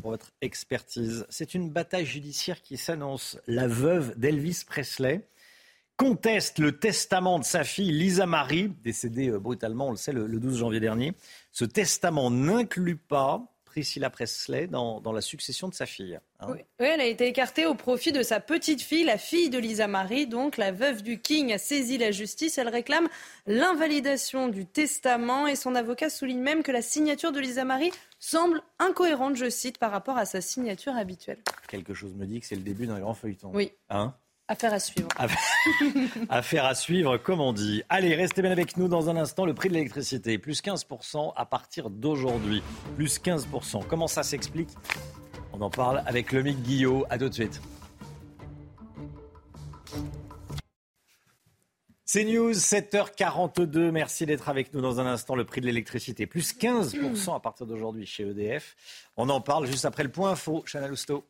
[0.00, 1.26] pour votre expertise.
[1.28, 3.38] C'est une bataille judiciaire qui s'annonce.
[3.46, 5.26] La veuve d'Elvis Presley
[5.96, 10.26] conteste le testament de sa fille Lisa Marie, décédée euh, brutalement, on le sait, le
[10.26, 11.12] 12 janvier dernier.
[11.52, 16.20] Ce testament n'inclut pas, Priscilla Presley dans, la succession de sa fille.
[16.38, 16.46] Hein.
[16.48, 16.60] Oui.
[16.78, 20.28] elle a été écartée au profit de sa petite fille, la fille de Lisa Marie.
[20.28, 22.56] Donc, la veuve du King a saisi la justice.
[22.56, 23.08] Elle réclame
[23.48, 27.90] l'invalidation du testament et son avocat souligne même que la signature de Lisa Marie
[28.20, 31.42] semble incohérente, je cite, par rapport à sa signature habituelle.
[31.66, 33.50] Quelque chose me dit que c'est le début d'un grand feuilleton.
[33.52, 33.72] Oui.
[33.90, 34.14] Hein?
[34.46, 35.08] Affaire à suivre.
[36.28, 37.82] Affaire à suivre, comme on dit.
[37.88, 39.46] Allez, restez bien avec nous dans un instant.
[39.46, 42.62] Le prix de l'électricité, plus 15% à partir d'aujourd'hui.
[42.94, 43.86] Plus 15%.
[43.88, 44.68] Comment ça s'explique?
[45.54, 47.06] On en parle avec Lomique Guillot.
[47.08, 47.58] À tout de suite.
[52.04, 53.90] C'est News, 7h42.
[53.92, 55.36] Merci d'être avec nous dans un instant.
[55.36, 58.76] Le prix de l'électricité, plus 15% à partir d'aujourd'hui chez EDF.
[59.16, 60.62] On en parle juste après le point info.
[60.70, 61.24] Chana Lousteau.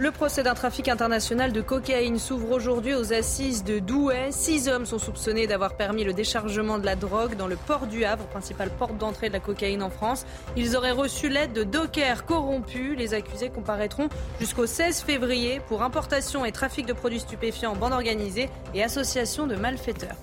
[0.00, 4.28] Le procès d'un trafic international de cocaïne s'ouvre aujourd'hui aux assises de Douai.
[4.30, 8.04] Six hommes sont soupçonnés d'avoir permis le déchargement de la drogue dans le port du
[8.04, 10.24] Havre, principale porte d'entrée de la cocaïne en France.
[10.56, 12.96] Ils auraient reçu l'aide de dockers corrompus.
[12.96, 14.08] Les accusés comparaîtront
[14.38, 19.48] jusqu'au 16 février pour importation et trafic de produits stupéfiants en bande organisée et association
[19.48, 20.14] de malfaiteurs.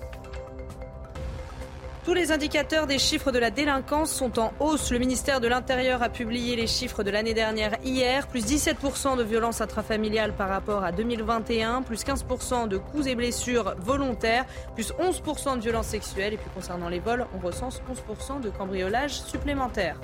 [2.06, 4.92] Tous les indicateurs des chiffres de la délinquance sont en hausse.
[4.92, 8.28] Le ministère de l'Intérieur a publié les chiffres de l'année dernière hier.
[8.28, 11.82] Plus 17% de violences intrafamiliales par rapport à 2021.
[11.82, 14.46] Plus 15% de coups et blessures volontaires.
[14.76, 16.34] Plus 11% de violences sexuelles.
[16.34, 20.00] Et puis concernant les vols, on recense 11% de cambriolages supplémentaires.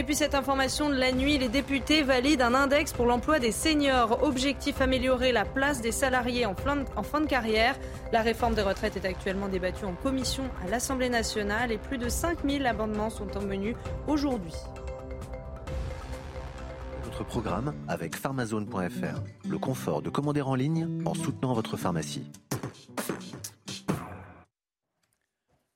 [0.00, 3.52] Et puis cette information de la nuit, les députés valident un index pour l'emploi des
[3.52, 4.22] seniors.
[4.22, 7.78] Objectif améliorer la place des salariés en fin de carrière.
[8.10, 12.08] La réforme des retraites est actuellement débattue en commission à l'Assemblée nationale et plus de
[12.08, 13.76] 5000 amendements sont en menu
[14.08, 14.54] aujourd'hui.
[17.04, 19.50] Votre programme avec pharmazone.fr.
[19.50, 22.24] Le confort de commander en ligne en soutenant votre pharmacie.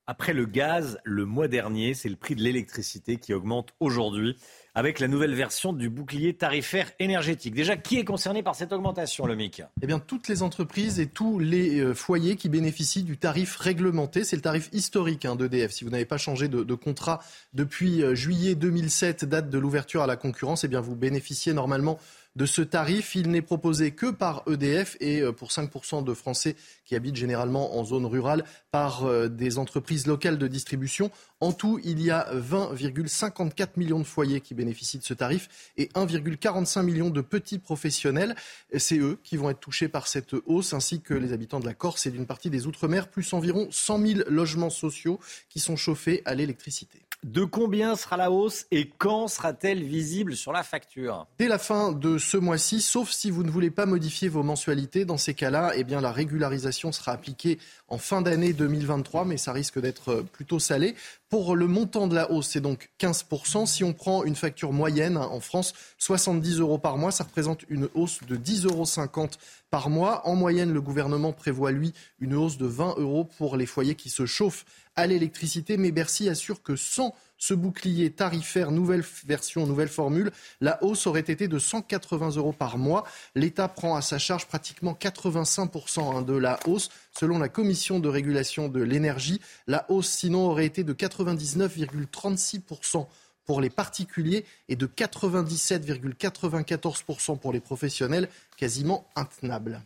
[0.07, 4.37] Après le gaz, le mois dernier, c'est le prix de l'électricité qui augmente aujourd'hui
[4.75, 7.55] avec la nouvelle version du bouclier tarifaire énergétique.
[7.55, 11.07] Déjà, qui est concerné par cette augmentation, le MIC Eh bien, toutes les entreprises et
[11.07, 14.25] tous les euh, foyers qui bénéficient du tarif réglementé.
[14.25, 15.71] C'est le tarif historique hein, d'EDF.
[15.71, 17.21] Si vous n'avez pas changé de, de contrat
[17.55, 21.99] depuis euh, juillet 2007, date de l'ouverture à la concurrence, eh bien, vous bénéficiez normalement
[22.37, 23.15] de ce tarif.
[23.15, 27.77] Il n'est proposé que par EDF et euh, pour 5% de Français qui habitent généralement
[27.79, 31.11] en zone rurale par euh, des entreprises locales de distribution.
[31.41, 35.87] En tout, il y a 20,54 millions de foyers qui bénéficient de ce tarif et
[35.95, 38.35] 1,45 million de petits professionnels.
[38.77, 41.75] C'est eux qui vont être touchés par cette hausse, ainsi que les habitants de la
[41.75, 46.23] Corse et d'une partie des Outre-mer, plus environ 100 000 logements sociaux qui sont chauffés
[46.25, 47.01] à l'électricité.
[47.25, 51.27] De combien sera la hausse et quand sera-t-elle visible sur la facture?
[51.39, 55.07] Dès la fin de ce mois-ci, sauf si vous ne voulez pas modifier vos mensualités.
[55.07, 59.53] Dans ces cas-là, eh bien, la régularisation sera appliquée en fin d'année 2023, mais ça
[59.53, 60.97] risque d'être plutôt salé.
[61.31, 63.65] Pour le montant de la hausse, c'est donc 15%.
[63.65, 67.65] Si on prend une facture moyenne hein, en France, 70 euros par mois, ça représente
[67.71, 69.31] une hausse de 10,50 euros
[69.71, 70.29] par mois.
[70.29, 74.11] En moyenne, le gouvernement prévoit, lui, une hausse de 20 euros pour les foyers qui
[74.11, 74.67] se chauffent
[74.97, 80.31] à l'électricité, mais Bercy assure que sans ce bouclier tarifaire, nouvelle version, nouvelle formule,
[80.61, 83.05] la hausse aurait été de 180 euros par mois.
[83.35, 86.91] L'État prend à sa charge pratiquement 85% hein, de la hausse.
[87.13, 93.07] Selon la commission de régulation de l'énergie, la hausse sinon aurait été de 99,36%
[93.45, 99.83] pour les particuliers et de 97,94% pour les professionnels, quasiment intenable.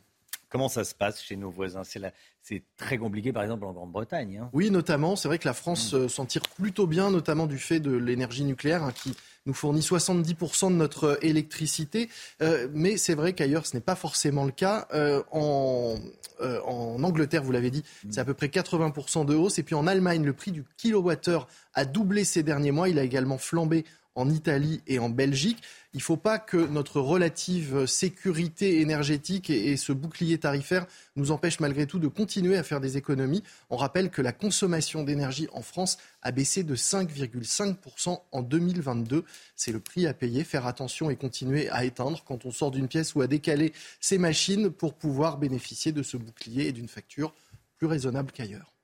[0.51, 1.83] Comment ça se passe chez nos voisins?
[1.85, 4.39] C'est très compliqué, par exemple, en Grande-Bretagne.
[4.39, 4.51] Hein.
[4.55, 5.15] Oui, notamment.
[5.15, 5.97] C'est vrai que la France mm.
[5.97, 9.15] euh, s'en tire plutôt bien, notamment du fait de l'énergie nucléaire, hein, qui
[9.45, 12.09] nous fournit 70% de notre euh, électricité.
[12.41, 14.89] Euh, mais c'est vrai qu'ailleurs, ce n'est pas forcément le cas.
[15.33, 15.97] en,
[16.41, 18.12] en, Angleterre, vous l'avez dit, mm.
[18.12, 19.59] c'est à peu près 80% de hausse.
[19.59, 22.89] Et puis en Allemagne, le prix du kilowattheure a doublé ces derniers mois.
[22.89, 23.85] Il a également flambé
[24.19, 25.62] en Italie et en Belgique.
[25.95, 31.61] Il ne faut pas que notre relative sécurité énergétique et, ce bouclier tarifaire nous empêchent
[31.61, 33.45] malgré tout de continuer à faire des économies.
[33.70, 39.24] On rappelle que la consommation d'énergie en France a baissé de 5,5% en 2022.
[39.55, 40.43] C'est le prix à payer.
[40.43, 44.19] Faire attention et continuer à éteindre quand on sort d'une pièce ou à décaler ses
[44.19, 47.32] machines pour pouvoir bénéficier de ce bouclier et d'une facture
[47.77, 48.78] plus raisonnable qu'ailleurs.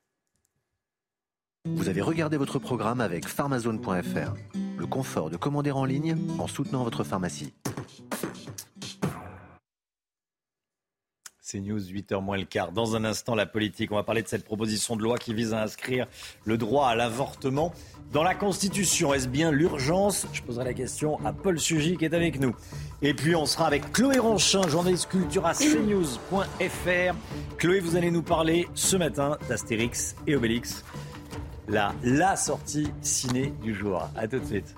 [1.67, 4.35] Vous avez regardé votre programme avec pharmazone.fr.
[4.77, 7.55] Le confort de commander en ligne en soutenant votre pharmacie.
[11.55, 12.73] News, 8h moins le quart.
[12.73, 13.93] Dans un instant, la politique.
[13.93, 16.09] On va parler de cette proposition de loi qui vise à inscrire
[16.45, 17.73] le droit à l'avortement
[18.13, 19.15] dans la Constitution.
[19.15, 20.27] Est-ce bien l'urgence?
[20.33, 22.57] Je poserai la question à Paul Sugy qui est avec nous.
[23.03, 27.15] Et puis on sera avec Chloé Ronchin, journaliste culture à cnews.fr.
[27.57, 30.85] Chloé, vous allez nous parler ce matin d'Astérix et Obélix.
[31.69, 34.09] La, la sortie ciné du jour.
[34.17, 34.75] A tout de suite.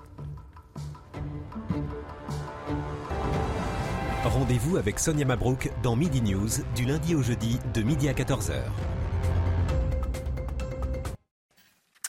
[4.23, 8.55] Rendez-vous avec Sonia Mabrouk dans Midi News du lundi au jeudi de midi à 14h.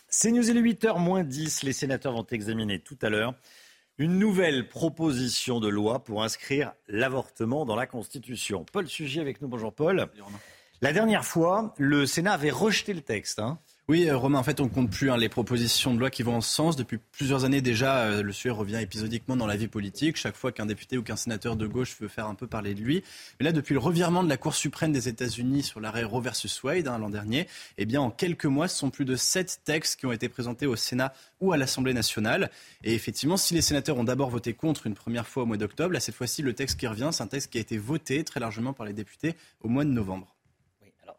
[0.09, 1.62] C'est News, il est 8h moins 10.
[1.62, 3.34] Les sénateurs vont examiner tout à l'heure
[3.98, 8.64] une nouvelle proposition de loi pour inscrire l'avortement dans la Constitution.
[8.72, 9.48] Paul Sugy avec nous.
[9.48, 10.09] Bonjour Paul.
[10.80, 13.38] La dernière fois, le Sénat avait rejeté le texte.
[13.40, 13.59] Hein.
[13.90, 16.36] Oui, euh, Romain, en fait, on compte plus hein, les propositions de loi qui vont
[16.36, 16.77] en ce sens.
[16.77, 20.16] Depuis plusieurs années déjà, euh, le sujet revient épisodiquement dans la vie politique.
[20.16, 22.82] Chaque fois qu'un député ou qu'un sénateur de gauche veut faire un peu parler de
[22.82, 23.02] lui.
[23.40, 26.62] Mais là, depuis le revirement de la Cour suprême des États-Unis sur l'arrêt Roe versus
[26.62, 27.48] Wade hein, l'an dernier,
[27.78, 30.66] eh bien, en quelques mois, ce sont plus de sept textes qui ont été présentés
[30.66, 32.51] au Sénat ou à l'Assemblée nationale.
[32.85, 35.94] Et effectivement, si les sénateurs ont d'abord voté contre une première fois au mois d'octobre,
[35.94, 38.39] là, cette fois-ci, le texte qui revient, c'est un texte qui a été voté très
[38.39, 40.38] largement par les députés au mois de novembre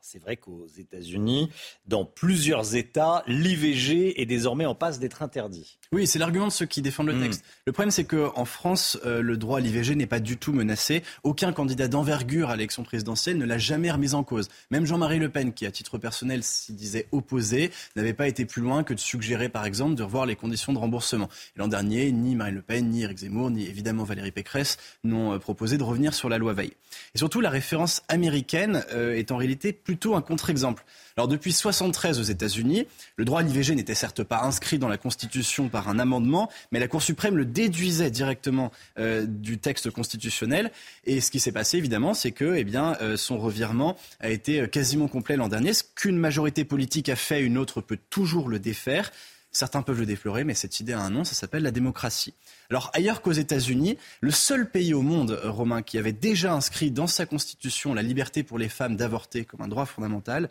[0.01, 1.49] c'est vrai qu'aux États-Unis,
[1.85, 5.77] dans plusieurs États, l'IVG est désormais en passe d'être interdit.
[5.91, 7.23] Oui, c'est l'argument de ceux qui défendent le hmm.
[7.23, 7.43] texte.
[7.65, 11.03] Le problème, c'est qu'en France, euh, le droit à l'IVG n'est pas du tout menacé.
[11.23, 14.49] Aucun candidat d'envergure à l'élection présidentielle ne l'a jamais remis en cause.
[14.71, 18.61] Même Jean-Marie Le Pen, qui à titre personnel s'y disait opposé, n'avait pas été plus
[18.61, 21.29] loin que de suggérer, par exemple, de revoir les conditions de remboursement.
[21.55, 25.39] L'an dernier, ni Marine Le Pen, ni Éric Zemmour, ni évidemment Valérie Pécresse n'ont euh,
[25.39, 26.71] proposé de revenir sur la loi Veil.
[27.15, 30.85] Et surtout, la référence américaine euh, est en réalité plutôt un contre-exemple.
[31.17, 32.85] Alors depuis 73 aux États-Unis,
[33.15, 36.77] le droit à l'IVG n'était certes pas inscrit dans la Constitution par un amendement, mais
[36.77, 40.69] la Cour suprême le déduisait directement euh, du texte constitutionnel.
[41.05, 44.69] Et ce qui s'est passé évidemment, c'est que eh bien, euh, son revirement a été
[44.69, 45.73] quasiment complet l'an dernier.
[45.73, 49.11] Ce qu'une majorité politique a fait, une autre peut toujours le défaire.
[49.51, 52.35] Certains peuvent le déplorer, mais cette idée a un nom, ça s'appelle la démocratie.
[52.69, 56.91] Alors ailleurs qu'aux États-Unis, le seul pays au monde, euh, Romain, qui avait déjà inscrit
[56.91, 60.49] dans sa constitution la liberté pour les femmes d'avorter comme un droit fondamental,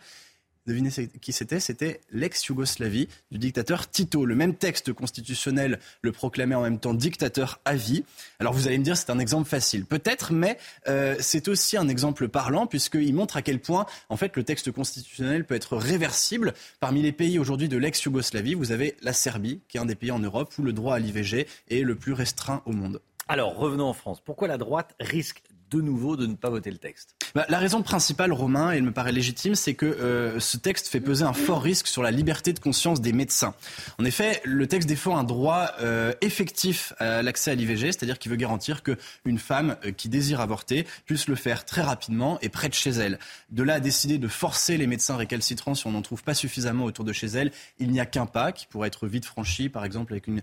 [0.69, 0.91] Devinez
[1.23, 4.27] qui c'était C'était l'ex-Yougoslavie du dictateur Tito.
[4.27, 8.05] Le même texte constitutionnel le proclamait en même temps dictateur à vie.
[8.39, 9.87] Alors vous allez me dire c'est un exemple facile.
[9.87, 14.37] Peut-être, mais euh, c'est aussi un exemple parlant puisqu'il montre à quel point en fait
[14.37, 16.53] le texte constitutionnel peut être réversible.
[16.81, 20.11] Parmi les pays aujourd'hui de l'ex-Yougoslavie, vous avez la Serbie, qui est un des pays
[20.11, 23.01] en Europe où le droit à l'IVG est le plus restreint au monde.
[23.27, 24.21] Alors, revenons en France.
[24.23, 27.18] Pourquoi la droite risque de nouveau de ne pas voter le texte?
[27.35, 30.89] Bah, La raison principale, Romain, et elle me paraît légitime, c'est que euh, ce texte
[30.89, 33.55] fait peser un fort risque sur la liberté de conscience des médecins.
[33.99, 38.31] En effet, le texte défend un droit euh, effectif à l'accès à l'IVG, c'est-à-dire qu'il
[38.31, 42.69] veut garantir qu'une femme euh, qui désire avorter puisse le faire très rapidement et près
[42.69, 43.19] de chez elle.
[43.51, 46.85] De là à décider de forcer les médecins récalcitrants si on n'en trouve pas suffisamment
[46.85, 49.85] autour de chez elle, il n'y a qu'un pas qui pourrait être vite franchi, par
[49.85, 50.43] exemple avec une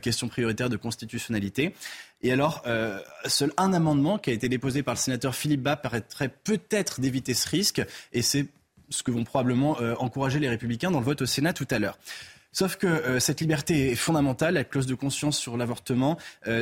[0.00, 1.74] question prioritaire de constitutionnalité.
[2.22, 2.62] Et alors,
[3.26, 5.76] seul un amendement qui a été déposé par le sénateur Philippe Bas
[6.44, 7.82] peut-être d'éviter ce risque,
[8.12, 8.46] et c'est
[8.88, 11.78] ce que vont probablement euh, encourager les républicains dans le vote au Sénat tout à
[11.78, 11.98] l'heure.
[12.52, 16.16] Sauf que euh, cette liberté est fondamentale, la clause de conscience sur l'avortement,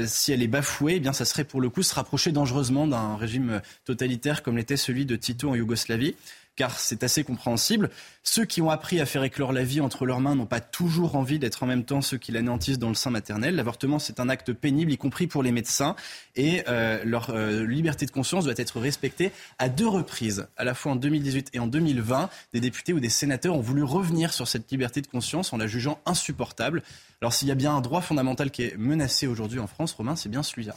[0.06, 3.16] si elle est bafouée, eh bien ça serait pour le coup se rapprocher dangereusement d'un
[3.16, 6.16] régime totalitaire comme l'était celui de Tito en Yougoslavie
[6.56, 7.90] car c'est assez compréhensible.
[8.22, 11.16] Ceux qui ont appris à faire éclore la vie entre leurs mains n'ont pas toujours
[11.16, 13.56] envie d'être en même temps ceux qui l'anéantissent dans le sein maternel.
[13.56, 15.96] L'avortement, c'est un acte pénible, y compris pour les médecins,
[16.36, 20.74] et euh, leur euh, liberté de conscience doit être respectée à deux reprises, à la
[20.74, 22.30] fois en 2018 et en 2020.
[22.52, 25.66] Des députés ou des sénateurs ont voulu revenir sur cette liberté de conscience en la
[25.66, 26.82] jugeant insupportable.
[27.20, 30.16] Alors s'il y a bien un droit fondamental qui est menacé aujourd'hui en France, Romain,
[30.16, 30.76] c'est bien celui-là.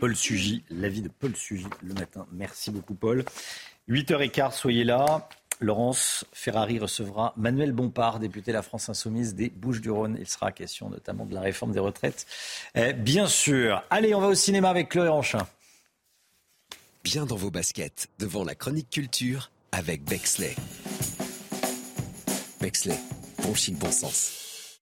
[0.00, 2.26] Paul Sugy, l'avis de Paul Sugy le matin.
[2.32, 3.24] Merci beaucoup Paul.
[3.88, 5.28] 8h15, soyez là.
[5.60, 10.16] Laurence Ferrari recevra Manuel Bompard, député de la France Insoumise des Bouches-du-Rhône.
[10.20, 12.26] Il sera question notamment de la réforme des retraites.
[12.74, 13.82] Eh, bien sûr.
[13.88, 15.46] Allez, on va au cinéma avec Chloé Ranchin.
[17.04, 20.56] Bien dans vos baskets, devant la chronique culture avec Bexley.
[22.60, 22.98] Bexley,
[23.42, 24.80] bon chic, bon sens.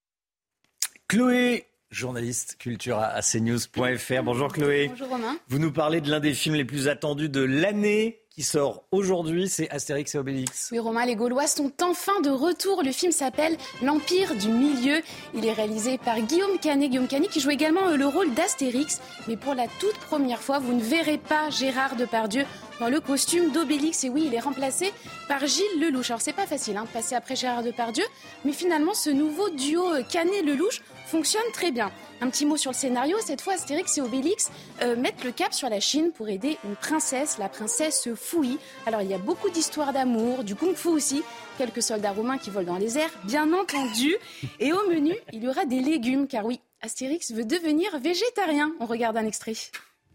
[1.06, 4.22] Chloé, journaliste culture à cnews.fr.
[4.24, 4.88] Bonjour Chloé.
[4.88, 5.38] Bonjour Romain.
[5.48, 9.48] Vous nous parlez de l'un des films les plus attendus de l'année qui sort aujourd'hui,
[9.48, 10.70] c'est Astérix et Obélix.
[10.72, 12.82] Oui, Romain, les Gaulois sont enfin de retour.
[12.82, 15.02] Le film s'appelle L'Empire du Milieu.
[15.34, 16.90] Il est réalisé par Guillaume Canet.
[16.90, 19.00] Guillaume Canet qui joue également euh, le rôle d'Astérix.
[19.28, 22.44] Mais pour la toute première fois, vous ne verrez pas Gérard Depardieu
[22.80, 24.04] dans le costume d'Obélix.
[24.04, 24.92] Et oui, il est remplacé
[25.28, 26.10] par Gilles Lelouch.
[26.10, 28.04] Alors, c'est pas facile, hein, de passer après Gérard Depardieu.
[28.44, 31.90] Mais finalement, ce nouveau duo euh, Canet-Lelouch fonctionne très bien.
[32.20, 33.16] Un petit mot sur le scénario.
[33.24, 34.50] Cette fois, Astérix et Obélix
[34.82, 38.58] euh, mettent le cap sur la Chine pour aider une princesse, la princesse Fouille.
[38.86, 41.22] Alors, il y a beaucoup d'histoires d'amour, du kung-fu aussi,
[41.58, 44.16] quelques soldats romains qui volent dans les airs, bien entendu.
[44.60, 48.72] Et au menu, il y aura des légumes, car oui, Astérix veut devenir végétarien.
[48.80, 49.54] On regarde un extrait.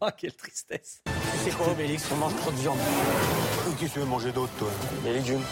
[0.01, 1.01] Oh, quelle tristesse.
[1.43, 2.03] C'est quoi, Obélix?
[2.11, 2.79] On mange trop de viande.
[3.79, 4.69] Qu'est-ce que tu veux manger d'autre, toi?
[5.03, 5.43] Des légumes.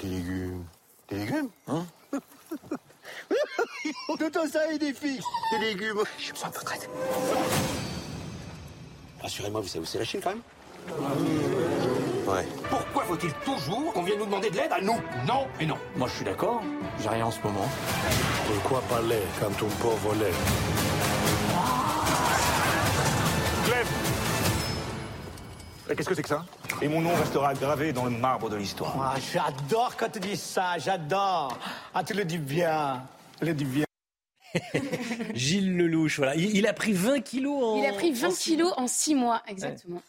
[0.00, 0.64] Des légumes.
[1.08, 1.48] Des légumes?
[1.68, 1.84] Hein?
[4.18, 5.20] Tout ça et des filles,
[5.52, 6.02] des légumes.
[6.18, 6.88] J'ai besoin de votre aide.
[9.20, 10.42] Rassurez-moi, vous savez où c'est la Chine quand même?
[12.26, 12.46] Ouais.
[12.70, 15.00] Pourquoi faut-il toujours qu'on vienne nous demander de l'aide à nous?
[15.26, 15.76] Non et non.
[15.96, 16.62] Moi je suis d'accord,
[17.00, 17.68] j'ai rien en ce moment.
[18.46, 20.32] Pourquoi parler quand on peut voler
[25.94, 26.44] Qu'est-ce que c'est que ça
[26.80, 28.94] Et mon nom restera gravé dans le marbre de l'histoire.
[29.00, 31.58] Ah, j'adore quand tu dis ça, j'adore.
[31.94, 33.02] Ah, tu le dis bien.
[33.38, 33.84] Tu le dis bien.
[35.34, 36.34] Gilles Lelouch, voilà.
[36.36, 37.76] Il, il a pris 20 kilos en.
[37.76, 40.02] Il a pris 20 en six kilos en 6 mois, exactement.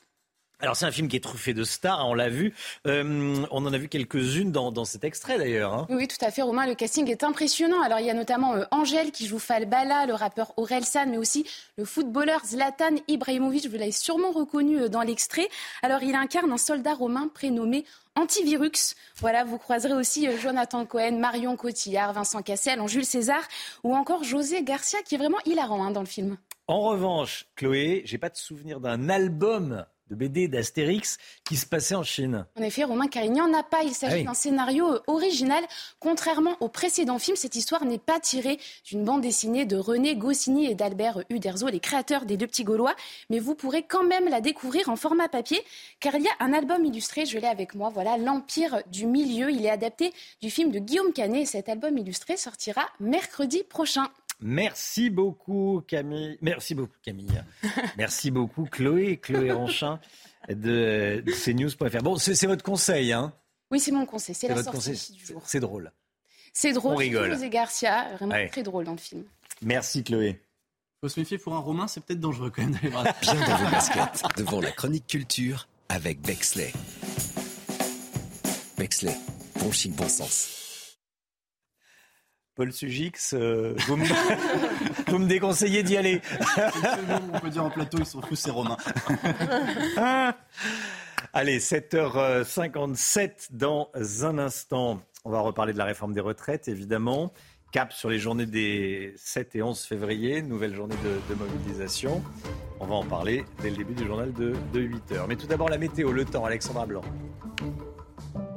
[0.63, 2.53] Alors c'est un film qui est truffé de stars, hein, on l'a vu.
[2.87, 5.73] Euh, on en a vu quelques-unes dans, dans cet extrait d'ailleurs.
[5.73, 5.87] hein.
[5.89, 6.65] Oui, oui, tout à fait, Romain.
[6.65, 7.81] Le casting est impressionnant.
[7.81, 11.17] Alors, il y a notamment euh, Angèle qui joue Falbala, le rappeur Aurel San, mais
[11.17, 11.45] aussi
[11.77, 13.67] le footballeur Zlatan Ibrahimovic.
[13.67, 15.49] Vous l'avez sûrement reconnu euh, dans l'extrait.
[15.81, 17.83] Alors, il incarne un soldat romain prénommé
[18.15, 18.95] Antivirux.
[19.17, 23.41] Voilà, vous croiserez aussi euh, Jonathan Cohen, Marion Cotillard, Vincent Cassel, en Jules César,
[23.83, 26.37] ou encore José Garcia, qui est vraiment hilarant hein, dans le film.
[26.67, 31.95] En revanche, Chloé, j'ai pas de souvenir d'un album de BD d'Astérix qui se passait
[31.95, 32.45] en Chine.
[32.57, 33.83] En effet, Romain, car il n'y en a pas.
[33.83, 34.23] Il s'agit Ah oui.
[34.25, 35.63] d'un scénario euh, original.
[35.99, 40.65] Contrairement au précédent film, cette histoire n'est pas tirée d'une bande dessinée de René Goscinny
[40.65, 42.95] et d'Albert Uderzo, les créateurs des Deux Petits Gaulois.
[43.29, 45.63] Mais vous pourrez quand même la découvrir en format papier,
[45.99, 49.51] car il y a un album illustré, je l'ai avec moi, voilà, L'Empire du Milieu.
[49.51, 54.07] Il est adapté du film de Guillaume Canet et cet album illustré sortira mercredi prochain.
[54.43, 56.37] Merci beaucoup Camille.
[56.41, 57.41] Merci beaucoup Camille.
[57.97, 59.99] Merci beaucoup Chloé, Chloé Ranchin
[60.49, 62.03] de, cnews.fr.
[62.03, 63.33] Bon, c'est votre conseil, hein
[63.71, 65.15] Oui, c'est mon conseil, c'est la votre sortie conseil.
[65.17, 65.41] du jour.
[65.45, 65.91] C'est drôle.
[66.51, 67.31] C'est On drôle, rigole.
[67.31, 68.49] José Garcia, vraiment Ouais.
[68.49, 69.23] très drôle dans le film.
[69.61, 70.41] Merci Chloé.
[71.01, 73.03] Faut se méfier pour un Romain, c'est peut-être dangereux quand même d'aller voir.
[73.21, 76.71] Bien dans vos baskets, devant la chronique culture avec Bexley.
[78.77, 79.15] Bexley,
[79.59, 80.62] bon chic, bon sens.
[82.55, 84.05] Paul Sugix, euh, vous, me...
[85.07, 86.21] vous me déconseillez d'y aller.
[87.33, 88.77] On peut dire en plateau, ils sont fous, c'est Romain.
[91.33, 93.89] Allez, 7h57 dans
[94.21, 95.01] un instant.
[95.25, 97.33] On va reparler de la réforme des retraites, évidemment.
[97.71, 102.21] Cap sur les journées des 7 et 11 février, nouvelle journée de, de mobilisation.
[102.79, 105.25] On va en parler dès le début du journal de, de 8h.
[105.27, 107.01] Mais tout d'abord, la météo, le temps, Alexandra Blanc.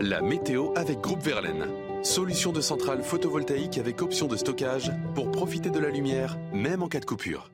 [0.00, 1.85] La météo avec Groupe Verlaine.
[2.06, 6.88] Solution de centrale photovoltaïque avec option de stockage pour profiter de la lumière, même en
[6.88, 7.50] cas de coupure.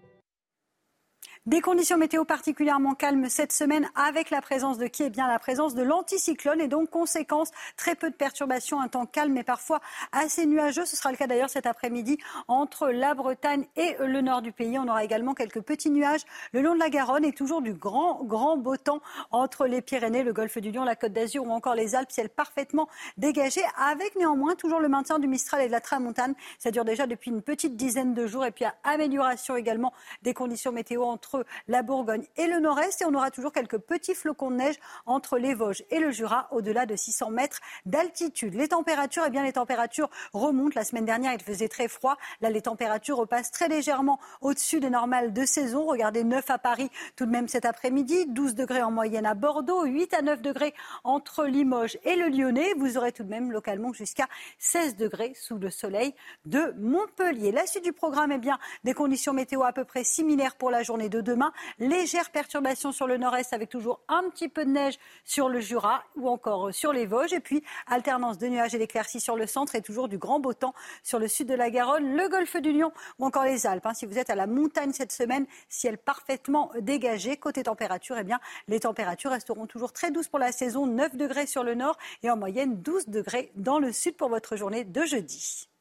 [1.45, 5.03] Des conditions météo particulièrement calmes cette semaine avec la présence de qui?
[5.03, 9.07] Est bien la présence de l'anticyclone et donc conséquence très peu de perturbations, un temps
[9.07, 9.81] calme mais parfois
[10.13, 10.85] assez nuageux.
[10.85, 12.17] Ce sera le cas d'ailleurs cet après-midi
[12.47, 14.79] entre la Bretagne et le nord du pays.
[14.79, 16.21] On aura également quelques petits nuages
[16.53, 19.01] le long de la Garonne et toujours du grand grand beau temps
[19.33, 22.29] entre les Pyrénées, le Golfe du Lion, la Côte d'Azur ou encore les Alpes, ciel
[22.29, 26.37] parfaitement dégagé avec néanmoins toujours le maintien du Mistral et de la Tramontane.
[26.61, 29.93] Ça dure déjà depuis une petite dizaine de jours et puis amélioration également
[30.23, 31.32] des conditions météo entre
[31.69, 33.03] la Bourgogne et le nord-est.
[33.03, 34.77] Et on aura toujours quelques petits flocons de neige
[35.07, 38.55] entre les Vosges et le Jura, au-delà de 600 mètres d'altitude.
[38.55, 40.75] Les températures, eh bien, les températures remontent.
[40.75, 42.17] La semaine dernière, il faisait très froid.
[42.41, 45.87] Là, les températures repassent très légèrement au-dessus des normales de saison.
[45.87, 49.85] Regardez, 9 à Paris tout de même cet après-midi, 12 degrés en moyenne à Bordeaux,
[49.85, 52.75] 8 à 9 degrés entre Limoges et le Lyonnais.
[52.77, 54.27] Vous aurez tout de même localement jusqu'à
[54.59, 56.15] 16 degrés sous le soleil
[56.45, 57.53] de Montpellier.
[57.53, 60.83] La suite du programme, eh bien, des conditions météo à peu près similaires pour la
[60.83, 61.53] journée de demain.
[61.79, 66.05] Légère perturbation sur le nord-est avec toujours un petit peu de neige sur le Jura
[66.17, 67.33] ou encore sur les Vosges.
[67.33, 70.53] Et puis, alternance de nuages et d'éclaircies sur le centre et toujours du grand beau
[70.53, 73.87] temps sur le sud de la Garonne, le golfe du Lion ou encore les Alpes.
[73.87, 73.95] hein.
[73.95, 77.37] Si vous êtes à la montagne cette semaine, ciel parfaitement dégagé.
[77.37, 80.87] Côté température, eh bien, les températures resteront toujours très douces pour la saison.
[80.87, 84.57] 9 degrés sur le nord et en moyenne 12 degrés dans le sud pour votre
[84.57, 85.72] journée de jeudi.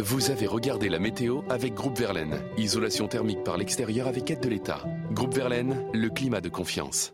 [0.00, 2.40] Vous avez regardé la météo avec Groupe Verlaine.
[2.56, 4.82] Isolation thermique par l'extérieur avec aide de l'État.
[5.12, 7.12] Groupe Verlaine, le climat de confiance.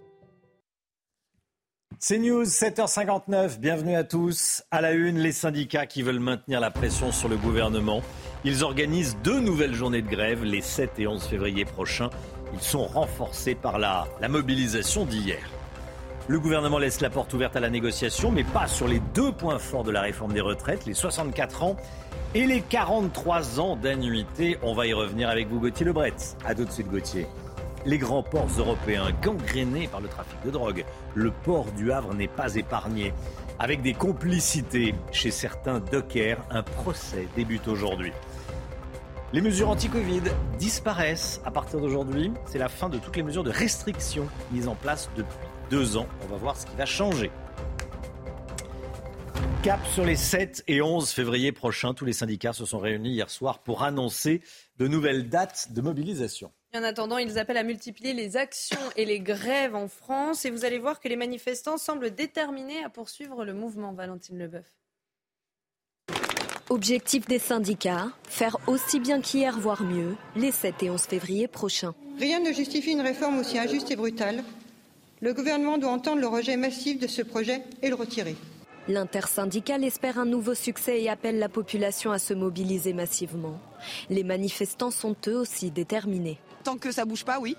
[1.99, 3.59] C'est News, 7h59.
[3.59, 4.62] Bienvenue à tous.
[4.70, 8.03] À la une, les syndicats qui veulent maintenir la pression sur le gouvernement.
[8.45, 12.11] Ils organisent deux nouvelles journées de grève les 7 et 11 février prochains.
[12.53, 15.39] Ils sont renforcés par la, la mobilisation d'hier.
[16.27, 19.59] Le gouvernement laisse la porte ouverte à la négociation, mais pas sur les deux points
[19.59, 21.77] forts de la réforme des retraites, les 64 ans
[22.35, 24.59] et les 43 ans d'annuité.
[24.62, 26.15] On va y revenir avec vous, Gauthier Lebret.
[26.44, 27.27] À tout de suite, Gauthier.
[27.86, 30.85] Les grands ports européens gangrénés par le trafic de drogue.
[31.15, 33.12] Le port du Havre n'est pas épargné.
[33.59, 38.12] Avec des complicités chez certains dockers, un procès débute aujourd'hui.
[39.32, 40.23] Les mesures anti-Covid
[40.59, 42.32] disparaissent à partir d'aujourd'hui.
[42.47, 45.36] C'est la fin de toutes les mesures de restriction mises en place depuis
[45.70, 46.06] deux ans.
[46.24, 47.31] On va voir ce qui va changer.
[49.65, 51.95] Cap sur les 7 et 11 février prochains.
[51.95, 54.43] Tous les syndicats se sont réunis hier soir pour annoncer
[54.77, 56.53] de nouvelles dates de mobilisation.
[56.74, 60.45] En attendant, ils appellent à multiplier les actions et les grèves en France.
[60.45, 64.66] Et vous allez voir que les manifestants semblent déterminés à poursuivre le mouvement, Valentine Leboeuf.
[66.69, 71.95] Objectif des syndicats, faire aussi bien qu'hier, voire mieux, les 7 et 11 février prochains.
[72.19, 74.45] Rien ne justifie une réforme aussi injuste et brutale.
[75.23, 78.36] Le gouvernement doit entendre le rejet massif de ce projet et le retirer.
[78.86, 83.59] L'intersyndicale espère un nouveau succès et appelle la population à se mobiliser massivement.
[84.11, 86.39] Les manifestants sont eux aussi déterminés.
[86.65, 87.56] Tant que ça bouge pas, oui,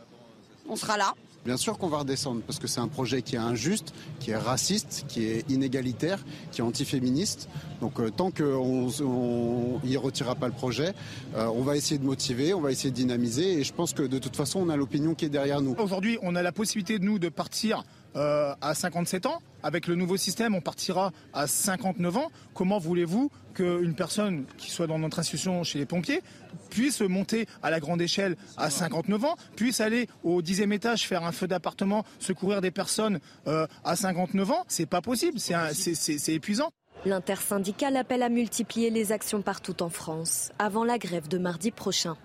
[0.70, 1.16] on sera là.
[1.46, 4.38] Bien sûr qu'on va redescendre parce que c'est un projet qui est injuste, qui est
[4.38, 7.50] raciste, qui est inégalitaire, qui est antiféministe.
[7.82, 10.94] Donc euh, tant qu'on ne retirera pas le projet,
[11.36, 14.02] euh, on va essayer de motiver, on va essayer de dynamiser et je pense que
[14.02, 15.76] de toute façon on a l'opinion qui est derrière nous.
[15.78, 17.84] Aujourd'hui on a la possibilité de nous de partir
[18.16, 19.40] euh, à 57 ans.
[19.66, 22.32] Avec le nouveau système, on partira à 59 ans.
[22.54, 26.22] Comment voulez-vous qu'une personne qui soit dans notre institution chez les pompiers
[26.70, 31.24] puisse monter à la grande échelle à 59 ans, puisse aller au 10e étage faire
[31.24, 34.66] un feu d'appartement, secourir des personnes euh, à 59 ans?
[34.68, 36.70] C'est pas possible, c'est épuisant.
[37.04, 42.18] L'intersyndicale appelle à multiplier les actions partout en France avant la grève de mardi prochain.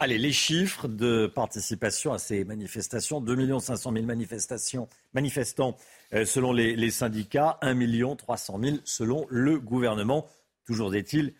[0.00, 3.20] Allez, les chiffres de participation à ces manifestations.
[3.20, 5.76] 2 500 000 manifestations, manifestants
[6.12, 10.26] euh, selon les, syndicats, 1 300 000 selon le gouvernement.
[10.66, 11.34] Toujours est-il,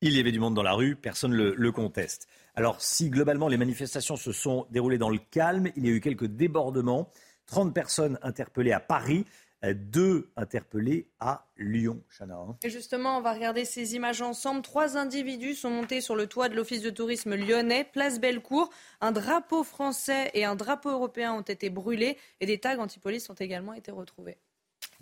[0.00, 2.26] il y avait du monde dans la rue, personne ne le conteste.
[2.56, 6.00] Alors si globalement les manifestations se sont déroulées dans le calme, il y a eu
[6.00, 7.10] quelques débordements.
[7.46, 9.24] 30 personnes interpellées à Paris,
[9.62, 12.02] deux interpellés à Lyon.
[12.16, 12.36] Chana.
[12.36, 12.56] Hein.
[12.62, 14.62] Et justement, on va regarder ces images ensemble.
[14.62, 18.70] Trois individus sont montés sur le toit de l'Office de tourisme lyonnais, place Bellecour.
[19.00, 23.34] Un drapeau français et un drapeau européen ont été brûlés et des tags anti-police ont
[23.34, 24.38] également été retrouvés.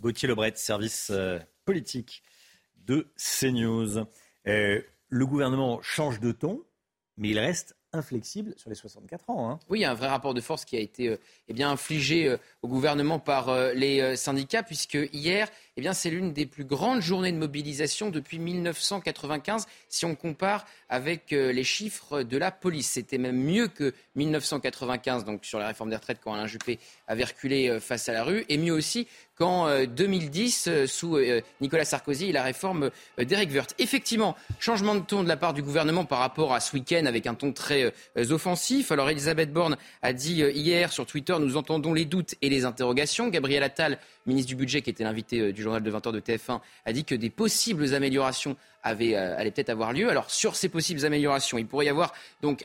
[0.01, 2.23] Gauthier Lebret, service euh, politique
[2.85, 4.05] de CNews.
[4.47, 6.63] Euh, le gouvernement change de ton,
[7.17, 9.49] mais il reste inflexible sur les 64 ans.
[9.49, 9.59] Hein.
[9.69, 11.17] Oui, il y a un vrai rapport de force qui a été euh,
[11.47, 16.45] eh infligé euh, au gouvernement par euh, les syndicats, puisque hier, eh c'est l'une des
[16.45, 22.51] plus grandes journées de mobilisation depuis 1995, si on compare avec les chiffres de la
[22.51, 22.89] police.
[22.91, 27.23] C'était même mieux que 1995, donc sur la réforme des retraites, quand Alain Juppé avait
[27.23, 29.07] reculé face à la rue, et mieux aussi
[29.39, 33.73] qu'en 2010, euh, sous euh, Nicolas Sarkozy et la réforme euh, d'Éric Woerth.
[33.79, 37.25] Effectivement, changement de ton de la part du gouvernement par rapport à ce week-end avec
[37.25, 37.93] un ton très
[38.31, 38.91] offensif.
[38.91, 43.29] Alors Elisabeth Borne a dit hier sur Twitter, nous entendons les doutes et les interrogations.
[43.29, 43.97] Gabriel Attal,
[44.29, 47.15] ministre du Budget, qui était l'invité du journal de 20h de TF1, a dit que
[47.15, 50.09] des possibles améliorations avaient, allaient peut-être avoir lieu.
[50.09, 52.13] Alors sur ces possibles améliorations, il pourrait y avoir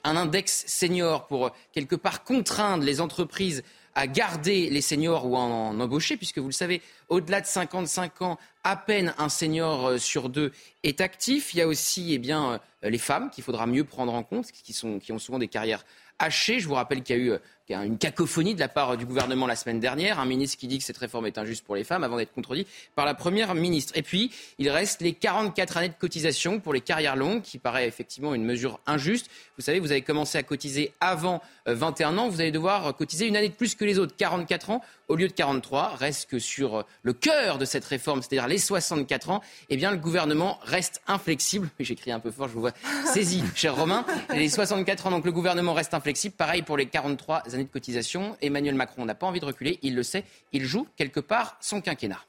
[0.05, 3.65] un index senior pour quelque part contraindre les entreprises
[3.95, 8.23] à garder les seniors ou à en embaucher, puisque vous le savez, au-delà de 55
[8.23, 11.55] ans, à peine un senior euh, sur deux est actif.
[11.55, 14.73] Il y a aussi eh euh, les femmes qu'il faudra mieux prendre en compte, qui,
[14.73, 15.85] sont, qui ont souvent des carrières
[16.19, 16.59] hachées.
[16.59, 17.39] Je vous rappelle qu'il y a eu
[17.70, 20.19] euh, une cacophonie de la part du gouvernement la semaine dernière.
[20.19, 22.66] Un ministre qui dit que cette réforme est injuste pour les femmes avant d'être contredit
[22.95, 23.93] par la première ministre.
[23.97, 27.89] Et puis, il reste les 44 années de cotisation pour les carrières longues, qui paraît
[27.89, 29.31] effectivement une mesure injuste.
[29.57, 32.28] Vous savez, vous avez commencé à cotiser avant 21 ans.
[32.28, 35.29] Vous allez devoir cotiser une année de plus que les autres, 44 ans au lieu
[35.29, 35.97] de 43.
[35.97, 39.41] Reste que sur le cœur de cette réforme, c'est-à-dire les 64 ans,
[39.71, 41.69] eh bien, le gouvernement reste inflexible.
[41.81, 42.73] J'écris un peu fort, je vous vois
[43.13, 44.05] saisi, cher Romain.
[44.31, 46.35] Les 64 ans, donc le gouvernement reste inflexible.
[46.35, 48.37] Pareil pour les 43 années de cotisation.
[48.41, 50.25] Emmanuel Macron n'a pas envie de reculer, il le sait.
[50.53, 52.21] Il joue quelque part son quinquennat.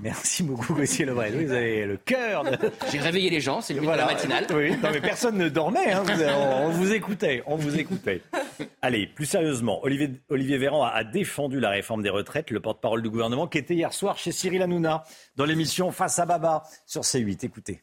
[0.00, 1.30] Merci beaucoup, Monsieur Lebret.
[1.30, 2.44] Vous avez le cœur.
[2.44, 2.58] De...
[2.90, 4.04] J'ai réveillé les gens, c'est le voilà.
[4.04, 4.46] de la matinale.
[4.54, 5.92] Oui, non, mais personne ne dormait.
[5.92, 6.04] Hein.
[6.36, 7.42] On, vous écoutait.
[7.46, 8.22] On vous écoutait.
[8.82, 13.10] Allez, plus sérieusement, Olivier, Olivier Véran a, défendu la réforme des retraites, le porte-parole du
[13.10, 15.04] gouvernement, qui était hier soir chez Cyril Hanouna
[15.36, 17.44] dans l'émission Face à Baba sur C8.
[17.44, 17.82] Écoutez.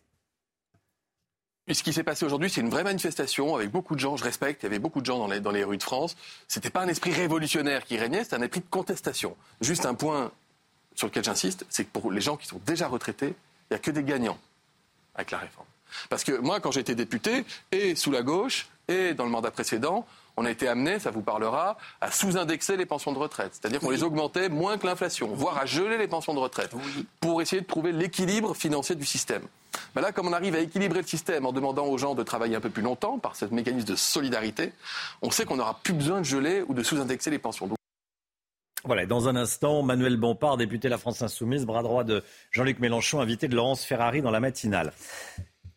[1.67, 4.23] Et ce qui s'est passé aujourd'hui, c'est une vraie manifestation avec beaucoup de gens, je
[4.23, 6.17] respecte, il y avait beaucoup de gens dans les, dans les rues de France.
[6.47, 9.37] Ce n'était pas un esprit révolutionnaire qui régnait, c'était un esprit de contestation.
[9.61, 10.31] Juste un point
[10.95, 13.33] sur lequel j'insiste, c'est que pour les gens qui sont déjà retraités,
[13.69, 14.37] il n'y a que des gagnants
[15.15, 15.67] avec la réforme.
[16.09, 20.05] Parce que moi, quand j'étais député, et sous la gauche, et dans le mandat précédent,
[20.37, 23.51] on a été amené, ça vous parlera, à sous-indexer les pensions de retraite.
[23.53, 26.71] C'est-à-dire qu'on les augmentait moins que l'inflation, voire à geler les pensions de retraite,
[27.19, 29.43] pour essayer de trouver l'équilibre financier du système.
[29.95, 32.55] Ben là, comme on arrive à équilibrer le système en demandant aux gens de travailler
[32.55, 34.73] un peu plus longtemps par ce mécanisme de solidarité,
[35.21, 37.69] on sait qu'on n'aura plus besoin de geler ou de sous-indexer les pensions.
[38.83, 42.79] Voilà, dans un instant, Manuel Bompard, député de la France Insoumise, bras droit de Jean-Luc
[42.79, 44.91] Mélenchon, invité de Laurence Ferrari dans la matinale.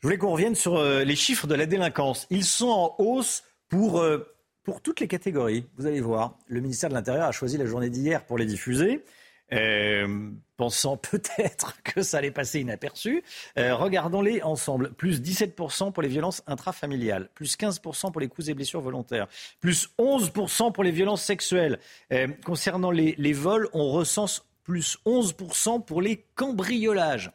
[0.01, 2.26] Je voulais qu'on revienne sur euh, les chiffres de la délinquance.
[2.31, 5.66] Ils sont en hausse pour, euh, pour toutes les catégories.
[5.76, 9.05] Vous allez voir, le ministère de l'Intérieur a choisi la journée d'hier pour les diffuser.
[9.52, 13.22] Euh, pensant peut-être que ça allait passer inaperçu.
[13.58, 14.92] Euh, regardons-les ensemble.
[14.94, 19.26] Plus 17% pour les violences intrafamiliales, plus 15% pour les coups et blessures volontaires,
[19.60, 21.78] plus 11% pour les violences sexuelles.
[22.12, 27.30] Euh, concernant les, les vols, on recense plus 11% pour les cambriolages.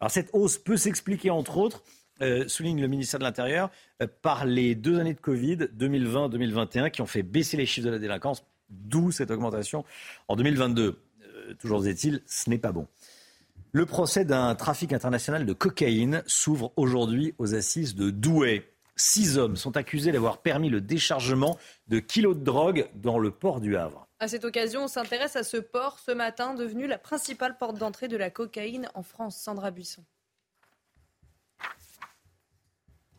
[0.00, 1.82] Alors cette hausse peut s'expliquer entre autres
[2.48, 3.70] souligne le ministère de l'Intérieur,
[4.20, 7.98] par les deux années de Covid, 2020-2021, qui ont fait baisser les chiffres de la
[7.98, 9.86] délinquance, d'où cette augmentation
[10.28, 11.00] en 2022.
[11.58, 12.86] Toujours est-il, ce n'est pas bon.
[13.72, 18.68] Le procès d'un trafic international de cocaïne s'ouvre aujourd'hui aux assises de Douai.
[18.96, 21.56] Six hommes sont accusés d'avoir permis le déchargement
[21.88, 24.06] de kilos de drogue dans le port du Havre.
[24.18, 28.08] À cette occasion, on s'intéresse à ce port ce matin, devenu la principale porte d'entrée
[28.08, 29.38] de la cocaïne en France.
[29.38, 30.04] Sandra Buisson.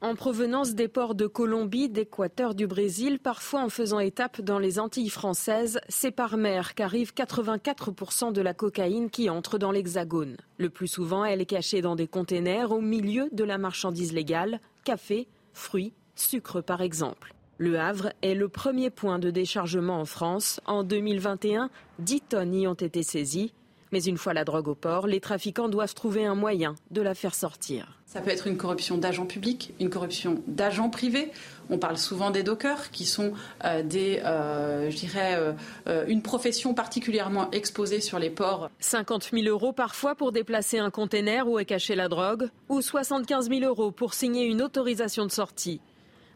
[0.04, 4.80] En provenance des ports de Colombie, d'Équateur, du Brésil, parfois en faisant étape dans les
[4.80, 10.38] Antilles françaises, c'est par mer qu'arrive 84% de la cocaïne qui entre dans l'Hexagone.
[10.58, 14.60] Le plus souvent, elle est cachée dans des containers au milieu de la marchandise légale,
[14.86, 17.36] café, fruits, sucre par exemple.
[17.60, 20.62] Le Havre est le premier point de déchargement en France.
[20.66, 21.70] En 2021,
[22.00, 23.54] 10 tonnes y ont été saisies.
[23.92, 27.14] Mais une fois la drogue au port, les trafiquants doivent trouver un moyen de la
[27.14, 27.98] faire sortir.
[28.06, 31.32] Ça peut être une corruption d'agents publics, une corruption d'agents privés.
[31.70, 33.32] On parle souvent des dockers, qui sont
[33.64, 35.40] euh, des, euh, je dirais,
[35.88, 38.70] euh, une profession particulièrement exposée sur les ports.
[38.80, 43.50] 50 000 euros parfois pour déplacer un container où est cachée la drogue, ou 75
[43.50, 45.80] 000 euros pour signer une autorisation de sortie.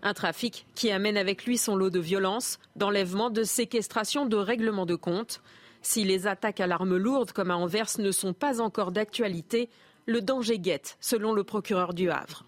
[0.02, 4.86] Un trafic qui amène avec lui son lot de violence, d'enlèvement, de séquestration, de règlement
[4.86, 5.42] de compte.
[5.86, 9.70] Si les attaques à l'arme lourde comme à Anvers ne sont pas encore d'actualité,
[10.08, 12.46] le danger guette, selon le procureur du Havre.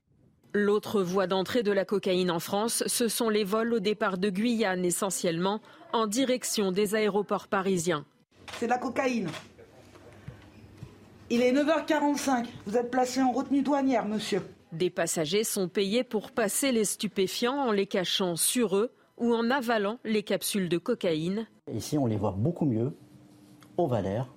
[0.56, 4.32] L'autre voie d'entrée de la cocaïne en France, ce sont les vols au départ de
[4.32, 5.62] Guyane essentiellement,
[5.94, 8.06] en direction des aéroports parisiens.
[8.58, 9.30] C'est de la cocaïne.
[11.30, 12.48] Il est 9h45.
[12.66, 14.42] Vous êtes placé en retenue douanière, monsieur.
[14.72, 19.52] Des passagers sont payés pour passer les stupéfiants en les cachant sur eux ou en
[19.52, 21.46] avalant les capsules de cocaïne.
[21.72, 22.94] Ici, on les voit beaucoup mieux
[23.78, 24.28] ovalaire,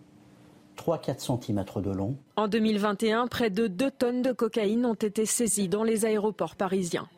[0.77, 2.17] 3-4 cm de long.
[2.37, 7.09] En 2021, près de 2 tonnes de cocaïne ont été saisies dans les aéroports parisiens.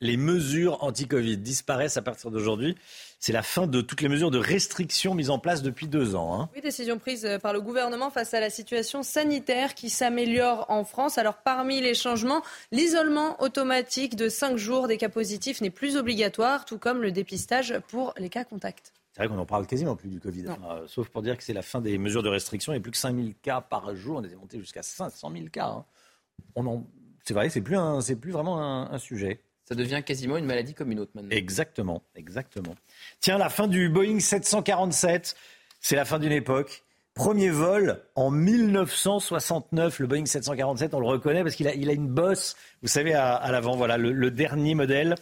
[0.00, 2.76] Les mesures anti-Covid disparaissent à partir d'aujourd'hui.
[3.18, 6.40] C'est la fin de toutes les mesures de restriction mises en place depuis deux ans.
[6.40, 6.48] Hein.
[6.54, 10.84] Oui, décision prise euh, par le gouvernement face à la situation sanitaire qui s'améliore en
[10.84, 11.18] France.
[11.18, 16.64] Alors, parmi les changements, l'isolement automatique de 5 jours des cas positifs n'est plus obligatoire,
[16.64, 18.92] tout comme le dépistage pour les cas contacts.
[19.18, 21.52] C'est vrai qu'on en parle quasiment plus du Covid, euh, sauf pour dire que c'est
[21.52, 22.72] la fin des mesures de restriction.
[22.72, 24.18] Il n'y a plus que 5000 cas par jour.
[24.18, 25.66] On est monté jusqu'à 500 000 cas.
[25.66, 26.84] Hein.
[27.24, 29.40] C'est vrai, c'est plus, c'est plus vraiment un, sujet.
[29.64, 31.32] Ça devient quasiment une maladie comme une autre maintenant.
[31.32, 32.76] Exactement, exactement.
[33.18, 35.34] Tiens, la fin du Boeing 747,
[35.80, 36.84] c'est la fin d'une époque.
[37.14, 41.92] Premier vol en 1969, le Boeing 747, on le reconnaît parce qu'il a, il a
[41.92, 43.74] une bosse, vous savez, à, l'avant.
[43.74, 45.16] Voilà, le dernier modèle,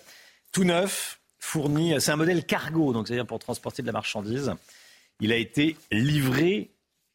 [0.53, 1.16] tout neuf,
[2.01, 4.53] c'est un modèle cargo, donc c'est-à-dire pour transporter de la marchandise.
[5.21, 6.71] Il a été livré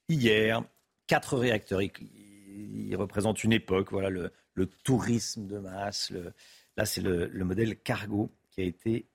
[0.09, 0.63] hier.
[1.07, 1.81] Quatre réacteurs.
[1.81, 4.31] Il, représente une époque, voilà, le,
[4.83, 6.11] tourisme de masse.
[6.77, 9.07] là, c'est le, le modèle cargo qui a été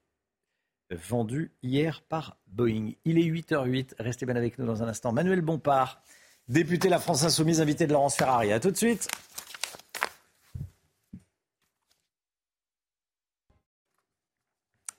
[0.91, 2.93] vendu hier par Boeing.
[3.05, 3.95] Il est 8h08.
[3.99, 5.13] Restez bien avec nous dans un instant.
[5.13, 6.03] Manuel Bompard,
[6.49, 8.53] député La France Insoumise, invité de Laurence Ferrari.
[8.53, 9.09] A tout de suite.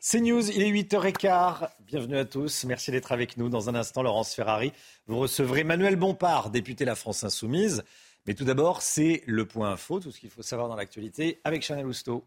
[0.10, 1.68] C'est News, il est 8h15.
[1.82, 2.64] Bienvenue à tous.
[2.64, 3.50] Merci d'être avec nous.
[3.50, 4.72] Dans un instant, Laurence Ferrari,
[5.08, 7.84] vous recevrez Manuel Bompard, député La France Insoumise.
[8.26, 11.62] Mais tout d'abord, c'est le point info, tout ce qu'il faut savoir dans l'actualité avec
[11.62, 12.24] Chanel Housteau.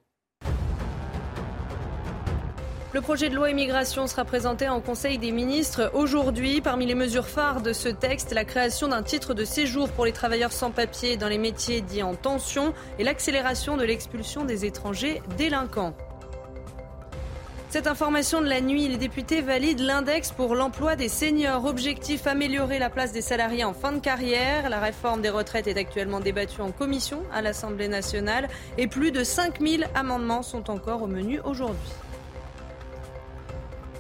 [2.93, 6.61] Le projet de loi immigration sera présenté en Conseil des ministres aujourd'hui.
[6.61, 10.13] Parmi les mesures phares de ce texte, la création d'un titre de séjour pour les
[10.13, 15.23] travailleurs sans papier dans les métiers dits en tension et l'accélération de l'expulsion des étrangers
[15.39, 15.97] délinquants.
[17.71, 21.67] Cette information de la nuit, les députés valident l'index pour l'emploi des seniors.
[21.67, 24.69] Objectif améliorer la place des salariés en fin de carrière.
[24.69, 29.23] La réforme des retraites est actuellement débattue en commission à l'Assemblée nationale et plus de
[29.23, 31.93] 5000 amendements sont encore au menu aujourd'hui.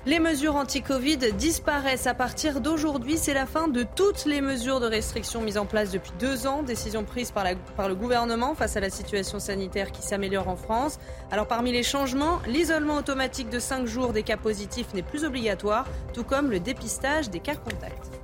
[0.06, 3.18] Les mesures anti-Covid disparaissent à partir d'aujourd'hui.
[3.18, 6.62] C'est la fin de toutes les mesures de restriction mises en place depuis deux ans.
[6.62, 7.44] Décision prise par,
[7.86, 10.98] le gouvernement face à la situation sanitaire qui s'améliore en France.
[11.30, 15.86] Alors parmi les changements, l'isolement automatique de 5 jours des cas positifs n'est plus obligatoire,
[16.14, 18.19] tout comme le dépistage des cas contacts.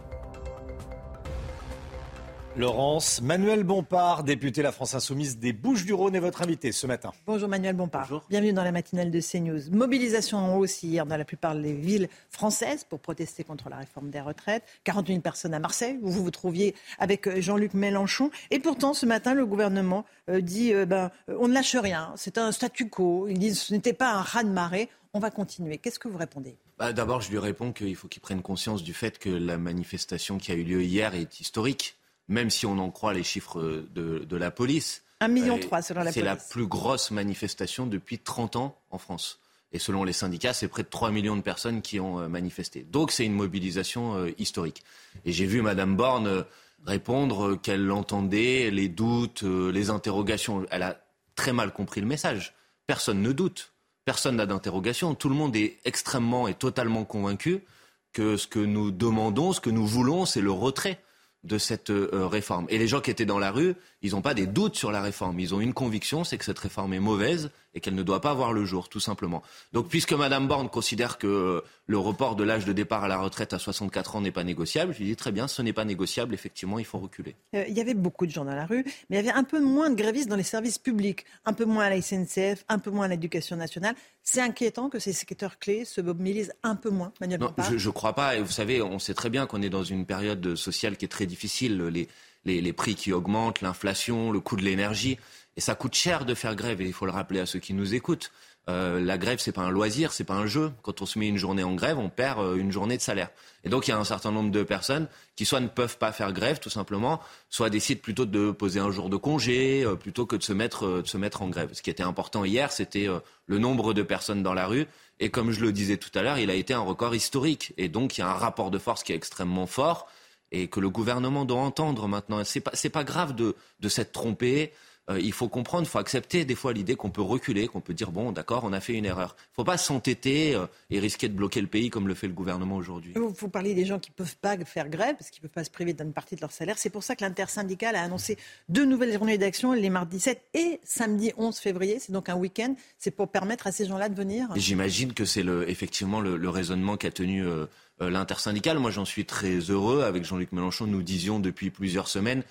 [2.57, 7.12] Laurence, Manuel Bompard, député La France Insoumise des Bouches-du-Rhône, est votre invité ce matin.
[7.27, 8.23] Bonjour Manuel Bompard.
[8.31, 9.70] Bienvenue dans la matinale de CNews.
[9.73, 14.09] Mobilisation en hausse hier dans la plupart des villes françaises pour protester contre la réforme
[14.09, 14.62] des retraites.
[14.85, 18.31] 40 000 personnes à Marseille, où vous vous trouviez avec euh, Jean-Luc Mélenchon.
[18.51, 22.39] Et pourtant, ce matin, le gouvernement euh, dit euh, ben, on ne lâche rien, c'est
[22.39, 23.28] un statu quo.
[23.28, 25.77] Ils disent ce n'était pas un ras-de-marée, on va continuer.
[25.77, 26.57] Qu'est-ce que vous répondez?
[26.78, 30.39] Bah, D'abord, je lui réponds qu'il faut qu'il prenne conscience du fait que la manifestation
[30.39, 34.36] qui a eu lieu hier est historique même si on en croit les chiffres de,
[34.36, 35.03] la police.
[35.20, 36.15] Un million trois selon la police.
[36.15, 39.39] C'est la plus grosse manifestation depuis 30 ans en France.
[39.73, 42.82] Et selon les syndicats, c'est près de 3 millions de personnes qui ont euh, manifesté.
[42.82, 44.82] Donc c'est une mobilisation euh, historique.
[45.24, 46.43] Et j'ai vu Mme Borne euh,
[46.85, 50.65] répondre qu'elle entendait les doutes, les interrogations.
[50.70, 51.01] Elle a
[51.35, 52.55] très mal compris le message.
[52.86, 53.73] Personne ne doute.
[54.05, 55.16] Personne n'a d'interrogation.
[55.16, 57.65] Tout le monde est extrêmement et totalement convaincu
[58.12, 61.01] que ce que nous demandons, ce que nous voulons, c'est le retrait
[61.47, 62.66] de cette euh, réforme.
[62.68, 65.01] Et les gens qui étaient dans la rue, ils n'ont pas des doutes sur la
[65.01, 65.39] réforme.
[65.40, 68.32] Ils ont une conviction, c'est que cette réforme est mauvaise et qu'elle ne doit pas
[68.32, 69.43] voir le jour, tout simplement.
[69.74, 73.19] Donc, puisque Mme Borne considère que euh, le report de l'âge de départ à la
[73.19, 75.85] retraite à 64 ans n'est pas négociable, je lui dis très bien, ce n'est pas
[75.85, 77.36] négociable, effectivement, il faut reculer.
[77.55, 79.44] Euh, il y avait beaucoup de gens dans la rue, mais il y avait un
[79.44, 82.78] peu moins de grévistes dans les services publics, un peu moins à la SNCF, un
[82.78, 83.94] peu moins à l'éducation nationale.
[84.23, 87.93] C'est inquiétant que ces secteurs clés se mobilisent un peu moins, Manuel Non, je ne
[87.93, 88.36] crois pas.
[88.36, 91.09] Et vous savez, on sait très bien qu'on est dans une période sociale qui est
[91.09, 91.77] très difficile.
[91.93, 92.09] Les,
[92.47, 95.19] les, les prix qui augmentent, l'inflation, le coût de l'énergie.
[95.57, 97.73] Et ça coûte cher de faire grève, et il faut le rappeler à ceux qui
[97.73, 98.31] nous écoutent.
[98.69, 100.73] Euh, la grève, c'est pas un loisir, c'est pas un jeu.
[100.83, 103.31] Quand on se met une journée en grève, on perd euh, une journée de salaire.
[103.62, 105.07] Et donc, il y a un certain nombre de personnes
[105.37, 108.91] qui soit ne peuvent pas faire grève, tout simplement, soit décident plutôt de poser un
[108.91, 111.70] jour de congé, euh, plutôt que de se mettre, de se mettre en grève.
[111.74, 113.09] Ce qui était important hier, c'était
[113.47, 114.87] le nombre de personnes dans la rue.
[115.20, 117.73] Et comme je le disais tout à l'heure, il a été un record historique.
[117.78, 120.09] Et donc, il y a un rapport de force qui est extrêmement fort
[120.53, 122.43] et que le gouvernement doit entendre maintenant.
[122.45, 124.73] C'est pas, pas grave de, de s'être trompé.
[125.09, 127.95] Euh, il faut comprendre, il faut accepter des fois l'idée qu'on peut reculer, qu'on peut
[127.95, 129.37] dire bon, d'accord, on a fait une erreur.
[129.39, 132.27] Il ne faut pas s'entêter euh, et risquer de bloquer le pays comme le fait
[132.27, 133.12] le gouvernement aujourd'hui.
[133.15, 135.55] Vous, vous parlez des gens qui ne peuvent pas faire grève parce qu'ils ne peuvent
[135.55, 136.77] pas se priver d'une partie de leur salaire.
[136.78, 138.37] C'est pour ça que l'intersyndicale a annoncé
[138.69, 141.99] deux nouvelles journées d'action, les mardis 7 et samedi 11 février.
[142.01, 142.74] C'est donc un week-end.
[142.99, 144.49] C'est pour permettre à ces gens-là de venir.
[144.57, 147.47] J'imagine que c'est le, effectivement le, raisonnement qu'a tenu.
[147.47, 147.66] Euh,
[147.99, 148.78] l'intersyndicale.
[148.78, 150.03] Moi, j'en suis très heureux.
[150.03, 152.43] Avec Jean-Luc Mélenchon, nous disions depuis plusieurs semaines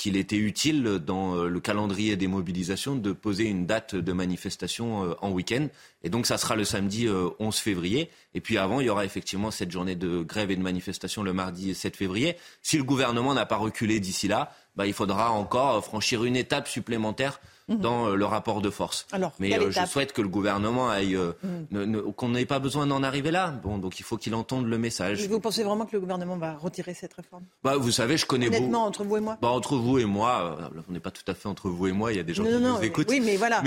[0.00, 5.04] qu'il était utile dans euh, le calendrier des mobilisations de poser une date de manifestation
[5.04, 5.68] euh, en week-end.
[6.02, 8.08] Et donc ça sera le samedi 11 euh, février.
[8.32, 11.34] Et puis avant, il y aura effectivement cette journée de grève et de manifestation le
[11.34, 12.36] mardi 7 février.
[12.62, 16.66] Si le gouvernement n'a pas reculé d'ici là, bah, il faudra encore franchir une étape
[16.66, 17.38] supplémentaire
[17.70, 17.78] Mhm.
[17.78, 19.06] dans euh, le rapport de force.
[19.38, 22.12] Mais euh, je souhaite que le gouvernement aille, euh, mhm.
[22.12, 23.50] qu'on n'ait pas besoin d'en arriver là.
[23.62, 25.26] Bon, donc il faut qu'il entende le message.
[25.28, 27.44] vous pensez vraiment que le gouvernement va retirer cette réforme?
[27.62, 30.58] Bah, Vous savez, je connais Honnêtement, entre vous et moi bah, Entre vous et moi,
[30.88, 32.44] on n'est pas tout à fait entre vous et moi, il y a des gens
[32.44, 33.08] qui nous écoutent.
[33.08, 33.62] Oui, mais voilà.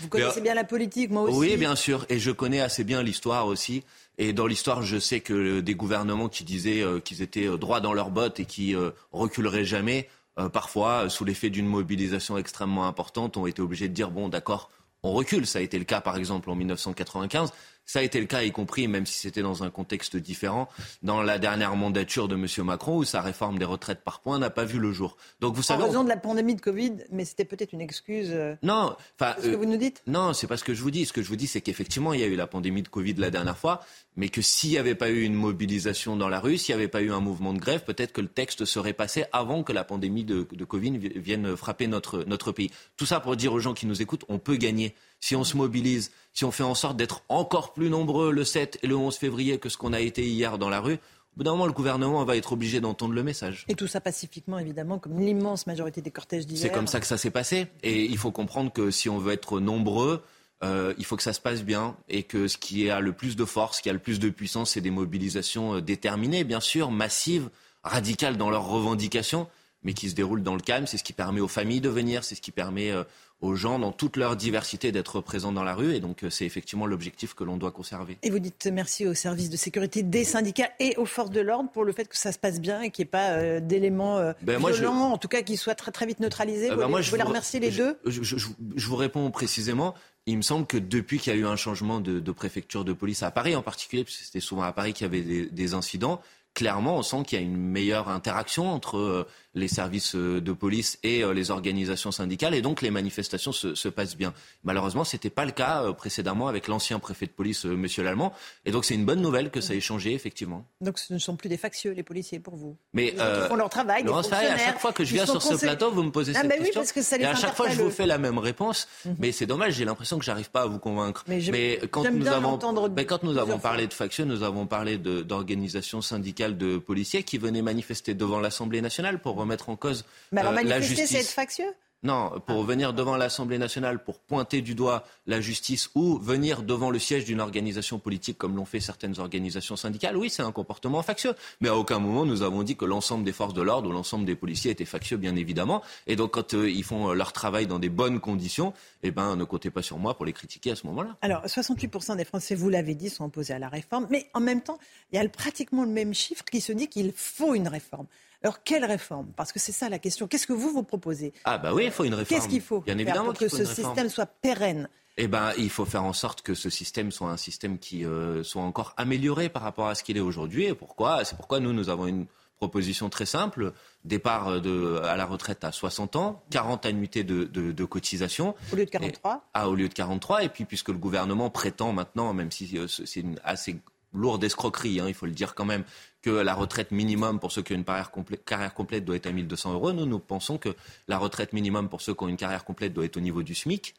[0.00, 1.36] vous connaissez bien la politique, moi aussi.
[1.36, 2.06] Oui, bien sûr.
[2.08, 3.82] Et je connais assez bien l'histoire aussi.
[4.18, 8.10] Et dans l'histoire, je sais que des gouvernements qui disaient qu'ils étaient droits dans leurs
[8.10, 8.76] bottes et qui
[9.12, 14.10] reculeraient jamais, euh, parfois, sous l'effet d'une mobilisation extrêmement importante, ont été obligés de dire
[14.10, 14.70] bon, d'accord,
[15.02, 15.46] on recule.
[15.46, 17.52] Ça a été le cas, par exemple, en 1995.
[17.90, 20.68] Ça a été le cas, y compris, même si c'était dans un contexte différent,
[21.02, 22.46] dans la dernière mandature de M.
[22.64, 25.16] Macron, où sa réforme des retraites par points n'a pas vu le jour.
[25.40, 28.28] Donc, vous savez, en raison de la pandémie de Covid, mais c'était peut-être une excuse.
[28.30, 30.04] Euh, non, enfin, ce que vous nous dites?
[30.06, 31.04] Euh, non, c'est pas ce que je vous dis.
[31.04, 33.14] Ce que je vous dis, c'est qu'effectivement, il y a eu la pandémie de Covid
[33.14, 33.84] la dernière fois,
[34.14, 36.88] mais que s'il n'y avait pas eu une mobilisation dans la rue, s'il n'y avait
[36.88, 39.82] pas eu un mouvement de grève, peut-être que le texte serait passé avant que la
[39.82, 42.70] pandémie de, de Covid vienne frapper notre notre pays.
[42.96, 45.56] Tout ça pour dire aux gens qui nous écoutent, on peut gagner si on se
[45.56, 49.16] mobilise, si on fait en sorte d'être encore plus nombreux le 7 et le 11
[49.16, 51.72] février que ce qu'on a été hier dans la rue, au bout d'un moment, le
[51.72, 53.64] gouvernement va être obligé d'entendre le message.
[53.68, 56.60] Et tout ça pacifiquement, évidemment, comme l'immense majorité des cortèges d'hier.
[56.60, 57.68] C'est comme ça que ça s'est passé.
[57.82, 60.22] Et il faut comprendre que si on veut être nombreux,
[60.62, 63.36] euh, il faut que ça se passe bien et que ce qui a le plus
[63.36, 66.60] de force, ce qui a le plus de puissance, c'est des mobilisations euh, déterminées, bien
[66.60, 67.48] sûr, massives,
[67.84, 69.48] radicales dans leurs revendications,
[69.82, 70.86] mais qui se déroulent dans le calme.
[70.86, 73.04] C'est ce qui permet aux familles de venir, c'est ce qui permet euh,
[73.40, 75.94] aux gens dans toute leur diversité d'être présents dans la rue.
[75.94, 78.18] Et donc, euh, c'est effectivement l'objectif que l'on doit conserver.
[78.22, 81.70] Et vous dites merci aux services de sécurité des syndicats et aux forces de l'ordre
[81.70, 84.18] pour le fait que ça se passe bien et qu'il n'y ait pas euh, d'éléments
[84.18, 86.68] euh, ben violents, en tout cas qui soient très, très vite neutralisés.
[86.70, 89.94] Ben vous, je voulez remercier les deux je, vous réponds précisément.
[90.26, 93.22] Il me semble que depuis qu'il y a eu un changement de, préfecture de police
[93.22, 96.20] à Paris en particulier, puisque c'était souvent à Paris qu'il y avait des, des incidents,
[96.54, 100.98] clairement, on sent qu'il y a une meilleure interaction entre les services euh, de police
[101.02, 104.32] et euh, les organisations syndicales, et donc les manifestations se, se passent bien.
[104.64, 108.32] Malheureusement, ce n'était pas le cas euh, précédemment avec l'ancien préfet de police, Monsieur Lallemand,
[108.64, 110.64] et donc c'est une bonne nouvelle que ça ait changé, effectivement.
[110.80, 113.70] Donc ce ne sont plus des factieux, les policiers, pour vous Mais ils font leur
[113.70, 116.40] travail, des à chaque fois que je viens sur ce plateau, vous me posez ah,
[116.40, 118.06] cette bah question, oui, parce que ça les et à chaque fois, je vous fais
[118.06, 119.16] la même réponse, Mhm.
[119.18, 121.24] mais c'est dommage, j'ai l'impression que j'arrive pas à vous convaincre.
[121.26, 122.58] Mais, mais quand nous avons,
[122.94, 127.38] mais quand nous avons parlé de factieux, nous avons parlé d'organisations syndicales de policiers qui
[127.38, 131.00] venaient manifester devant l'Assemblée nationale pour remettre en cause Mais alors euh, la manifester, c'est
[131.00, 131.20] justice.
[131.20, 131.74] être factieux?
[132.02, 136.88] Non, pour venir devant l'Assemblée nationale pour pointer du doigt la justice ou venir devant
[136.88, 141.02] le siège d'une organisation politique comme l'ont fait certaines organisations syndicales, oui, c'est un comportement
[141.02, 141.34] factieux.
[141.60, 144.24] Mais à aucun moment nous avons dit que l'ensemble des forces de l'ordre ou l'ensemble
[144.24, 145.82] des policiers étaient factieux, bien évidemment.
[146.06, 148.72] Et donc quand euh, ils font euh, leur travail dans des bonnes conditions,
[149.02, 151.16] eh ben ne comptez pas sur moi pour les critiquer à ce moment-là.
[151.20, 154.62] Alors, 68% des Français, vous l'avez dit, sont opposés à la réforme, mais en même
[154.62, 154.78] temps,
[155.12, 158.06] il y a pratiquement le même chiffre qui se dit qu'il faut une réforme.
[158.42, 159.28] Alors, quelle réforme?
[159.36, 160.26] Parce que c'est ça la question.
[160.26, 161.32] Qu'est-ce que vous vous proposez?
[161.44, 162.40] Ah bah oui, il faut une réforme.
[162.40, 164.88] Qu'est-ce qu'il faut Bien faire évidemment pour que qu'il faut ce système soit pérenne?
[165.16, 168.42] Eh ben, il faut faire en sorte que ce système soit un système qui euh,
[168.42, 170.64] soit encore amélioré par rapport à ce qu'il est aujourd'hui.
[170.64, 171.24] Et pourquoi?
[171.24, 172.26] C'est pourquoi nous, nous avons une
[172.56, 173.72] proposition très simple
[174.04, 178.54] départ euh, de, à la retraite à 60 ans, 40 annuités de, de, de cotisation.
[178.72, 180.44] Au lieu de 43 Ah, au lieu de 43.
[180.44, 183.78] Et puis, puisque le gouvernement prétend maintenant, même si euh, c'est une assez
[184.12, 185.84] lourde escroquerie, hein, il faut le dire quand même,
[186.22, 189.26] que la retraite minimum pour ceux qui ont une carrière complète, carrière complète doit être
[189.26, 189.92] à 1200 euros.
[189.92, 190.68] Nous, nous pensons que
[191.08, 193.54] la retraite minimum pour ceux qui ont une carrière complète doit être au niveau du
[193.54, 193.94] SMIC.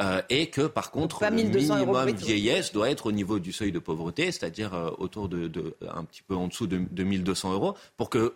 [0.00, 3.52] Euh, et que par contre, le 1200 euros minimum vieillesse doit être au niveau du
[3.52, 7.02] seuil de pauvreté, c'est-à-dire euh, autour de, de- un petit peu en dessous de, de
[7.04, 8.34] 1200 euros, pour que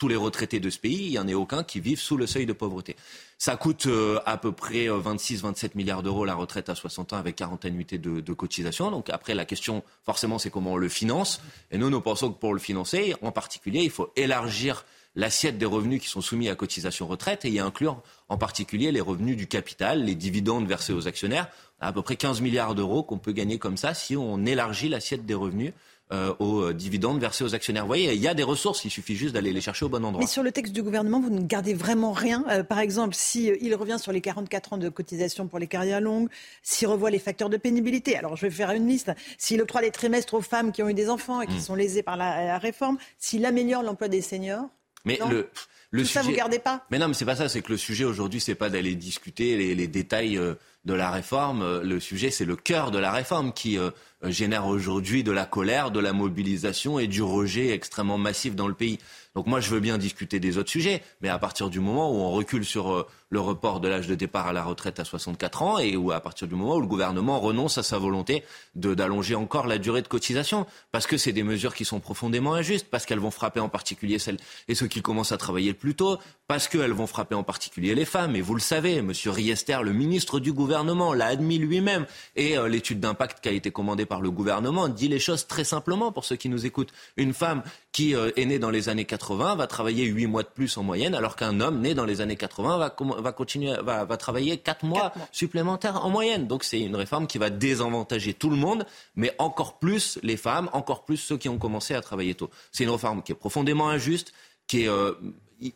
[0.00, 2.26] tous les retraités de ce pays, il n'y en ait aucun qui vivent sous le
[2.26, 2.96] seuil de pauvreté.
[3.36, 7.36] Ça coûte euh, à peu près 26-27 milliards d'euros la retraite à 60 ans avec
[7.36, 8.90] 40 annuités de, de cotisation.
[8.90, 11.42] Donc après, la question, forcément, c'est comment on le finance.
[11.70, 14.86] Et nous, nous pensons que pour le financer, en particulier, il faut élargir
[15.16, 19.00] l'assiette des revenus qui sont soumis à cotisation retraite et y inclure en particulier les
[19.00, 21.48] revenus du capital, les dividendes versés aux actionnaires,
[21.80, 25.26] à peu près 15 milliards d'euros qu'on peut gagner comme ça si on élargit l'assiette
[25.26, 25.72] des revenus
[26.12, 27.84] euh, aux dividendes versés aux actionnaires.
[27.84, 30.04] Vous voyez, il y a des ressources, il suffit juste d'aller les chercher au bon
[30.04, 30.20] endroit.
[30.20, 32.44] Mais sur le texte du gouvernement, vous ne gardez vraiment rien.
[32.50, 35.66] Euh, par exemple, si euh, il revient sur les 44 ans de cotisation pour les
[35.68, 36.28] carrières longues,
[36.62, 38.16] s'il revoit les facteurs de pénibilité.
[38.16, 39.12] Alors, je vais faire une liste.
[39.38, 41.60] S'il octroie des trimestres aux femmes qui ont eu des enfants et qui Mm.
[41.60, 44.64] sont lésées par la, la réforme, s'il améliore l'emploi des seniors.
[45.04, 45.28] Mais Non.
[45.28, 45.48] le,
[45.92, 47.48] le Tout ça, vous gardez pas Mais non, mais c'est pas ça.
[47.48, 50.38] C'est que le sujet aujourd'hui, c'est pas d'aller discuter les, les détails
[50.84, 51.80] de la réforme.
[51.82, 53.78] Le sujet, c'est le cœur de la réforme qui
[54.24, 58.74] génère aujourd'hui de la colère, de la mobilisation et du rejet extrêmement massif dans le
[58.74, 58.98] pays.
[59.34, 62.16] Donc moi, je veux bien discuter des autres sujets, mais à partir du moment où
[62.16, 65.62] on recule sur euh, le report de l'âge de départ à la retraite à 64
[65.62, 68.44] ans et à partir du moment où le gouvernement renonce à sa volonté
[68.74, 72.88] d'allonger encore la durée de cotisation, parce que c'est des mesures qui sont profondément injustes,
[72.90, 74.38] parce qu'elles vont frapper en particulier celles
[74.68, 77.94] et ceux qui commencent à travailler le plus tôt, parce qu'elles vont frapper en particulier
[77.94, 78.34] les femmes.
[78.34, 82.68] Et vous le savez, Monsieur Riester, le ministre du gouvernement, l'a admis lui-même, et euh,
[82.68, 86.24] l'étude d'impact qui a été commandée par le gouvernement dit les choses très simplement pour
[86.24, 86.92] ceux qui nous écoutent.
[87.16, 87.62] Une femme
[87.92, 90.82] qui euh, est née dans les années 80 va travailler 8 mois de plus en
[90.82, 92.90] moyenne, alors qu'un homme né dans les années 80 va,
[93.20, 96.46] va continuer, va, va travailler 4 mois, supplémentaires en moyenne.
[96.46, 98.86] Donc c'est une réforme qui va désavantager tout le monde,
[99.16, 102.50] mais encore plus les femmes, encore plus ceux qui ont commencé à travailler tôt.
[102.72, 104.32] C'est une réforme qui est profondément injuste,
[104.66, 105.12] qui est euh,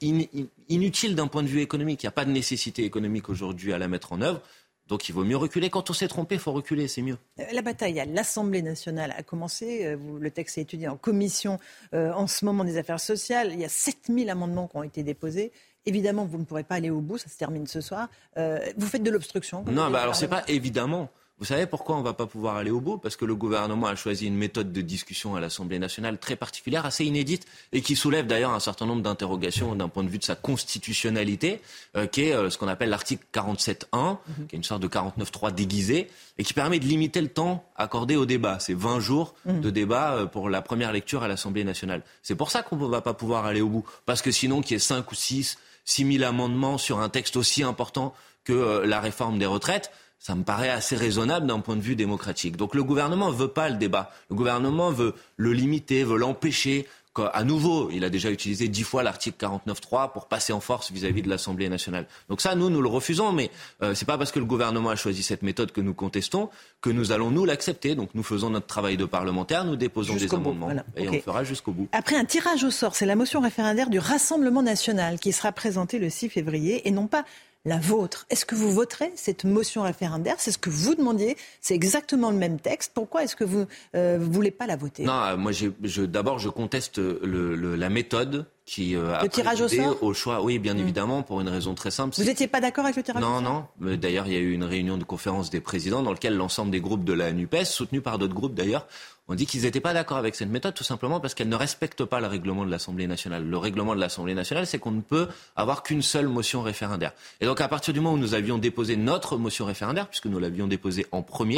[0.02, 2.02] in- in- inutile d'un point de vue économique.
[2.02, 4.40] Il n'y a pas de nécessité économique aujourd'hui à la mettre en œuvre.
[4.86, 5.70] Donc il vaut mieux reculer.
[5.70, 7.16] Quand on s'est trompé, il faut reculer, c'est mieux.
[7.40, 9.86] Euh, La bataille à l'Assemblée nationale a commencé.
[9.86, 11.58] Euh, Le texte est étudié en commission
[11.92, 13.50] en ce moment des affaires sociales.
[13.54, 15.52] Il y a 7000 amendements qui ont été déposés.
[15.86, 18.08] Évidemment, vous ne pourrez pas aller au bout, ça se termine ce soir.
[18.38, 19.64] Euh, vous faites de l'obstruction.
[19.70, 21.10] Non, bah alors c'est pas évidemment.
[21.40, 22.96] Vous savez pourquoi on va pas pouvoir aller au bout?
[22.96, 26.86] Parce que le gouvernement a choisi une méthode de discussion à l'Assemblée nationale très particulière,
[26.86, 30.24] assez inédite, et qui soulève d'ailleurs un certain nombre d'interrogations d'un point de vue de
[30.24, 31.60] sa constitutionnalité,
[31.96, 35.52] euh, qui est euh, ce qu'on appelle l'article 47.1, qui est une sorte de 49.3
[35.52, 36.08] déguisé,
[36.38, 38.58] et qui permet de limiter le temps accordé au débat.
[38.60, 39.60] C'est 20 jours Mhm.
[39.60, 42.02] de débat pour la première lecture à l'Assemblée nationale.
[42.22, 43.84] C'est pour ça qu'on ne va pas pouvoir aller au bout.
[44.06, 47.36] Parce que sinon, qu'il y ait 5 ou 6, 6 000 amendements sur un texte
[47.36, 51.76] aussi important que euh, la réforme des retraites, ça me paraît assez raisonnable d'un point
[51.76, 52.56] de vue démocratique.
[52.56, 54.10] Donc le gouvernement veut pas le débat.
[54.30, 56.86] Le gouvernement veut le limiter, veut l'empêcher.
[57.14, 60.90] Qu'à- À nouveau, il a déjà utilisé dix fois l'article 49.3 pour passer en force
[60.90, 62.06] vis-à-vis de l'Assemblée nationale.
[62.28, 63.50] Donc ça, nous, nous le refusons, mais
[63.82, 66.50] euh, c'est pas parce que le gouvernement a choisi cette méthode que nous contestons
[66.80, 67.94] que nous allons nous l'accepter.
[67.94, 70.84] Donc nous faisons notre travail de parlementaire, nous déposons des bout, amendements voilà.
[70.96, 71.88] et on fera jusqu'au bout.
[71.92, 75.98] Après un tirage au sort, c'est la motion référendaire du Rassemblement national qui sera présentée
[75.98, 77.24] le 6 février et non pas
[77.64, 78.26] la vôtre.
[78.30, 80.36] Est-ce que vous voterez cette motion référendaire?
[80.38, 81.36] C'est ce que vous demandiez.
[81.60, 82.92] C'est exactement le même texte.
[82.94, 85.04] Pourquoi est-ce que vous ne voulez pas la voter?
[85.04, 89.28] Non, euh, moi, je, d'abord, je conteste le- le- la méthode qui euh, a Le
[89.28, 90.02] tirage au sort?
[90.02, 90.42] au choix.
[90.42, 92.14] Oui, bien évidemment, pour une raison très simple.
[92.16, 93.42] Vous n'étiez pas d'accord avec le tirage au non, sort?
[93.42, 93.64] non.
[93.80, 96.70] Mais D'ailleurs, il y a eu une réunion de conférence des présidents dans laquelle l'ensemble
[96.70, 98.86] des groupes de la NUPES, soutenus par d'autres groupes d'ailleurs,
[99.28, 102.04] ont dit qu'ils n'étaient pas d'accord avec cette méthode, tout simplement parce qu'elle ne respecte
[102.04, 103.44] pas le règlement de l'Assemblée nationale.
[103.44, 107.12] Le règlement de l'Assemblée nationale, c'est qu'on ne peut avoir qu'une seule motion référendaire.
[107.40, 110.38] Et donc, à partir du moment où nous avions déposé notre motion référendaire, puisque nous
[110.38, 111.56] l'avions déposée en premier,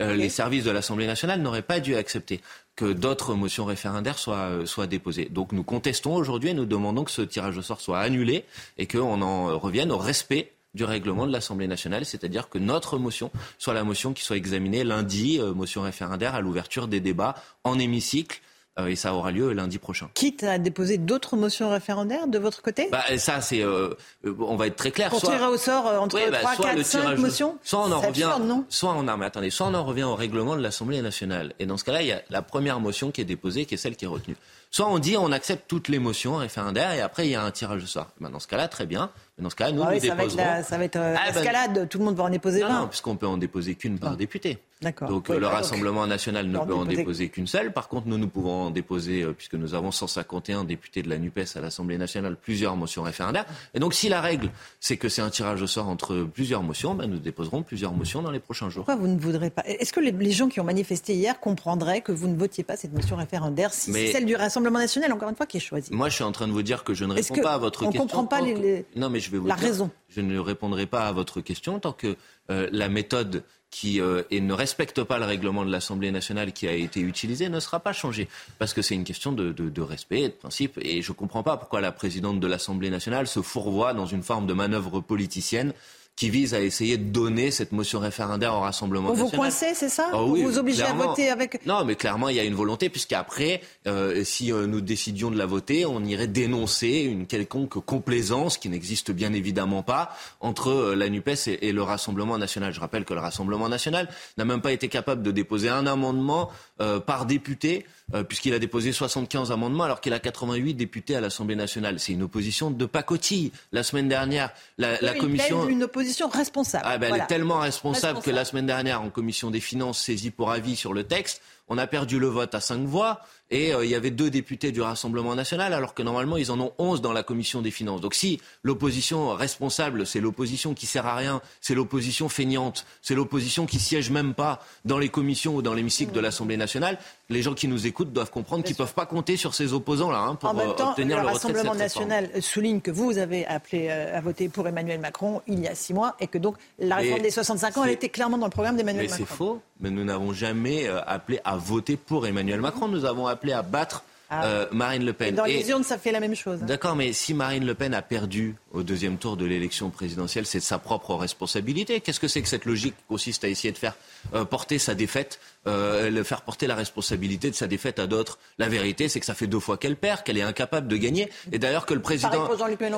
[0.00, 2.40] euh, les services de l'Assemblée nationale n'auraient pas dû accepter
[2.76, 5.28] que d'autres motions référendaires soient, euh, soient déposées.
[5.30, 8.44] Donc, nous contestons aujourd'hui et nous demandons que ce tirage au sort soit annulé
[8.78, 13.30] et qu'on en revienne au respect du règlement de l'Assemblée nationale, c'est-à-dire que notre motion
[13.58, 17.34] soit la motion qui soit examinée lundi, euh, motion référendaire à l'ouverture des débats
[17.64, 18.40] en hémicycle,
[18.78, 20.08] euh, et ça aura lieu lundi prochain.
[20.14, 22.88] Quitte à déposer d'autres motions référendaires de votre côté?
[22.90, 23.90] Bah, ça, c'est, euh,
[24.24, 25.10] euh, on va être très clair.
[25.10, 27.18] Pour soit- tirer au sort euh, entre Oui, bah, 3, soit 4, le 5 tirage
[27.18, 27.58] au- motions?
[27.62, 28.64] Soit on en revient, absurde, non?
[28.70, 31.52] soit on, mais attendez, soit on en revient au règlement de l'Assemblée nationale.
[31.58, 33.76] Et dans ce cas-là, il y a la première motion qui est déposée, qui est
[33.76, 34.36] celle qui est retenue.
[34.70, 37.50] Soit on dit on accepte toutes les motions référendaires et après il y a un
[37.50, 38.08] tirage au sort.
[38.20, 39.10] Ben, dans ce cas-là, très bien.
[39.38, 40.36] Mais dans ce cas-là, nous, Ah nous ça va être, déposerons.
[40.36, 42.68] la, ça va être euh, Ah, ben- l'escalade, tout le monde va en déposer Non,
[42.68, 42.80] 20.
[42.82, 44.58] non, puisqu'on peut en déposer qu'une par député.
[44.82, 45.08] D'accord.
[45.08, 47.72] Donc Oui, le bah, donc, Rassemblement national ne peut en déposer- qu'une seule.
[47.72, 51.18] Par contre, nous, nous pouvons en déposer, euh, puisque nous avons 151 députés de la
[51.18, 53.46] NUPES à l'Assemblée nationale, plusieurs motions référendaires.
[53.74, 54.50] Et donc si la règle,
[54.80, 58.22] c'est que c'est un tirage au sort entre plusieurs motions, ben, nous déposerons plusieurs motions
[58.22, 58.84] dans les prochains jours.
[58.84, 59.62] Pourquoi vous ne voudrez pas?
[59.66, 62.76] Est-ce que les, les gens qui ont manifesté hier comprendraient que vous ne votiez pas
[62.76, 65.60] cette motion référendaire si Mais- c'est celle du Rassemblement national, encore une fois, qui est
[65.60, 65.90] choisie?
[65.92, 67.84] Moi, je suis en train de vous dire que je ne réponds pas à votre
[67.84, 68.02] on question.
[68.02, 71.08] comprend pas les- Non, mais je vais vous la dire, raison Je ne répondrai pas
[71.08, 72.16] à votre question tant que
[72.50, 76.68] euh, la méthode qui euh, et ne respecte pas le règlement de l'Assemblée nationale qui
[76.68, 78.28] a été utilisée ne sera pas changée.
[78.58, 80.78] Parce que c'est une question de, de- de respect et de principe.
[80.82, 84.22] Et je ne comprends pas pourquoi la présidente de l'Assemblée nationale se fourvoie dans une
[84.22, 85.72] forme de manœuvre politicienne
[86.14, 89.40] qui vise à essayer de donner cette motion référendaire au Rassemblement Pour vous national.
[89.40, 91.64] coincer, c'est ça Pour oui, vous obliger à voter avec...
[91.66, 95.38] Non, mais clairement, il y a une volonté, puisqu'après, euh, si euh, nous décidions de
[95.38, 100.10] la voter, on irait dénoncer une quelconque complaisance qui n'existe bien évidemment pas
[100.40, 102.72] entre euh, la NUPES et, et le Rassemblement national.
[102.72, 106.50] Je rappelle que le Rassemblement national n'a même pas été capable de déposer un amendement
[106.80, 111.20] euh, par député, euh, puisqu'il a déposé 75 amendements alors qu'il a 88 députés à
[111.20, 111.98] l'Assemblée nationale.
[111.98, 113.52] C'est une opposition de pacotille.
[113.72, 115.68] La semaine dernière, la, la commission...
[115.68, 116.84] Une opposition responsable.
[116.86, 120.30] Ah ben, Elle est tellement responsable, que la semaine dernière, en commission des finances saisie
[120.30, 123.20] pour avis sur le texte, on a perdu le vote à cinq voix
[123.52, 126.58] et euh, il y avait deux députés du Rassemblement national alors que normalement ils en
[126.58, 128.00] ont 11 dans la commission des finances.
[128.00, 133.66] Donc si l'opposition responsable, c'est l'opposition qui sert à rien, c'est l'opposition feignante, c'est l'opposition
[133.66, 136.98] qui siège même pas dans les commissions ou dans l'hémicycle de l'Assemblée nationale,
[137.28, 140.34] les gens qui nous écoutent doivent comprendre qu'ils peuvent pas compter sur ces opposants-là hein,
[140.34, 144.16] pour En même euh, temps, obtenir le Rassemblement national souligne que vous avez appelé euh,
[144.16, 147.20] à voter pour Emmanuel Macron il y a six mois et que donc la réforme
[147.20, 149.36] Mais des 65 ans, elle était clairement dans le programme d'Emmanuel Mais c'est Macron.
[149.36, 149.60] faux.
[149.80, 152.86] Mais nous n'avons jamais appelé à voter pour Emmanuel Macron.
[152.86, 154.04] Nous avons appelé à battre
[154.34, 154.44] Ah.
[154.46, 155.34] euh, Marine Le Et Pen.
[155.34, 156.60] dans Et- les urnes, ça fait la même chose.
[156.62, 156.66] hein.
[156.66, 160.58] D'accord, mais si Marine Le Pen a perdu au deuxième tour de l'élection présidentielle, c'est
[160.60, 162.00] de sa propre responsabilité.
[162.00, 163.94] Qu'est-ce que c'est que cette logique qui consiste à essayer de faire
[164.34, 168.38] euh, porter sa défaite, euh, le faire porter la responsabilité de sa défaite à d'autres
[168.58, 171.28] La vérité, c'est que ça fait deux fois qu'elle perd, qu'elle est incapable de gagner.
[171.52, 172.48] Et d'ailleurs que le président,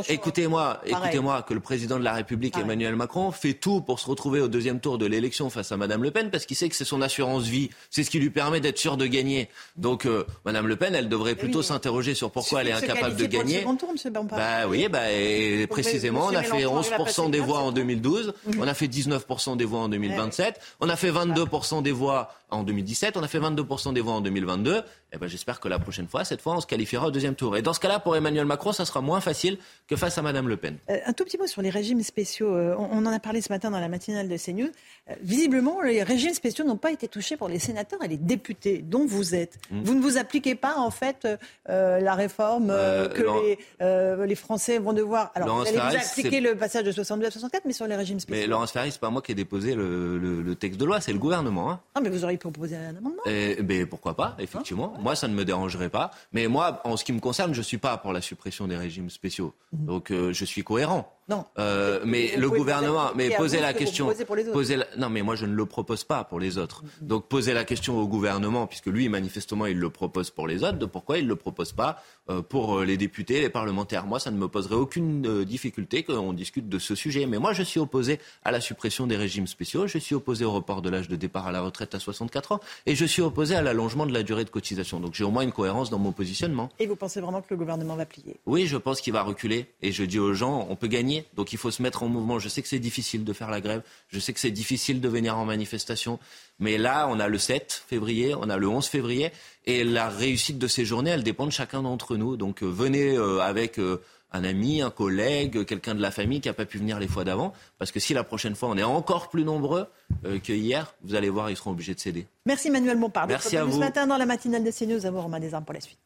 [0.08, 0.92] écoutez-moi, Pareil.
[0.92, 2.64] écoutez-moi, que le président de la République Pareil.
[2.66, 6.02] Emmanuel Macron fait tout pour se retrouver au deuxième tour de l'élection face à Madame
[6.02, 8.60] Le Pen parce qu'il sait que c'est son assurance vie, c'est ce qui lui permet
[8.60, 9.48] d'être sûr de gagner.
[9.76, 11.64] Donc euh, Madame Le Pen, elle devrait plutôt oui.
[11.64, 13.78] s'interroger sur pourquoi elle est incapable de qualifier pour le gagner.
[13.78, 14.36] tour.
[14.36, 17.58] Bah oui, bah, et précisément, on a fait Mélenchon arrive à 11% passer des voix
[17.60, 18.60] en c'est 2012, Mhm.
[18.60, 22.62] on a fait 19% des voix en 2027, on a fait 22% des voix en
[22.62, 24.82] 2017, on a fait 22% des voix en 2022.
[25.14, 27.56] Et ben j'espère que la prochaine fois, cette fois, on se qualifiera au deuxième tour.
[27.56, 30.48] Et dans ce cas-là, pour Emmanuel Macron, ça sera moins facile que face à Madame
[30.48, 30.76] Le Pen.
[30.90, 32.52] Euh, un tout petit mot sur les régimes spéciaux.
[32.54, 34.70] Euh, on, on en a parlé ce matin dans la matinale de CNews.
[35.08, 38.78] Euh, visiblement, les régimes spéciaux n'ont pas été touchés pour les sénateurs et les députés
[38.78, 39.58] dont vous êtes.
[39.70, 39.82] Mm.
[39.84, 41.28] Vous ne vous appliquez pas, en fait,
[41.68, 43.46] la réforme que
[43.80, 45.30] les, les Français vont devoir...
[45.36, 47.94] Alors, Laurence vous allez vous appliquer le passage de 62 à 64, mais sur les
[47.96, 48.40] régimes spéciaux.
[48.42, 51.00] Mais Laurence Ferrari, c'est pas moi qui ai déposé le, le- le texte de loi,
[51.00, 51.70] c'est le gouvernement.
[51.70, 51.80] Hein.
[51.96, 53.22] Non, mais vous auriez proposé un amendement.
[53.26, 54.94] Et, ben, pourquoi pas, effectivement.
[55.04, 56.10] Moi, ça ne me dérangerait pas.
[56.32, 59.10] Mais moi, en ce qui me concerne, je suis pas pour la suppression des régimes
[59.10, 59.54] spéciaux.
[59.72, 61.12] Donc, euh, je suis cohérent.
[61.28, 61.44] Non.
[61.58, 64.12] Euh, mais vous le gouvernement, mais vous la question.
[64.52, 66.82] posez la- non, mais moi je ne le propose pas pour les autres.
[67.00, 70.78] Donc posez la question au gouvernement, puisque lui manifestement il le propose pour les autres.
[70.78, 74.30] De pourquoi il le propose pas euh, pour euh, les députés, les parlementaires Moi, ça
[74.30, 77.26] ne me poserait aucune difficulté qu'on discute de ce sujet.
[77.26, 79.86] Mais moi, je suis opposé à la suppression des régimes spéciaux.
[79.86, 82.60] Je suis opposé au report de l'âge de départ à la retraite à 64 ans,
[82.86, 85.00] et je suis opposé à l'allongement de la durée de cotisation.
[85.00, 86.68] Donc j'ai au moins une cohérence dans mon positionnement.
[86.78, 88.36] Et vous pensez vraiment que le gouvernement va plier?
[88.46, 89.66] Oui, je pense qu'il va reculer.
[89.82, 91.26] Et je dis aux gens, on peut gagner gagner.
[91.34, 92.38] Donc il faut se mettre en mouvement.
[92.38, 93.82] Je sais que c'est difficile de faire la grève.
[94.08, 96.18] Je sais que c'est difficile de venir en manifestation.
[96.58, 99.32] Mais là, on a le 7 février, on a le 11 février.
[99.66, 102.36] Et la réussite de ces journées, elle dépend de chacun d'entre nous.
[102.36, 106.48] Donc euh, venez euh, avec euh, un ami, un collègue, quelqu'un de la famille qui
[106.48, 107.52] n'a pas pu venir les fois d'avant.
[107.78, 109.86] Parce que si la prochaine fois on est encore plus nombreux
[110.22, 112.26] que hier, vous allez voir, ils seront obligés de céder.
[112.46, 113.26] Merci Manuel Bompard.
[113.26, 113.72] Merci à vous.
[113.72, 116.03] Ce matin dans la matinale de CNews, à vous Romain Desarmes pour la suite.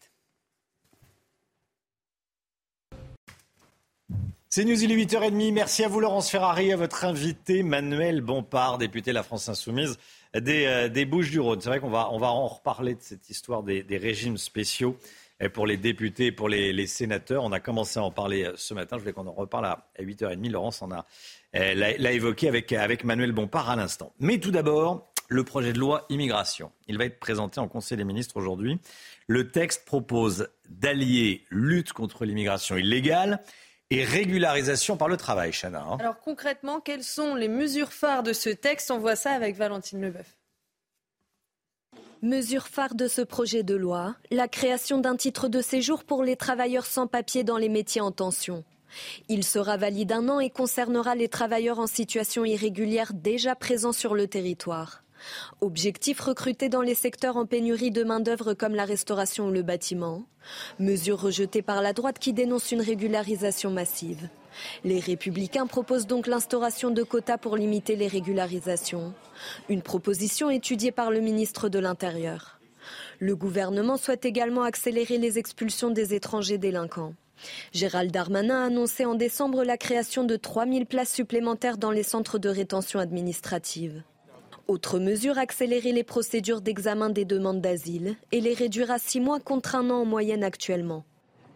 [4.51, 5.53] C'est News, il est 8h30.
[5.53, 9.99] Merci à vous, Laurence Ferrari, à votre invité, Manuel Bompard, député de la France Insoumise
[10.35, 11.61] des, euh, Bouches-du-Rhône.
[11.61, 14.97] C'est vrai qu'on va, en reparler de cette histoire des, régimes spéciaux
[15.43, 17.45] euh, pour les députés pour les, les, sénateurs.
[17.45, 18.97] On a commencé à en parler euh, ce matin.
[18.97, 20.51] Je voulais qu'on en reparle à 8h30.
[20.51, 21.05] Laurence en a,
[21.53, 24.15] l'a évoqué avec, avec Manuel Bompard à l'instant.
[24.19, 26.73] Mais tout d'abord, le projet de loi immigration.
[26.87, 28.79] Il va être présenté en Conseil des ministres aujourd'hui.
[29.27, 33.43] Le texte propose d'allier lutte contre l'immigration illégale
[33.91, 35.83] et régularisation par le travail, Chana.
[35.83, 35.97] Hein.
[36.01, 38.91] Alors concrètement, quelles sont les mesures phares de ce texte?
[38.91, 40.37] On voit ça avec Valentine Leboeuf.
[42.21, 46.35] Mesure phare de ce projet de loi, la création d'un titre de séjour pour les
[46.35, 48.65] travailleurs sans papier dans les métiers en tension.
[49.29, 54.17] Il sera valide un an et concernera les travailleurs en situation irrégulière déjà présents sur
[54.17, 55.05] le territoire.
[55.61, 60.25] Objectif recruter dans les secteurs en pénurie de main-d'œuvre comme la restauration ou le bâtiment.
[60.79, 64.29] Mesure rejetée par la droite qui dénonce une régularisation massive.
[64.85, 69.13] Les républicains proposent donc l'instauration de quotas pour limiter les régularisations.
[69.69, 72.59] Une proposition étudiée par le ministre de l'Intérieur.
[73.19, 77.15] Le gouvernement souhaite également accélérer les expulsions des étrangers délinquants.
[77.73, 82.39] Gérald Darmanin a annoncé en décembre la création de 3000 places supplémentaires dans les centres
[82.39, 84.03] de rétention administrative.
[84.69, 89.41] Autre mesure, accélérer les procédures d'examen des demandes d'asile et les réduire à six mois
[89.41, 91.07] contre un an en moyenne actuellement.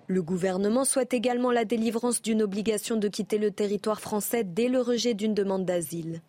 [0.07, 4.81] Le gouvernement souhaite également la délivrance d'une obligation de quitter le territoire français dès le
[4.81, 6.23] rejet d'une demande d'asile.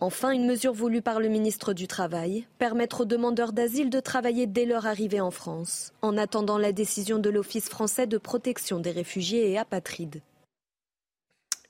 [0.00, 4.46] Enfin, une mesure voulue par le ministre du Travail, permettre aux demandeurs d'asile de travailler
[4.46, 8.92] dès leur arrivée en France, en attendant la décision de l'Office français de protection des
[8.92, 10.22] réfugiés et apatrides.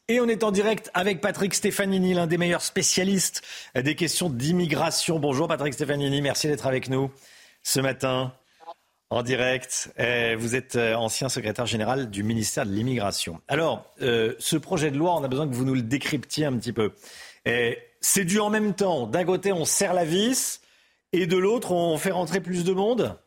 [0.09, 3.41] Et on est en direct avec Patrick Stefanini, l'un des meilleurs spécialistes
[3.75, 5.19] des questions d'immigration.
[5.19, 7.11] Bonjour Patrick Stefanini, merci d'être avec nous
[7.63, 8.35] ce matin
[9.09, 9.95] en direct.
[9.97, 13.41] Eh, vous êtes euh, ancien secrétaire général du ministère de l'immigration.
[13.49, 16.59] Alors, euh, ce projet de loi, on a besoin que vous nous le décryptiez un
[16.59, 16.93] petit peu.
[17.47, 19.07] Eh, c'est dû en même temps.
[19.07, 20.61] D'un côté, on serre la vis
[21.13, 23.19] et de l'autre, on fait rentrer plus de monde?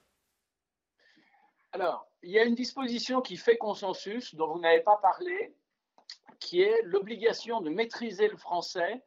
[1.71, 5.55] Alors, il y a une disposition qui fait consensus, dont vous n'avez pas parlé,
[6.39, 9.01] qui est l'obligation de maîtriser le français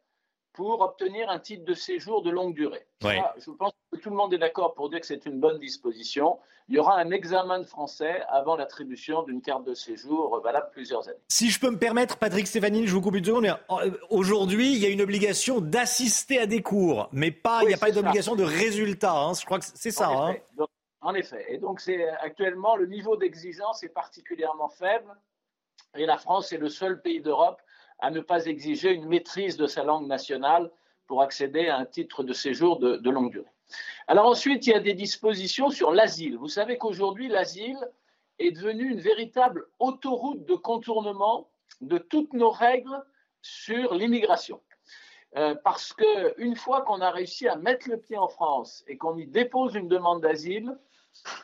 [0.53, 2.87] pour obtenir un titre de séjour de longue durée.
[3.03, 6.39] je pense que tout le monde est d'accord pour dire que c'est une bonne disposition.
[6.69, 11.09] Il y aura un examen de français avant l'attribution d'une carte de séjour valable plusieurs
[11.09, 11.19] années.
[11.29, 13.47] Si je peux me permettre, Patrick Stéphanie, je vous coupe une seconde.
[13.47, 17.75] Euh, aujourd'hui, il y a une obligation d'assister à des cours, mais pas, il n'y
[17.75, 19.13] a pas d'obligation de résultat.
[19.13, 19.35] Hein.
[19.35, 20.11] Je crois que c'est ça.
[20.11, 20.31] En hein.
[20.33, 20.65] effet.
[21.01, 21.47] en effet.
[21.49, 25.11] Et donc, c'est actuellement le niveau d'exigence est particulièrement faible.
[25.97, 27.61] Et la France est le seul pays d'Europe
[27.99, 30.71] à ne pas exiger une maîtrise de sa langue nationale
[31.07, 33.51] pour accéder à un titre de séjour de, longue durée.
[34.07, 36.37] Alors ensuite, il y a des dispositions sur l'asile.
[36.37, 37.79] Vous savez qu'aujourd'hui, l'asile
[38.39, 41.51] est devenu une véritable autoroute de contournement
[41.81, 43.05] de toutes nos règles
[43.43, 44.61] sur l'immigration.
[45.37, 49.17] Euh, parce qu'une fois qu'on a réussi à mettre le pied en France et qu'on
[49.17, 50.77] y dépose une demande d'asile,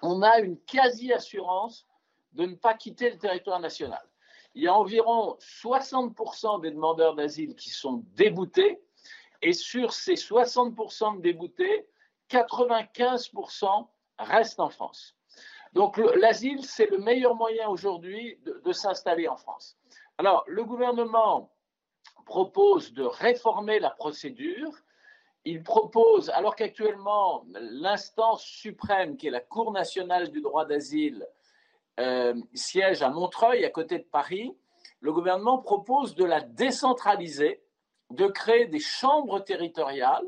[0.03, 1.87] on a une quasi-assurance
[2.33, 4.03] de ne pas quitter le territoire national
[4.57, 8.81] il y a environ 60% des demandeurs d'asile qui sont déboutés.
[9.43, 11.87] Et sur ces 60% de déboutés,
[12.31, 13.87] 95%
[14.19, 15.15] restent en France.
[15.75, 19.77] Donc l'asile, c'est le meilleur moyen aujourd'hui de, s'installer en France.
[20.17, 21.53] Alors, le gouvernement
[22.25, 24.73] propose de réformer la procédure.
[25.45, 31.29] Il propose, alors qu'actuellement, l'instance suprême, qui est la Cour nationale du droit d'asile,
[31.99, 34.55] euh, siège à Montreuil, à côté de Paris,
[35.01, 37.63] le gouvernement propose de la décentraliser,
[38.11, 40.27] de créer des chambres territoriales,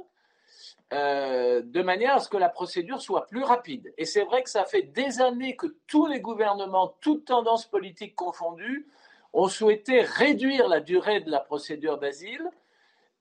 [0.92, 3.92] euh, de manière à ce que la procédure soit plus rapide.
[3.98, 8.14] Et c'est vrai que ça fait des années que tous les gouvernements, toutes tendances politiques
[8.14, 8.88] confondues,
[9.34, 12.48] ont souhaité réduire la durée de la procédure d'asile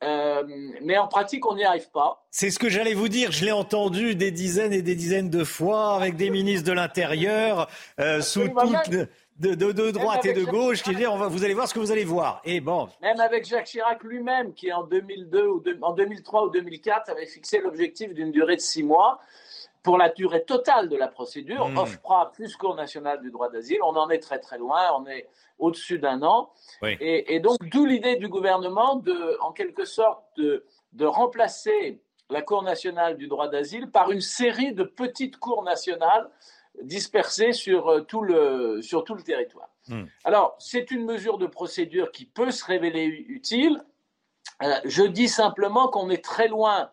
[0.03, 0.43] euh,
[0.81, 2.27] mais en pratique, on n'y arrive pas.
[2.29, 3.31] C'est ce que j'allais vous dire.
[3.31, 7.67] Je l'ai entendu des dizaines et des dizaines de fois avec des ministres de l'Intérieur,
[7.99, 9.07] euh, sous toutes
[9.39, 11.79] de, de, droite et de gauche, qui disent on va, vous allez voir ce que
[11.79, 12.41] vous allez voir.
[12.43, 12.89] Et bon.
[13.01, 17.59] Même avec Jacques Chirac lui-même, qui en 2002 ou en 2003 ou 2004 avait fixé
[17.59, 19.19] l'objectif d'une durée de six mois.
[19.83, 21.77] Pour la durée totale de la procédure, Mmh.
[21.77, 25.27] OFPRA plus Cour nationale du droit d'asile, on en est très très loin, on est
[25.59, 26.51] au-dessus d'un an.
[26.81, 26.97] Oui.
[26.99, 32.41] Et, et donc, d'où l'idée du gouvernement de, en quelque sorte, de, de remplacer la
[32.41, 36.29] Cour nationale du droit d'asile par une série de petites cours nationales
[36.83, 39.69] dispersées sur, euh, tout le, sur tout le territoire.
[39.87, 40.05] Hmm.
[40.23, 43.83] Alors, c'est une mesure de procédure qui peut se révéler utile.
[44.61, 46.89] Euh, je dis simplement qu'on est très loin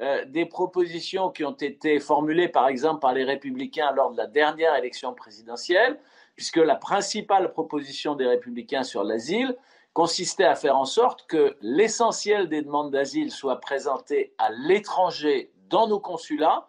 [0.00, 4.26] euh, des propositions qui ont été formulées, par exemple, par les Républicains lors de la
[4.26, 5.98] dernière élection présidentielle,
[6.36, 9.56] puisque la principale proposition des Républicains sur l'asile
[9.94, 15.88] consistait à faire en sorte que l'essentiel des demandes d'asile soit présenté à l'étranger dans
[15.88, 16.68] nos consulats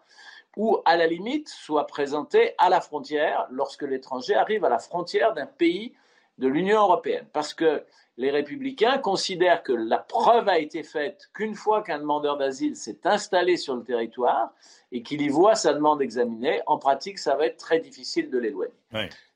[0.56, 5.34] ou à la limite soit présenté à la frontière lorsque l'étranger arrive à la frontière
[5.34, 5.94] d'un pays
[6.38, 7.26] de l'Union européenne.
[7.32, 7.84] Parce que
[8.20, 13.06] les républicains considèrent que la preuve a été faite qu'une fois qu'un demandeur d'asile s'est
[13.06, 14.52] installé sur le territoire
[14.92, 18.36] et qu'il y voit sa demande examinée, en pratique, ça va être très difficile de
[18.36, 18.74] l'éloigner.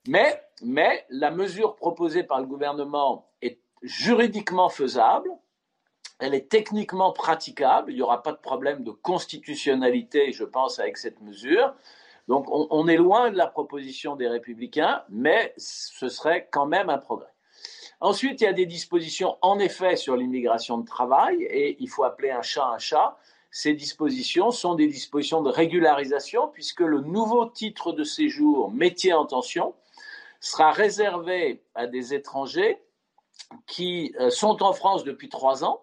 [0.06, 5.30] Mais, mais la mesure proposée par le gouvernement est juridiquement faisable,
[6.18, 10.98] elle est techniquement praticable, il n'y aura pas de problème de constitutionnalité, je pense, avec
[10.98, 11.72] cette mesure.
[12.28, 16.90] Donc on, on est loin de la proposition des républicains, mais ce serait quand même
[16.90, 17.33] un progrès.
[18.00, 22.04] Ensuite, il y a des dispositions, en effet, sur l'immigration de travail, et il faut
[22.04, 23.18] appeler un chat un chat.
[23.50, 29.26] Ces dispositions sont des dispositions de régularisation, puisque le nouveau titre de séjour métier en
[29.26, 29.74] tension
[30.40, 32.78] sera réservé à des étrangers
[33.66, 35.82] qui euh, sont en France depuis trois ans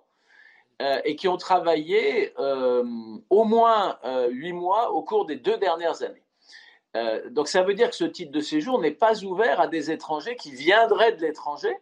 [0.82, 2.84] euh, et qui ont travaillé euh,
[3.30, 3.98] au moins
[4.30, 6.24] huit mois au cours des deux dernières années.
[7.30, 10.36] Donc ça veut dire que ce titre de séjour n'est pas ouvert à des étrangers
[10.36, 11.74] qui viendraient de l'étranger,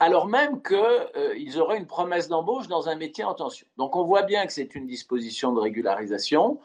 [0.00, 3.66] alors même qu'ils auraient une promesse d'embauche dans un métier en tension.
[3.76, 6.60] Donc on voit bien que c'est une disposition de régularisation.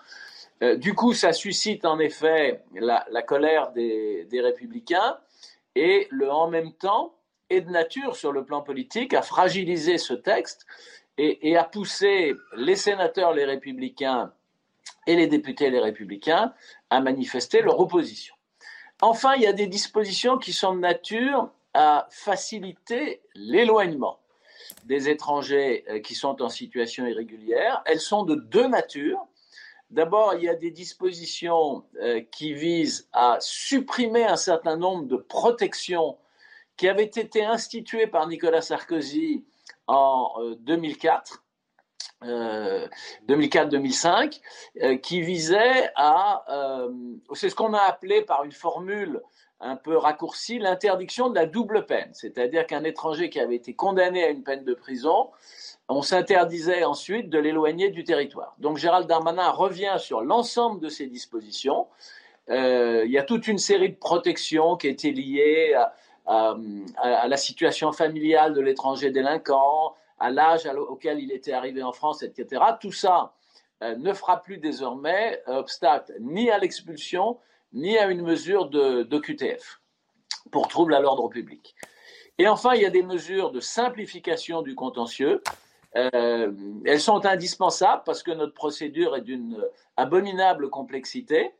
[0.62, 5.18] Euh, du coup, ça suscite en effet la, colère des, des républicains
[5.76, 7.16] et le en même temps
[7.50, 10.66] est de nature sur le plan politique à fragiliser ce texte
[11.18, 14.32] et, et à pousser les sénateurs, les républicains
[15.08, 16.54] et les députés, les républicains,
[16.90, 18.36] à manifester leur opposition.
[19.02, 24.20] Enfin, il y a des dispositions qui sont de nature à faciliter l'éloignement
[24.86, 27.82] des étrangers euh, qui sont en situation irrégulière.
[27.86, 29.26] Elles sont de deux natures.
[29.90, 35.18] D'abord, il y a des dispositions euh, qui visent à supprimer un certain nombre de
[35.18, 36.18] protections
[36.78, 39.46] qui avaient été instituées par Nicolas Sarkozy
[39.88, 41.40] en euh, 2004.
[42.24, 42.88] Euh,
[43.28, 44.40] 2004-2005,
[44.82, 46.46] euh, qui visait à,
[47.34, 49.22] c'est ce qu'on a appelé par une formule
[49.64, 52.10] un peu raccourcie, l'interdiction de la double peine.
[52.14, 55.30] C'est-à-dire qu'un étranger qui avait été condamné à une peine de prison,
[55.90, 58.56] on s'interdisait ensuite de l'éloigner du territoire.
[58.60, 61.88] Donc Gérald Darmanin revient sur l'ensemble de ces dispositions.
[62.50, 65.76] Euh, il y a toute une série de protections qui étaient liées
[66.26, 72.24] à la situation familiale de l'étranger délinquant, à l'âge auquel il était arrivé en France,
[72.24, 72.64] etc.
[72.80, 73.34] Tout ça
[73.82, 77.38] euh, ne fera plus désormais obstacle ni à l'expulsion,
[77.74, 79.82] ni à une mesure de, QTF
[80.52, 81.76] pour trouble à l'ordre public.
[82.38, 85.42] Et enfin, il y a des mesures de simplification du contentieux.
[85.96, 86.52] Euh,
[86.86, 89.64] elles sont indispensables parce que notre procédure est d'une
[89.98, 91.52] abominable complexité.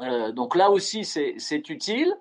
[0.00, 2.14] Euh, donc là aussi, c'est utile.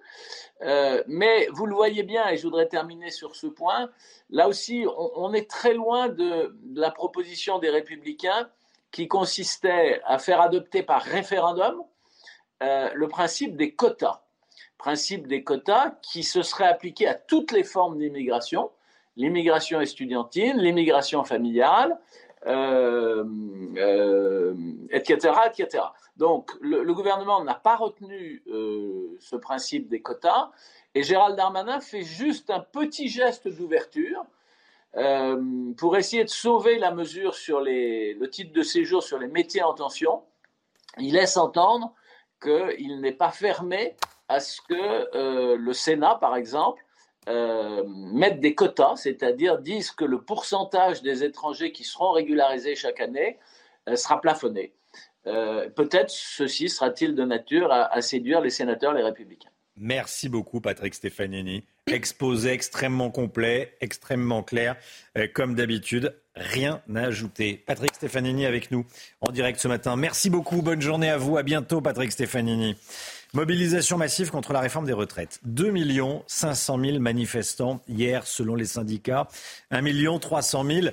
[0.61, 3.89] Euh, mais vous le voyez bien, et je voudrais terminer sur ce point,
[4.29, 4.85] là aussi,
[5.15, 8.49] on, est très loin de, la proposition des républicains
[8.91, 11.81] qui consistait à faire adopter par référendum
[12.61, 14.21] euh, le principe des quotas.
[14.77, 18.69] Principe des quotas qui se serait appliqué à toutes les formes d'immigration,
[19.15, 21.97] l'immigration estudiantine, l'immigration familiale,
[22.47, 23.23] euh,
[23.77, 24.53] euh,
[24.89, 25.83] etc., etc.
[26.17, 30.51] Donc, le, gouvernement n'a pas retenu ce principe des quotas
[30.95, 34.25] et Gérald Darmanin fait juste un petit geste d'ouverture
[35.77, 39.63] pour essayer de sauver la mesure sur les, le titre de séjour sur les métiers
[39.63, 40.23] en tension.
[40.97, 41.93] Il laisse entendre
[42.39, 43.95] qu'il n'est pas fermé
[44.27, 46.83] à ce que euh, le Sénat, par exemple,
[47.27, 52.99] euh, mettent des quotas, c'est-à-dire disent que le pourcentage des étrangers qui seront régularisés chaque
[52.99, 53.37] année
[53.87, 54.73] euh, sera plafonné.
[55.25, 59.49] Peut-être ceci sera-t-il de nature à, à, séduire les sénateurs, les républicains.
[59.75, 61.65] Merci beaucoup, Patrick Stefanini.
[61.85, 64.75] Exposé extrêmement complet, extrêmement clair,
[65.35, 66.15] comme d'habitude.
[66.39, 67.61] Rien à ajouter.
[67.65, 68.85] Patrick Stefanini avec nous
[69.19, 69.97] en direct ce matin.
[69.97, 70.61] Merci beaucoup.
[70.61, 71.37] Bonne journée à vous.
[71.37, 72.77] À bientôt, Patrick Stefanini.
[73.33, 75.39] Mobilisation massive contre la réforme des retraites.
[75.43, 75.73] 2
[76.27, 79.27] 500 000 manifestants hier selon les syndicats.
[79.71, 80.87] 1 300 000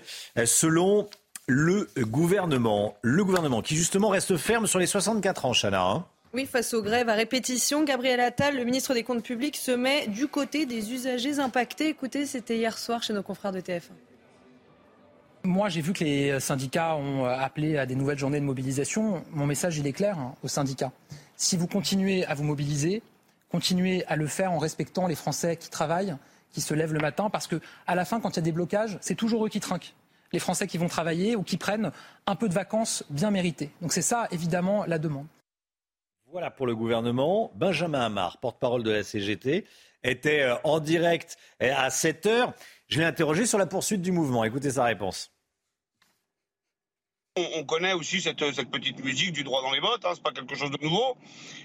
[0.44, 1.08] selon
[1.46, 2.96] le gouvernement.
[3.02, 5.82] Le gouvernement qui justement reste ferme sur les 64 ans, Chana.
[5.82, 6.04] Hein.
[6.34, 10.08] oui, face aux grèves à répétition, Gabriel Attal, le ministre des Comptes publics, se met
[10.08, 11.88] du côté des usagers impactés.
[11.88, 13.92] Écoutez, c'était hier soir chez nos confrères de TF1.
[15.46, 19.22] Moi, j'ai vu que les syndicats ont appelé à des nouvelles journées de mobilisation.
[19.30, 20.90] Mon message, il est clair hein, aux syndicats.
[21.36, 23.00] Si vous continuez à vous mobiliser,
[23.48, 26.16] continuez à le faire en respectant les Français qui travaillent,
[26.50, 28.50] qui se lèvent le matin, parce que à la fin, quand il y a des
[28.50, 29.94] blocages, c'est toujours eux qui trinquent.
[30.32, 31.92] Les Français qui vont travailler ou qui prennent
[32.26, 33.70] un peu de vacances bien méritées.
[33.82, 35.26] Donc c'est ça, évidemment, la demande.
[36.32, 37.52] Voilà pour le gouvernement.
[37.54, 39.64] Benjamin Hamar, porte-parole de la CGT,
[40.02, 42.52] était euh, en direct à 7 heures.
[42.88, 44.42] Je l'ai interrogé sur la poursuite du mouvement.
[44.42, 45.30] Écoutez sa réponse.
[47.38, 50.54] On, connaît aussi cette, petite musique du droit dans les bottes, hein, c'est pas quelque
[50.54, 51.18] chose de nouveau.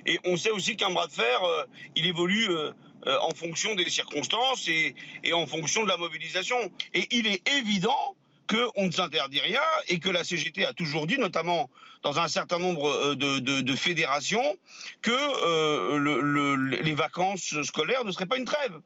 [0.05, 1.63] Et on sait aussi qu'un bras de fer, euh,
[1.95, 2.73] il évolue euh,
[3.07, 4.93] euh, en fonction des circonstances et,
[5.31, 6.57] en fonction de la mobilisation.
[6.93, 8.17] Et il est évident
[8.49, 11.69] qu'on ne s'interdit rien et que la CGT a toujours dit, notamment
[12.03, 14.57] dans un certain nombre de, fédérations,
[15.01, 18.81] que les vacances scolaires ne seraient pas une trêve.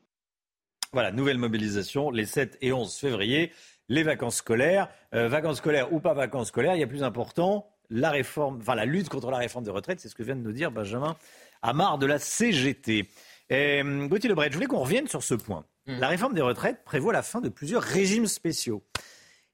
[0.93, 3.51] Voilà, nouvelle mobilisation les 7 et 11 février
[3.89, 4.89] les vacances scolaires.
[5.13, 8.75] Euh, vacances scolaires ou pas vacances scolaires, il y a plus important, la réforme, enfin
[8.75, 11.15] la lutte contre la réforme des retraites, c'est ce que vient de nous dire Benjamin
[11.61, 13.09] Amar de la CGT.
[13.49, 15.65] Et, euh, Gauthier Lebret, je voulais qu'on revienne sur ce point.
[15.87, 15.99] Mmh.
[15.99, 18.83] La réforme des retraites prévoit la fin de plusieurs régimes spéciaux.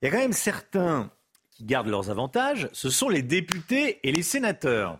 [0.02, 1.12] Il y a quand même certains
[1.52, 5.00] qui gardent leurs avantages, ce sont les députés et les sénateurs.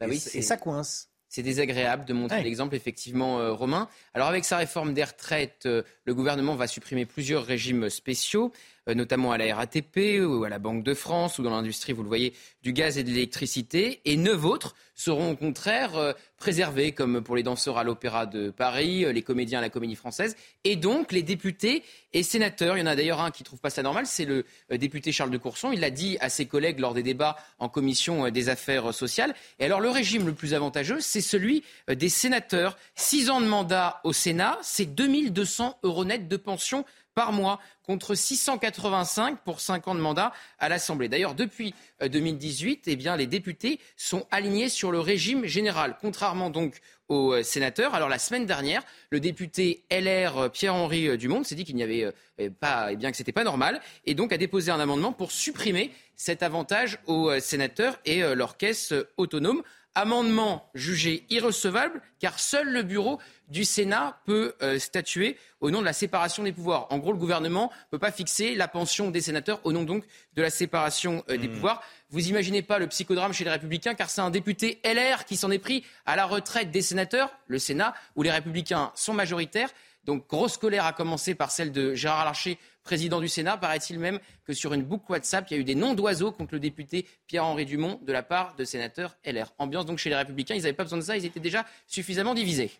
[0.00, 1.07] Bah et, et ça coince.
[1.28, 3.88] C'est désagréable de montrer l'exemple, effectivement, euh, Romain.
[4.14, 8.52] Alors, avec sa réforme des retraites, euh, le gouvernement va supprimer plusieurs régimes spéciaux.
[8.88, 12.02] Euh, notamment à la RATP ou à la Banque de France ou dans l'industrie, vous
[12.02, 12.32] le voyez,
[12.62, 14.00] du gaz et de l'électricité.
[14.04, 18.50] Et neuf autres seront au contraire euh, préservés, comme pour les danseurs à l'Opéra de
[18.50, 21.82] Paris, euh, les comédiens à la Comédie Française, et donc les députés
[22.14, 22.76] et sénateurs.
[22.76, 25.30] Il y en a d'ailleurs un qui trouve pas ça normal, c'est le député Charles
[25.30, 25.70] de Courson.
[25.72, 29.34] Il l'a dit à ses collègues lors des débats en commission des affaires sociales.
[29.58, 32.78] Et alors le régime le plus avantageux, c'est celui des sénateurs.
[32.94, 36.84] Six ans de mandat au Sénat, c'est 2200 euros net de pension
[37.18, 41.08] par mois contre 685 pour 5 ans de mandat à l'Assemblée.
[41.08, 46.48] D'ailleurs, depuis 2018, euh, eh bien, les députés sont alignés sur le régime général, contrairement
[46.48, 46.78] donc
[47.08, 47.96] aux euh, sénateurs.
[47.96, 52.12] Alors la semaine dernière, le député LR euh, Pierre-Henri Dumont s'est dit qu'il n'y avait
[52.60, 55.90] pas, eh bien que c'était pas normal, et donc a déposé un amendement pour supprimer
[56.14, 59.64] cet avantage aux sénateurs et leur caisse autonome.
[60.00, 63.18] Amendement jugé irrecevable car seul le bureau
[63.48, 66.86] du Sénat peut euh, statuer au nom de la séparation des pouvoirs.
[66.90, 70.04] En gros, le gouvernement ne peut pas fixer la pension des sénateurs au nom donc
[70.34, 71.52] de la séparation euh, des hmm.
[71.52, 71.82] pouvoirs.
[72.10, 75.50] Vous imaginez pas le psychodrame chez les Républicains, car c'est un député LR qui s'en
[75.50, 79.70] est pris à la retraite des sénateurs, le Sénat, où les Républicains sont majoritaires.
[80.04, 82.56] Donc grosse colère a commencé par celle de Gérard Larcher,
[82.88, 83.58] président du Sénat.
[83.58, 86.54] Paraît-il même que sur une boucle WhatsApp, il y a eu des noms d'oiseaux contre
[86.54, 89.52] le député Pierre-Henri Dumont de la part de sénateurs LR.
[89.58, 92.32] Ambiance donc chez les Républicains, ils n'avaient pas besoin de ça, ils étaient déjà suffisamment
[92.32, 92.70] divisés.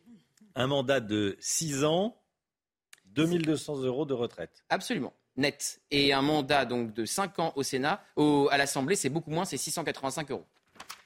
[0.55, 2.17] Un mandat de 6 ans,
[3.17, 4.65] 2200 euros de retraite.
[4.71, 5.83] Absolument net.
[5.91, 9.59] Et un mandat donc de 5 ans au Sénat, à l'Assemblée, c'est beaucoup moins, c'est
[9.59, 10.47] 685 euros.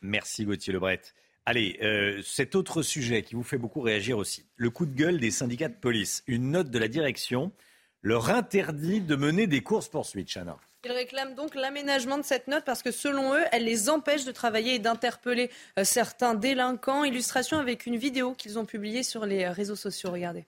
[0.01, 1.03] Merci Gauthier Lebret.
[1.45, 5.19] Allez, euh, cet autre sujet qui vous fait beaucoup réagir aussi, le coup de gueule
[5.19, 6.23] des syndicats de police.
[6.29, 7.51] Une note de la direction
[8.03, 10.57] leur interdit de mener des courses-poursuites, Chana.
[10.85, 14.33] Ils réclament donc l'aménagement de cette note parce que selon eux, elle les empêche de
[14.33, 15.49] travailler et d'interpeller
[15.79, 17.05] euh, certains délinquants.
[17.05, 20.11] Illustration avec une vidéo qu'ils ont publiée sur les réseaux sociaux.
[20.11, 20.45] Regardez.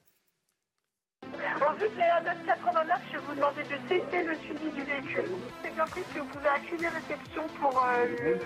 [1.23, 5.31] En vue de la note 89, je vous demandais de cesser le suivi du véhicule.
[5.63, 8.39] C'est bien pris que vous pouvez accuser réception pour euh, le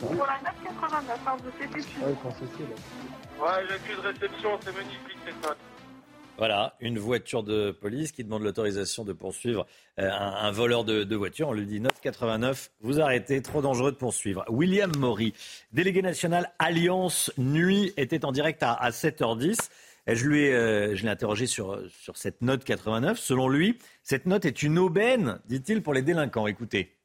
[0.00, 2.00] pour la 989, hein, vous êtes dessus.
[2.00, 5.58] Ouais, l'accuse réception, c'est magnifique cette note.
[6.38, 9.66] Voilà, une voiture de police qui demande l'autorisation de poursuivre
[9.98, 11.48] euh, un, voleur de, voiture.
[11.48, 14.44] On lui dit 989, vous arrêtez, trop dangereux de poursuivre.
[14.48, 15.34] William Maury,
[15.72, 19.68] délégué national Alliance Nuit, était en direct à, à 7h10.
[20.06, 23.18] je lui ai, euh, l'ai interrogé sur, sur cette note 89.
[23.18, 26.46] Selon lui, cette note est une aubaine, dit-il, pour les délinquants.
[26.46, 26.97] Écoutez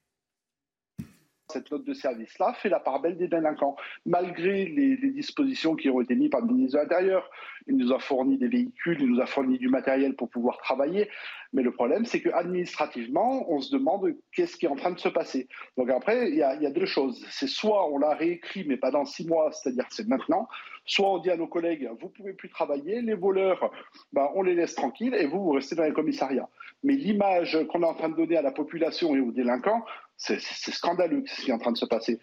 [1.53, 3.75] cette note de service-là fait la part belle des délinquants,
[4.05, 7.29] malgré les, dispositions qui ont été mises par le ministre de l'Intérieur.
[7.67, 11.09] Il nous a fourni des véhicules, il nous a fourni du matériel pour pouvoir travailler.
[11.53, 15.09] Mais le problème, c'est qu'administrativement, on se demande qu'est-ce qui est en train de se
[15.09, 15.47] passer.
[15.77, 17.23] Donc après, il y a, deux choses.
[17.29, 20.47] C'est soit on l'a réécrit, mais pas dans six mois, c'est-à-dire c'est maintenant,
[20.85, 23.71] soit on dit à nos collègues, vous pouvez plus travailler, les voleurs,
[24.11, 26.49] ben, on les laisse tranquilles et vous, vous restez dans les commissariats.
[26.83, 29.85] Mais l'image qu'on est en train de donner à la population et aux délinquants,
[30.23, 32.19] c'est scandaleux ce qui est en train de se passer.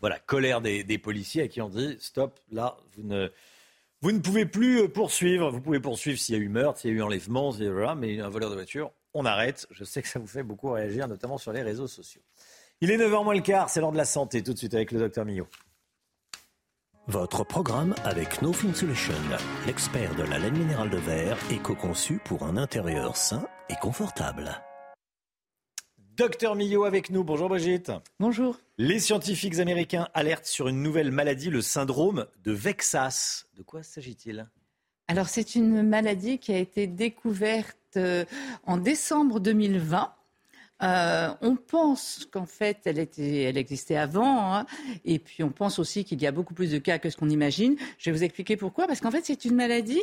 [0.00, 3.30] Voilà, colère des, policiers à qui on dit stop, là, vous ne,
[4.00, 5.50] vous ne pouvez plus euh, poursuivre.
[5.50, 7.52] Vous pouvez poursuivre s'il y a eu meurtre, s'il y a eu enlèvement,
[7.96, 9.66] mais un voleur de voiture, on arrête.
[9.70, 12.22] Je sais que ça vous fait beaucoup réagir, notamment sur les réseaux sociaux.
[12.80, 14.92] Il est 9h moins le quart, c'est l'heure de la santé, tout de suite avec
[14.92, 15.48] le docteur Millot.
[17.08, 19.14] Votre programme avec No Fin Solution,
[19.66, 24.60] l'expert de la laine minérale de verre, éco-conçu pour un intérieur sain et confortable.
[26.16, 27.24] Docteur Millot avec nous.
[27.24, 27.92] Bonjour Brigitte.
[28.20, 28.58] Bonjour.
[28.78, 33.44] Les scientifiques américains alertent sur une nouvelle maladie, le syndrome de Vexas.
[33.54, 34.48] De quoi s'agit-il?
[35.08, 38.24] Alors c'est une maladie qui a été découverte euh,
[38.64, 40.12] en décembre 2020
[40.82, 44.66] euh, on pense qu'en fait, elle, était, elle existait avant, hein,
[45.06, 47.30] et puis on pense aussi qu'il y a beaucoup plus de cas que ce qu'on
[47.30, 47.76] imagine.
[47.96, 50.02] Je vais vous expliquer pourquoi, parce qu'en fait, c'est une maladie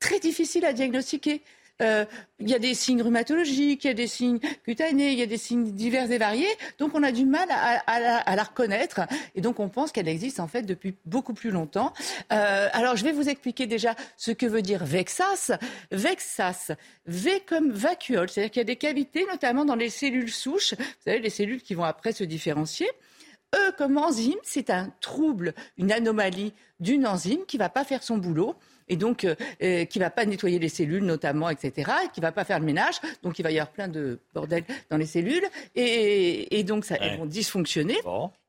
[0.00, 1.42] très difficile à diagnostiquer.
[1.82, 2.04] Euh,
[2.38, 5.26] il y a des signes rhumatologiques, il y a des signes cutanés, il y a
[5.26, 6.46] des signes divers et variés.
[6.78, 9.00] Donc on a du mal à, la reconnaître.
[9.34, 11.92] Et donc on pense qu'elle existe en fait depuis beaucoup plus longtemps.
[12.32, 15.52] Euh, alors je vais vous expliquer déjà ce que veut dire vexas.
[15.90, 16.72] Vexas,
[17.06, 20.74] V comme vacuole, c'est-à-dire qu'il y a des cavités, notamment dans les cellules souches.
[20.74, 22.88] Vous savez, les cellules qui vont après se différencier.
[23.54, 28.02] E comme enzyme, c'est un trouble, une anomalie d'une enzyme qui ne va pas faire
[28.02, 28.56] son boulot
[28.88, 32.32] et donc euh, euh, qui va pas nettoyer les cellules notamment, etc., et qui va
[32.32, 35.44] pas faire le ménage, donc il va y avoir plein de bordel dans les cellules,
[35.74, 37.96] et, donc ça, elles vont dysfonctionner.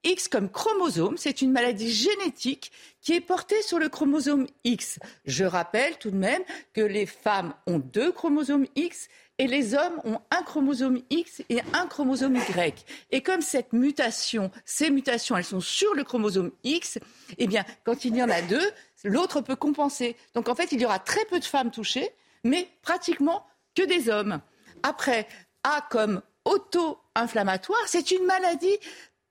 [0.03, 4.99] X comme chromosome, c'est une maladie génétique qui est portée sur le chromosome X.
[5.25, 6.41] Je rappelle tout de même
[6.73, 11.59] que les femmes ont deux chromosomes X et les hommes ont un chromosome X et
[11.73, 12.85] un chromosome Y.
[13.11, 16.99] Et comme cette mutation, ces mutations, elles sont sur le chromosome X,
[17.37, 18.71] eh bien, quand il y en a deux,
[19.05, 20.17] l'autre peut compenser.
[20.33, 22.09] Donc en fait, il y aura très peu de femmes touchées,
[22.43, 24.41] mais pratiquement que des hommes.
[24.83, 25.27] Après,
[25.63, 28.77] A comme auto-inflammatoire, c'est une maladie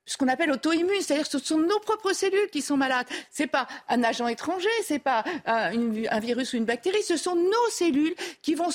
[0.06, 3.06] ce qu'on appelle auto-immune, c'est-à-dire que ce sont nos propres cellules qui sont malades.
[3.30, 7.16] Ce n'est pas un agent étranger, ce n'est pas un, virus ou une bactérie, ce
[7.16, 8.70] sont nos cellules qui vont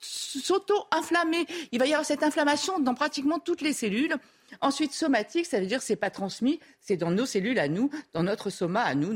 [0.00, 1.46] s'auto-inflammer.
[1.70, 4.16] Il va y avoir cette inflammation dans pratiquement toutes les cellules.
[4.60, 7.68] Ensuite, somatique, ça veut dire que ce n'est pas transmis, c'est dans nos cellules à
[7.68, 9.14] nous, dans notre soma à nous,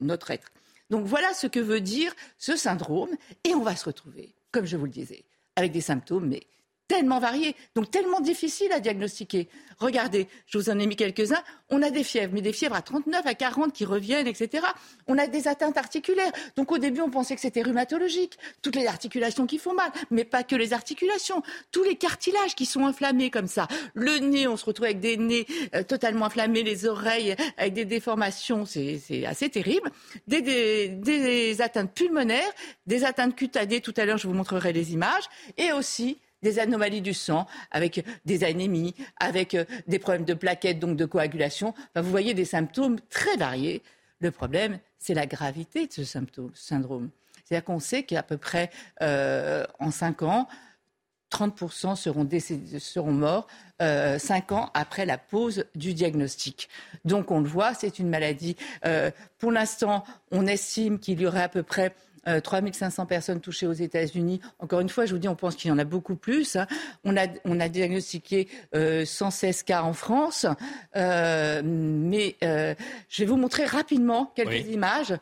[0.00, 0.50] notre être.
[0.90, 3.10] Donc voilà ce que veut dire ce syndrome.
[3.44, 5.24] Et on va se retrouver, comme je vous le disais,
[5.56, 6.46] avec des symptômes, mais
[6.88, 9.48] tellement variés, donc tellement difficiles à diagnostiquer.
[9.78, 11.42] Regardez, je vous en ai mis quelques-uns.
[11.70, 14.66] On a des fièvres, mais des fièvres à 39, à 40 qui reviennent, etc.
[15.06, 16.32] On a des atteintes articulaires.
[16.56, 18.38] Donc au début, on pensait que c'était rhumatologique.
[18.62, 21.42] Toutes les articulations qui font mal, mais pas que les articulations.
[21.70, 23.68] Tous les cartilages qui sont inflammés comme ça.
[23.94, 27.84] Le nez, on se retrouve avec des nez euh, totalement inflammés, les oreilles avec des
[27.84, 29.90] déformations, c'est assez terrible.
[30.26, 32.50] Des, des, des atteintes pulmonaires,
[32.86, 33.80] des atteintes cutanées.
[33.80, 35.24] Tout à l'heure, je vous montrerai les images.
[35.56, 40.78] Et aussi des anomalies du sang, avec des anémies, avec euh, des problèmes de plaquettes,
[40.78, 41.74] donc de coagulation.
[41.96, 43.82] vous voyez des symptômes très variés.
[44.20, 47.10] Le problème, c'est la gravité de ce symptôme, syndrome.
[47.44, 50.48] C'est-à-dire qu'on sait qu'à peu près euh, en 5 ans,
[51.30, 53.46] 30% seront, décédés, seront morts
[53.82, 56.68] euh, 5 ans après la pose du diagnostic.
[57.04, 58.56] Donc on le voit, c'est une maladie.
[58.84, 61.94] Euh, pour l'instant, on estime qu'il y aurait à peu près
[62.42, 64.40] 3500 euh, personnes touchées aux États-Unis.
[64.58, 66.56] Encore une fois, je vous dis, on pense qu'il y en a beaucoup plus.
[66.56, 66.66] Hein.
[67.04, 70.46] On, a, on, a, diagnostiqué 116 euh, cas en France.
[70.96, 75.14] Euh, mais je vais vous montrer rapidement quelques images.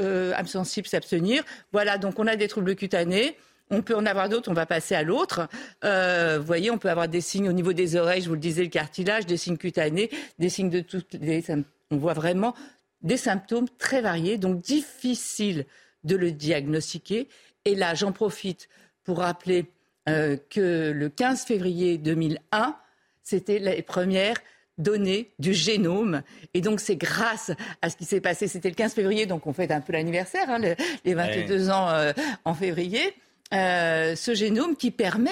[0.00, 1.44] âme sensible, s'abstenir.
[1.72, 3.36] Voilà, donc on a des troubles cutanés.
[3.70, 5.48] On peut en avoir d'autres, on va passer à l'autre.
[5.82, 8.62] vous voyez, on peut avoir des signes au niveau des oreilles, je vous le disais,
[8.62, 11.44] le cartilage, des signes cutanés, des signes de toutes les...
[11.90, 12.54] On voit vraiment
[13.02, 15.66] des symptômes très variés, donc difficiles
[16.04, 17.28] de le diagnostiquer.
[17.64, 18.68] Et là, j'en profite
[19.04, 19.66] pour rappeler
[20.08, 22.76] euh, que le 15 février 2001,
[23.22, 24.36] c'était les premières
[24.78, 26.22] données du génome.
[26.54, 28.48] Et donc, c'est grâce à ce qui s'est passé.
[28.48, 30.58] C'était le 15 février, donc on fait un peu l'anniversaire, hein,
[31.04, 32.12] les 22 ans euh,
[32.44, 33.14] en février.
[33.52, 35.30] Euh, ce génome qui permet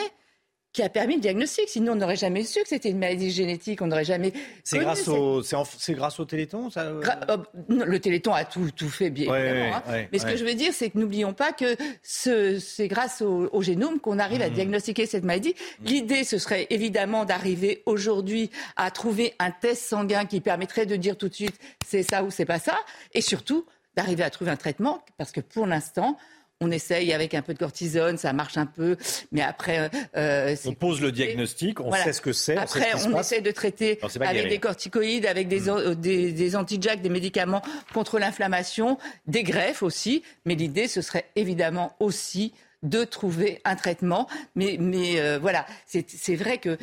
[0.72, 1.68] qui a permis le diagnostic.
[1.68, 3.82] Sinon, on n'aurait jamais su que c'était une maladie génétique.
[3.82, 4.32] On n'aurait jamais.
[4.62, 6.82] C'est grâce au, c'est grâce au Téléthon, ça.
[6.82, 7.36] Euh oh,
[7.68, 9.76] le Téléthon a tout, tout fait bien évidemment.
[9.76, 10.06] Hein.
[10.12, 14.00] Mais ce que je veux dire, c'est que n'oublions pas que c'est grâce au, génome
[14.00, 14.54] qu'on arrive à mmh.
[14.54, 15.54] diagnostiquer cette maladie.
[15.80, 15.84] Mmh.
[15.86, 21.16] L'idée, ce serait évidemment d'arriver aujourd'hui à trouver un test sanguin qui permettrait de dire
[21.16, 22.78] tout de suite c'est ça ou c'est pas ça,
[23.12, 23.66] et surtout
[23.96, 26.16] d'arriver à trouver un traitement, parce que pour l'instant,
[26.60, 28.96] on essaye avec un peu de cortisone, ça marche un peu,
[29.32, 29.90] mais après...
[30.16, 32.56] Euh, on pose le diagnostic, on sait ce que c'est.
[32.56, 35.94] Après, on, essaie de traiter avec des corticoïdes, avec des, hmm.
[35.94, 37.62] des, des anti-jack, des médicaments
[37.94, 44.28] contre l'inflammation, des greffes aussi, mais l'idée, ce serait évidemment aussi de trouver un traitement.
[44.54, 46.76] Mais, mais euh, voilà, c'est vrai que...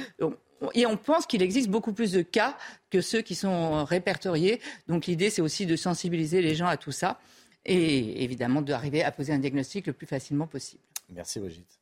[0.73, 2.57] et on pense qu'il existe beaucoup plus de cas
[2.89, 4.59] que ceux qui sont répertoriés.
[4.87, 7.19] Donc l'idée, c'est aussi de sensibiliser les gens à tout ça
[7.67, 10.81] et évidemment d'arriver à poser un diagnostic le plus facilement possible.
[11.09, 11.79] Merci Brigitte.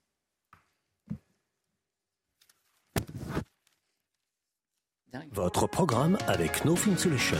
[5.31, 7.37] Votre programme avec No Film Solution,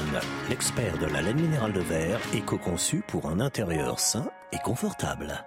[0.49, 5.45] l'expert de la laine minérale de verre, éco-conçu pour un intérieur sain et confortable.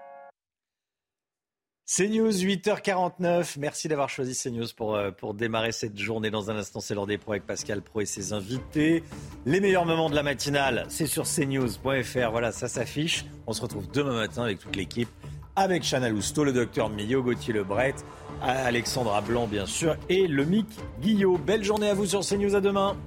[1.88, 3.54] CNews 8h49.
[3.58, 6.30] Merci d'avoir choisi CNews pour, euh, pour démarrer cette journée.
[6.30, 9.02] Dans un instant, c'est l'heure des pros avec Pascal Pro et ses invités.
[9.46, 12.30] Les meilleurs moments de la matinale, c'est sur cnews.fr.
[12.30, 13.24] Voilà, ça s'affiche.
[13.46, 15.08] On se retrouve demain matin avec toute l'équipe,
[15.56, 17.94] avec Chana Lousteau, le docteur Millot, Gauthier Lebret,
[18.42, 20.68] Alexandra Blanc, bien sûr, et le Mick
[21.00, 21.38] Guillot.
[21.38, 22.54] Belle journée à vous sur CNews.
[22.54, 22.98] À demain.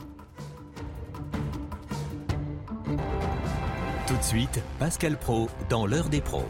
[4.07, 6.47] Tout de suite, Pascal Pro dans l'heure des pros.